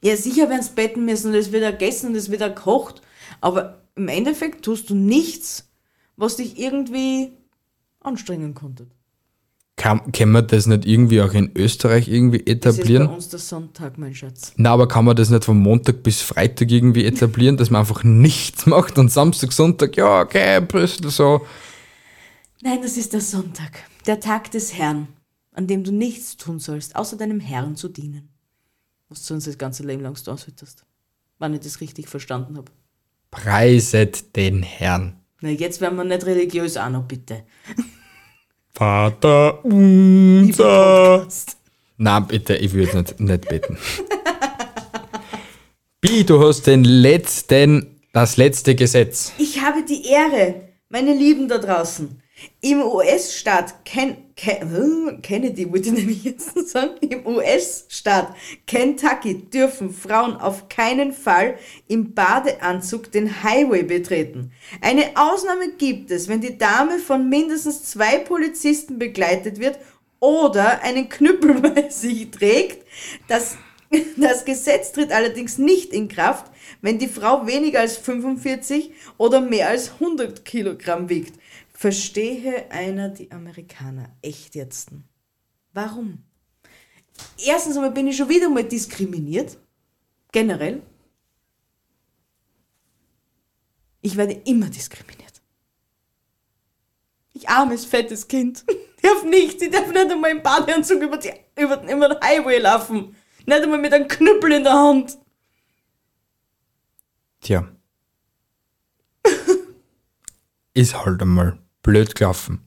Ja, 0.02 0.16
sicher 0.16 0.48
werden 0.48 0.62
sie 0.62 0.74
betten 0.74 1.04
müssen 1.04 1.28
und 1.28 1.34
es 1.34 1.52
wird 1.52 1.64
gegessen 1.78 2.10
und 2.10 2.16
es 2.16 2.30
wird 2.30 2.40
gekocht. 2.40 3.00
Aber 3.40 3.82
im 3.94 4.08
Endeffekt 4.08 4.64
tust 4.64 4.90
du 4.90 4.94
nichts, 4.94 5.65
was 6.16 6.36
dich 6.36 6.58
irgendwie 6.58 7.32
anstrengen 8.00 8.54
konnte. 8.54 8.86
Kann, 9.76 10.10
kann 10.10 10.32
man 10.32 10.46
das 10.46 10.66
nicht 10.66 10.86
irgendwie 10.86 11.20
auch 11.20 11.34
in 11.34 11.50
Österreich 11.54 12.08
irgendwie 12.08 12.38
Das 12.38 12.46
ist 12.46 12.54
bei 12.54 12.70
etablieren? 12.72 13.08
uns 13.08 13.28
der 13.28 13.38
Sonntag, 13.38 13.98
mein 13.98 14.14
Schatz. 14.14 14.54
Na, 14.56 14.70
aber 14.72 14.88
kann 14.88 15.04
man 15.04 15.14
das 15.14 15.28
nicht 15.28 15.44
von 15.44 15.58
Montag 15.58 16.02
bis 16.02 16.22
Freitag 16.22 16.70
irgendwie 16.70 17.04
etablieren, 17.04 17.58
dass 17.58 17.68
man 17.68 17.80
einfach 17.80 18.02
nichts 18.02 18.64
macht 18.64 18.98
und 18.98 19.12
Samstag, 19.12 19.52
Sonntag, 19.52 19.94
ja, 19.98 20.22
okay, 20.22 20.60
Brüssel 20.62 21.10
so. 21.10 21.46
Nein, 22.62 22.80
das 22.80 22.96
ist 22.96 23.12
der 23.12 23.20
Sonntag. 23.20 23.72
Der 24.06 24.18
Tag 24.18 24.50
des 24.50 24.72
Herrn, 24.72 25.08
an 25.52 25.66
dem 25.66 25.84
du 25.84 25.92
nichts 25.92 26.38
tun 26.38 26.58
sollst, 26.58 26.96
außer 26.96 27.18
deinem 27.18 27.40
Herrn 27.40 27.76
zu 27.76 27.88
dienen. 27.88 28.30
Was 29.10 29.20
du 29.20 29.26
sonst 29.26 29.46
das 29.46 29.58
ganze 29.58 29.82
Leben 29.82 30.02
lang 30.02 30.14
tun 30.14 30.38
solltest. 30.38 30.84
Wenn 31.38 31.52
ich 31.52 31.60
das 31.60 31.82
richtig 31.82 32.08
verstanden 32.08 32.56
habe. 32.56 32.72
Preiset 33.30 34.34
den 34.36 34.62
Herrn. 34.62 35.20
Na, 35.40 35.50
jetzt 35.50 35.82
werden 35.82 35.96
wir 35.96 36.04
nicht 36.04 36.24
religiös 36.24 36.78
auch 36.78 36.88
noch, 36.88 37.04
bitte. 37.04 37.42
Vater 38.72 39.62
unser. 39.64 41.26
Na, 41.98 42.20
bitte, 42.20 42.56
ich 42.56 42.72
würde 42.72 42.98
nicht, 42.98 43.20
nicht 43.20 43.48
beten. 43.48 43.76
Bi, 46.00 46.24
du 46.24 46.40
hast 46.40 46.66
den 46.66 46.84
letzten, 46.84 48.00
das 48.12 48.36
letzte 48.36 48.74
Gesetz. 48.74 49.32
Ich 49.38 49.60
habe 49.60 49.84
die 49.84 50.06
Ehre, 50.06 50.68
meine 50.88 51.12
Lieben 51.12 51.48
da 51.48 51.58
draußen. 51.58 52.22
Im 52.60 52.82
US-Staat 52.82 53.84
Ken 53.84 54.16
Ken 54.36 54.70
hm, 54.70 55.22
Kennedy, 55.22 55.72
wollte 55.72 55.88
ich 55.88 55.94
nämlich 55.98 56.24
jetzt 56.24 56.68
sagen, 56.68 56.96
im 57.00 57.26
US-Staat 57.26 58.34
Kentucky 58.66 59.48
dürfen 59.50 59.90
Frauen 59.90 60.36
auf 60.36 60.68
keinen 60.68 61.14
Fall 61.14 61.56
im 61.88 62.12
Badeanzug 62.12 63.10
den 63.10 63.42
Highway 63.42 63.82
betreten. 63.82 64.52
Eine 64.82 65.04
Ausnahme 65.14 65.70
gibt 65.78 66.10
es, 66.10 66.28
wenn 66.28 66.42
die 66.42 66.58
Dame 66.58 66.98
von 66.98 67.30
mindestens 67.30 67.84
zwei 67.84 68.18
Polizisten 68.18 68.98
begleitet 68.98 69.58
wird 69.58 69.78
oder 70.20 70.82
einen 70.82 71.08
Knüppel 71.08 71.54
bei 71.62 71.88
sich 71.88 72.30
trägt. 72.30 72.86
Das, 73.28 73.56
das 74.18 74.44
Gesetz 74.44 74.92
tritt 74.92 75.12
allerdings 75.12 75.56
nicht 75.56 75.94
in 75.94 76.08
Kraft, 76.08 76.52
wenn 76.82 76.98
die 76.98 77.08
Frau 77.08 77.46
weniger 77.46 77.80
als 77.80 77.96
45 77.96 78.90
oder 79.16 79.40
mehr 79.40 79.68
als 79.68 79.92
100 79.92 80.44
Kilogramm 80.44 81.08
wiegt. 81.08 81.38
Verstehe 81.76 82.70
einer 82.70 83.10
die 83.10 83.30
Amerikaner 83.30 84.08
echt 84.22 84.54
jetzt? 84.54 84.92
Warum? 85.74 86.24
Erstens 87.36 87.76
einmal 87.76 87.90
bin 87.90 88.06
ich 88.06 88.16
schon 88.16 88.30
wieder 88.30 88.48
mal 88.48 88.64
diskriminiert. 88.64 89.58
Generell. 90.32 90.80
Ich 94.00 94.16
werde 94.16 94.40
immer 94.46 94.70
diskriminiert. 94.70 95.42
Ich 97.34 97.46
armes, 97.46 97.84
fettes 97.84 98.26
Kind. 98.26 98.64
Ich 98.66 99.02
darf 99.02 99.24
nichts. 99.24 99.62
Ich 99.62 99.70
darf 99.70 99.86
nicht 99.86 100.10
einmal 100.10 100.30
im 100.30 100.42
Badeanzug 100.42 101.02
über, 101.02 101.18
die, 101.18 101.30
über, 101.58 101.82
über 101.82 102.08
den 102.08 102.20
Highway 102.22 102.56
laufen. 102.58 103.14
Nicht 103.44 103.62
einmal 103.62 103.78
mit 103.78 103.92
einem 103.92 104.08
Knüppel 104.08 104.52
in 104.52 104.64
der 104.64 104.72
Hand. 104.72 105.18
Tja. 107.42 107.70
Ist 110.72 111.04
halt 111.04 111.20
einmal 111.20 111.58
blöd 111.86 112.14
gelaufen. 112.14 112.60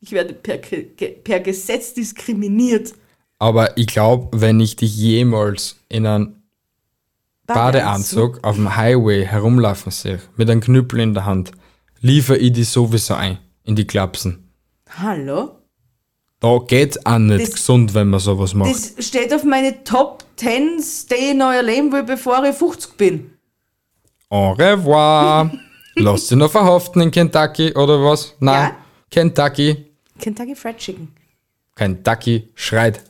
Ich 0.00 0.12
werde 0.12 0.32
per, 0.32 0.56
per 0.56 1.40
Gesetz 1.40 1.92
diskriminiert. 1.92 2.94
Aber 3.38 3.76
ich 3.76 3.86
glaube, 3.88 4.40
wenn 4.40 4.60
ich 4.60 4.76
dich 4.76 4.96
jemals 4.96 5.76
in 5.90 6.06
einem 6.06 6.36
Badeanzug 7.46 8.38
auf 8.42 8.54
dem 8.56 8.76
Highway 8.76 9.26
herumlaufen 9.26 9.92
sehe, 9.92 10.20
mit 10.36 10.48
einem 10.48 10.60
Knüppel 10.60 11.00
in 11.00 11.14
der 11.14 11.26
Hand, 11.26 11.52
liefere 12.00 12.38
ich 12.38 12.52
die 12.52 12.64
sowieso 12.64 13.14
ein 13.14 13.38
in 13.64 13.76
die 13.76 13.86
Klapsen. 13.86 14.50
Hallo? 14.88 15.56
Da 16.38 16.58
geht's 16.66 17.04
auch 17.04 17.18
nicht 17.18 17.42
Das- 17.48 17.52
gesund, 17.54 17.92
wenn 17.92 18.08
man 18.08 18.20
sowas 18.20 18.54
macht. 18.54 18.70
Das 18.70 19.06
steht 19.06 19.34
auf 19.34 19.44
meine 19.44 19.84
Top 19.84 20.24
10 20.36 20.80
Stay 20.82 21.32
in 21.32 21.42
euer 21.42 21.62
Leben 21.62 21.92
will, 21.92 22.04
bevor 22.04 22.42
ich 22.44 22.56
50 22.56 22.96
bin. 22.96 23.32
Au 24.30 24.52
revoir. 24.52 25.50
Lass 26.00 26.28
dich 26.28 26.38
noch 26.38 26.50
verhaften 26.50 27.02
in 27.02 27.10
Kentucky 27.10 27.74
oder 27.74 28.02
was? 28.02 28.34
Nein. 28.40 28.70
Ja. 28.70 28.76
Kentucky. 29.10 29.86
Kentucky 30.18 30.54
Fried 30.54 30.78
Chicken. 30.78 31.14
Kentucky 31.76 32.48
schreit. 32.54 33.02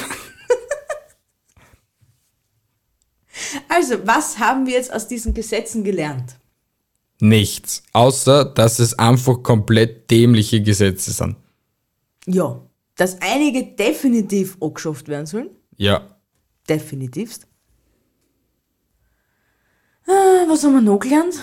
Also, 3.67 3.95
was 4.05 4.37
haben 4.37 4.67
wir 4.67 4.73
jetzt 4.73 4.93
aus 4.93 5.07
diesen 5.07 5.33
Gesetzen 5.33 5.83
gelernt? 5.83 6.35
Nichts. 7.19 7.83
Außer, 7.91 8.45
dass 8.45 8.79
es 8.79 8.97
einfach 8.97 9.41
komplett 9.43 10.09
dämliche 10.11 10.61
Gesetze 10.61 11.11
sind. 11.11 11.35
Ja, 12.25 12.61
dass 12.95 13.19
einige 13.21 13.63
definitiv 13.75 14.57
angeschafft 14.61 15.07
werden 15.07 15.25
sollen. 15.25 15.49
Ja. 15.77 16.07
Definitivst. 16.69 17.47
Ah, 20.07 20.45
was 20.47 20.63
haben 20.63 20.73
wir 20.73 20.81
noch 20.81 20.99
gelernt? 20.99 21.35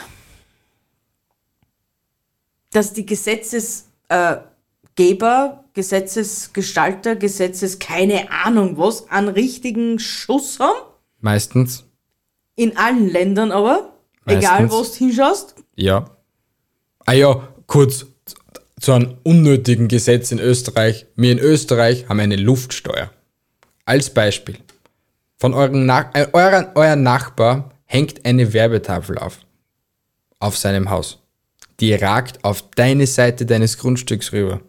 Dass 2.73 2.93
die 2.93 3.07
Gesetzesgeber, 3.07 4.47
Geber, 4.97 5.65
Gesetzesgestalter, 5.73 7.17
Gesetzes, 7.17 7.79
keine 7.79 8.31
Ahnung 8.31 8.77
was, 8.77 9.09
einen 9.09 9.29
richtigen 9.29 9.99
Schuss 9.99 10.59
haben. 10.61 10.79
Meistens. 11.21 11.85
In 12.57 12.77
allen 12.77 13.09
Ländern 13.09 13.51
aber. 13.53 13.95
Egal, 14.27 14.63
Meistens. 14.67 14.73
wo 14.73 14.83
du 14.83 14.99
hinschaust. 14.99 15.55
Ja. 15.77 16.11
Ah 17.07 17.13
ja, 17.13 17.49
kurz 17.67 18.07
zu- 18.81 18.93
einem 18.93 19.17
unnötigen 19.23 19.89
Gesetz 19.89 20.33
in 20.33 20.39
Österreich. 20.39 21.07
Wir 21.17 21.33
in 21.33 21.39
Österreich 21.39 22.09
haben 22.09 22.21
eine 22.21 22.37
Luftsteuer. 22.37 23.11
Als 23.87 24.11
Beispiel. 24.13 24.59
Von 25.39 25.55
euren 25.55 25.87
Nach 25.87 26.15
äh, 26.15 26.27
euren, 26.33 26.69
euer 26.75 26.97
Nachbar 26.97 27.71
hängt 27.91 28.25
eine 28.25 28.53
Werbetafel 28.53 29.19
auf. 29.19 29.41
Auf 30.39 30.57
seinem 30.57 30.91
Haus. 30.91 31.19
Die 31.81 31.93
ragt 31.93 32.45
auf 32.45 32.71
deine 32.71 33.07
Seite 33.09 33.47
deines 33.47 33.79
Grundstücks 33.79 34.33
rüber. 34.33 34.61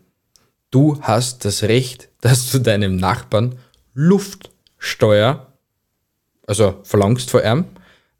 Du 0.72 1.00
hast 1.02 1.46
das 1.46 1.62
Recht, 1.64 2.10
dass 2.22 2.52
du 2.52 2.60
deinem 2.60 2.96
Nachbarn 2.96 3.60
Luftsteuer, 3.94 5.54
also 6.48 6.80
verlangst 6.84 7.30
vor 7.30 7.44
ihm, 7.44 7.66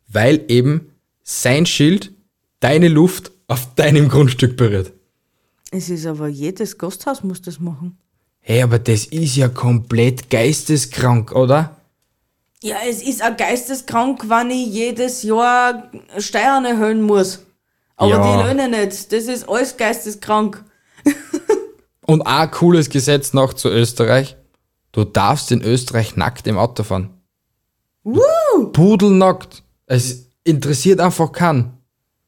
weil 0.08 0.46
eben 0.50 0.92
sein 1.24 1.66
Schild 1.66 2.12
deine 2.60 2.88
Luft 2.88 3.32
auf 3.48 3.74
deinem 3.74 4.08
Grundstück 4.08 4.56
berührt. 4.56 4.94
Es 5.72 5.90
ist 5.90 6.06
aber 6.06 6.28
jedes 6.28 6.78
Gasthaus 6.78 7.24
muss 7.24 7.42
das 7.42 7.60
machen. 7.60 7.98
Hey, 8.40 8.62
aber 8.62 8.78
das 8.78 9.06
ist 9.06 9.36
ja 9.36 9.50
komplett 9.50 10.30
geisteskrank, 10.30 11.32
oder? 11.32 11.81
Ja, 12.64 12.78
es 12.88 13.02
ist 13.02 13.24
auch 13.24 13.36
geisteskrank, 13.36 14.30
wenn 14.30 14.52
ich 14.52 14.68
jedes 14.68 15.24
Jahr 15.24 15.92
Steuern 16.18 16.66
erhöhen 16.66 17.02
muss. 17.02 17.40
Aber 17.98 18.12
Ja. 18.12 18.38
die 18.38 18.48
Löhne 18.48 18.70
nicht. 18.70 19.12
Das 19.12 19.24
ist 19.26 19.50
alles 19.50 19.78
geisteskrank. 19.78 20.64
Und 22.06 22.22
auch 22.22 22.40
ein 22.42 22.52
cooles 22.52 22.90
Gesetz 22.90 23.34
noch 23.34 23.54
zu 23.54 23.70
Österreich. 23.70 24.36
Du 24.92 25.06
darfst 25.06 25.52
in 25.52 25.62
Österreich 25.64 26.16
nackt 26.16 26.46
im 26.48 26.58
Auto 26.58 26.84
fahren. 26.84 27.10
Woo! 28.04 28.68
Pudelnackt. 28.74 29.64
Es 29.88 30.28
interessiert 30.44 31.00
einfach 31.00 31.32
keinen. 31.32 31.78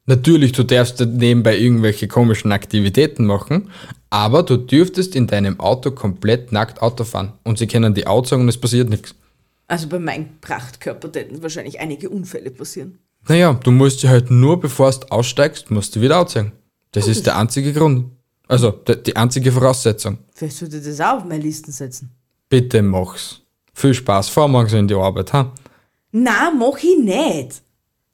Natürlich, 0.05 0.51
du 0.51 0.63
darfst 0.63 0.99
nebenbei 0.99 1.57
irgendwelche 1.57 2.07
komischen 2.07 2.51
Aktivitäten 2.51 3.25
machen, 3.25 3.69
aber 4.09 4.43
du 4.43 4.57
dürftest 4.57 5.15
in 5.15 5.27
deinem 5.27 5.59
Auto 5.59 5.91
komplett 5.91 6.51
nackt 6.51 6.81
Auto 6.81 7.03
fahren. 7.03 7.33
Und 7.43 7.57
sie 7.57 7.67
können 7.67 7.93
die 7.93 8.07
Auto 8.07 8.29
sagen 8.29 8.41
und 8.43 8.49
es 8.49 8.59
passiert 8.59 8.89
nichts. 8.89 9.15
Also 9.67 9.87
bei 9.87 9.99
meinem 9.99 10.39
Prachtkörper 10.41 11.11
täten 11.11 11.41
wahrscheinlich 11.41 11.79
einige 11.79 12.09
Unfälle 12.09 12.51
passieren. 12.51 12.99
Naja, 13.27 13.53
du 13.53 13.71
musst 13.71 14.03
dich 14.03 14.09
halt 14.09 14.29
nur, 14.29 14.59
bevor 14.59 14.91
du 14.91 15.11
aussteigst, 15.11 15.71
musst 15.71 15.95
du 15.95 16.01
wieder 16.01 16.19
ausziehen. 16.19 16.51
Das 16.91 17.07
ist 17.07 17.25
der 17.25 17.37
einzige 17.37 17.73
Grund. 17.73 18.11
Also, 18.47 18.71
die 18.71 19.15
einzige 19.15 19.51
Voraussetzung. 19.51 20.17
Vielleicht 20.35 20.57
sollte 20.57 20.77
ich 20.77 20.83
das 20.83 20.99
auch 20.99 21.17
auf 21.17 21.23
meine 21.23 21.41
Listen 21.41 21.71
setzen. 21.71 22.11
Bitte 22.49 22.81
mach's. 22.81 23.41
Viel 23.73 23.93
Spaß, 23.93 24.29
fahr 24.29 24.47
morgen 24.47 24.69
so 24.69 24.77
in 24.77 24.87
die 24.87 24.93
Arbeit, 24.93 25.33
ha? 25.33 25.51
Na, 26.11 26.51
mach 26.51 26.77
ich 26.77 26.99
nicht. 26.99 27.63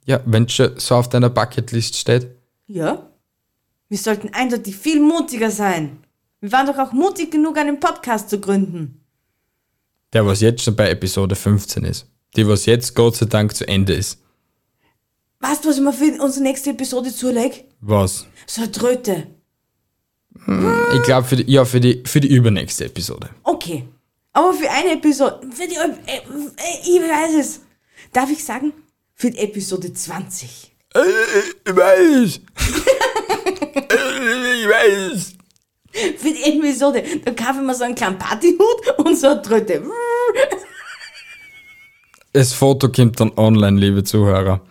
Ja, 0.06 0.22
wenn's 0.26 0.54
schon 0.54 0.80
so 0.80 0.96
auf 0.96 1.10
deiner 1.10 1.30
Bucketlist 1.30 1.98
steht. 1.98 2.28
Ja? 2.68 3.10
Wir 3.90 3.98
sollten 3.98 4.30
eindeutig 4.34 4.78
viel 4.78 5.02
mutiger 5.02 5.52
sein. 5.52 5.98
Wir 6.40 6.52
waren 6.52 6.68
doch 6.68 6.78
auch 6.78 6.94
mutig 6.94 7.32
genug, 7.32 7.58
einen 7.58 7.80
Podcast 7.80 8.30
zu 8.30 8.40
gründen. 8.40 8.99
Der, 10.14 10.26
was 10.26 10.42
jetzt 10.42 10.64
schon 10.64 10.76
bei 10.76 10.90
Episode 10.90 11.36
15 11.36 11.84
ist. 11.84 12.08
Die, 12.36 12.48
was 12.48 12.66
jetzt 12.66 12.96
Gott 12.96 13.16
sei 13.16 13.26
Dank 13.26 13.56
zu 13.56 13.68
Ende 13.68 13.94
ist. 13.94 14.20
Weißt 15.40 15.64
du, 15.64 15.70
was 15.70 15.78
ich 15.78 15.84
mir 15.84 15.94
für 15.94 16.22
unsere 16.22 16.44
nächste 16.44 16.72
Episode 16.72 17.14
zulege? 17.14 17.64
Was? 17.82 18.26
So 18.46 18.62
eine 18.62 18.72
Tröte. 18.72 19.28
Ich 20.96 21.04
glaube, 21.04 21.28
für 21.28 21.36
die, 21.38 21.52
ja, 21.52 21.66
für 21.66 21.80
die, 21.80 22.04
für 22.06 22.20
die 22.20 22.28
übernächste 22.34 22.86
Episode. 22.86 23.30
Okay. 23.44 23.88
Aber 24.34 24.54
für 24.54 24.70
eine 24.70 24.94
Episode, 24.94 25.42
für 25.52 25.68
die, 25.68 25.76
äh, 25.76 25.90
äh, 26.08 26.22
ich 26.84 27.02
weiß 27.02 27.36
es. 27.40 27.62
Darf 28.14 28.30
ich 28.32 28.44
sagen? 28.44 28.74
Für 29.16 29.32
die 29.32 29.40
Episode 29.40 29.92
20. 29.94 30.72
Ich 30.96 31.76
weiß. 31.76 32.40
ich 34.56 34.68
weiß. 34.68 35.34
Für 36.18 36.32
die 36.32 36.44
Episode, 36.44 37.04
da 37.26 37.32
kaufe 37.32 37.60
ich 37.60 37.66
mir 37.66 37.76
so 37.76 37.84
einen 37.84 37.96
kleinen 37.96 38.18
Partyhut 38.18 38.98
und 38.98 39.18
so 39.18 39.28
eine 39.28 39.42
Tröte. 39.42 39.84
Das 42.34 42.54
Foto 42.54 42.90
kommt 42.90 43.20
dann 43.20 43.32
online, 43.38 43.80
liebe 43.80 44.04
Zuhörer. 44.04 44.62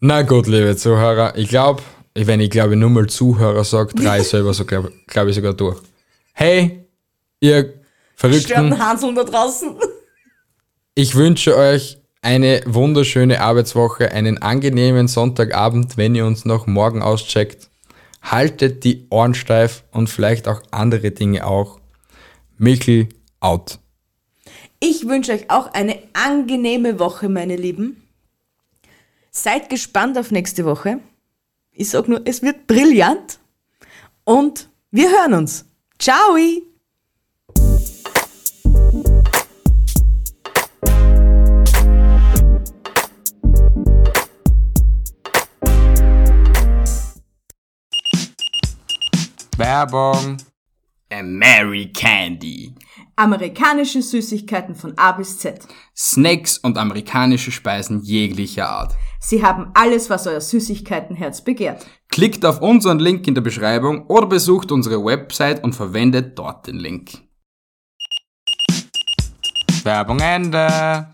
Na 0.00 0.22
gut, 0.22 0.46
liebe 0.46 0.76
Zuhörer, 0.76 1.36
ich 1.36 1.48
glaube, 1.48 1.82
wenn 2.14 2.40
ich 2.40 2.50
glaube 2.50 2.76
nur 2.76 2.90
mal 2.90 3.06
Zuhörer 3.06 3.64
sage, 3.64 3.94
drei 3.94 4.22
selber 4.22 4.54
so 4.54 4.64
glaube 4.64 4.92
glaub 5.06 5.28
ich 5.28 5.34
sogar 5.34 5.54
durch. 5.54 5.80
Hey, 6.32 6.86
ihr 7.40 7.74
Verrückten, 8.14 8.44
Störten 8.44 8.78
Hanseln 8.78 9.14
da 9.14 9.24
draußen. 9.24 9.76
ich 10.94 11.14
wünsche 11.16 11.56
euch 11.56 11.98
eine 12.22 12.62
wunderschöne 12.66 13.40
Arbeitswoche, 13.40 14.12
einen 14.12 14.40
angenehmen 14.40 15.08
Sonntagabend, 15.08 15.96
wenn 15.96 16.14
ihr 16.14 16.24
uns 16.24 16.44
noch 16.44 16.66
morgen 16.66 17.02
auscheckt. 17.02 17.68
Haltet 18.24 18.84
die 18.84 19.06
Ohren 19.10 19.34
steif 19.34 19.84
und 19.92 20.08
vielleicht 20.08 20.48
auch 20.48 20.62
andere 20.70 21.12
Dinge 21.12 21.46
auch. 21.46 21.78
Michel 22.58 23.08
out. 23.40 23.78
Ich 24.80 25.06
wünsche 25.06 25.32
euch 25.32 25.50
auch 25.50 25.72
eine 25.72 25.98
angenehme 26.12 26.98
Woche, 26.98 27.28
meine 27.28 27.56
Lieben. 27.56 28.02
Seid 29.30 29.70
gespannt 29.70 30.18
auf 30.18 30.30
nächste 30.30 30.64
Woche. 30.64 31.00
Ich 31.72 31.90
sag 31.90 32.08
nur, 32.08 32.22
es 32.24 32.42
wird 32.42 32.66
brillant. 32.66 33.38
Und 34.24 34.68
wir 34.90 35.10
hören 35.10 35.34
uns. 35.34 35.66
Ciao! 35.98 36.36
Werbung. 49.74 50.36
Mary 51.24 51.90
Candy. 51.92 52.76
Amerikanische 53.16 54.02
Süßigkeiten 54.02 54.76
von 54.76 54.96
A 54.96 55.10
bis 55.10 55.40
Z. 55.40 55.66
Snacks 55.96 56.58
und 56.58 56.78
amerikanische 56.78 57.50
Speisen 57.50 58.00
jeglicher 58.00 58.68
Art. 58.68 58.94
Sie 59.18 59.44
haben 59.44 59.72
alles, 59.74 60.10
was 60.10 60.28
euer 60.28 60.40
Süßigkeitenherz 60.40 61.42
begehrt. 61.42 61.84
Klickt 62.08 62.44
auf 62.46 62.62
unseren 62.62 63.00
Link 63.00 63.26
in 63.26 63.34
der 63.34 63.42
Beschreibung 63.42 64.06
oder 64.06 64.26
besucht 64.26 64.70
unsere 64.70 65.04
Website 65.04 65.64
und 65.64 65.72
verwendet 65.72 66.38
dort 66.38 66.68
den 66.68 66.76
Link. 66.76 67.10
Werbung 69.82 70.20
Ende. 70.20 71.13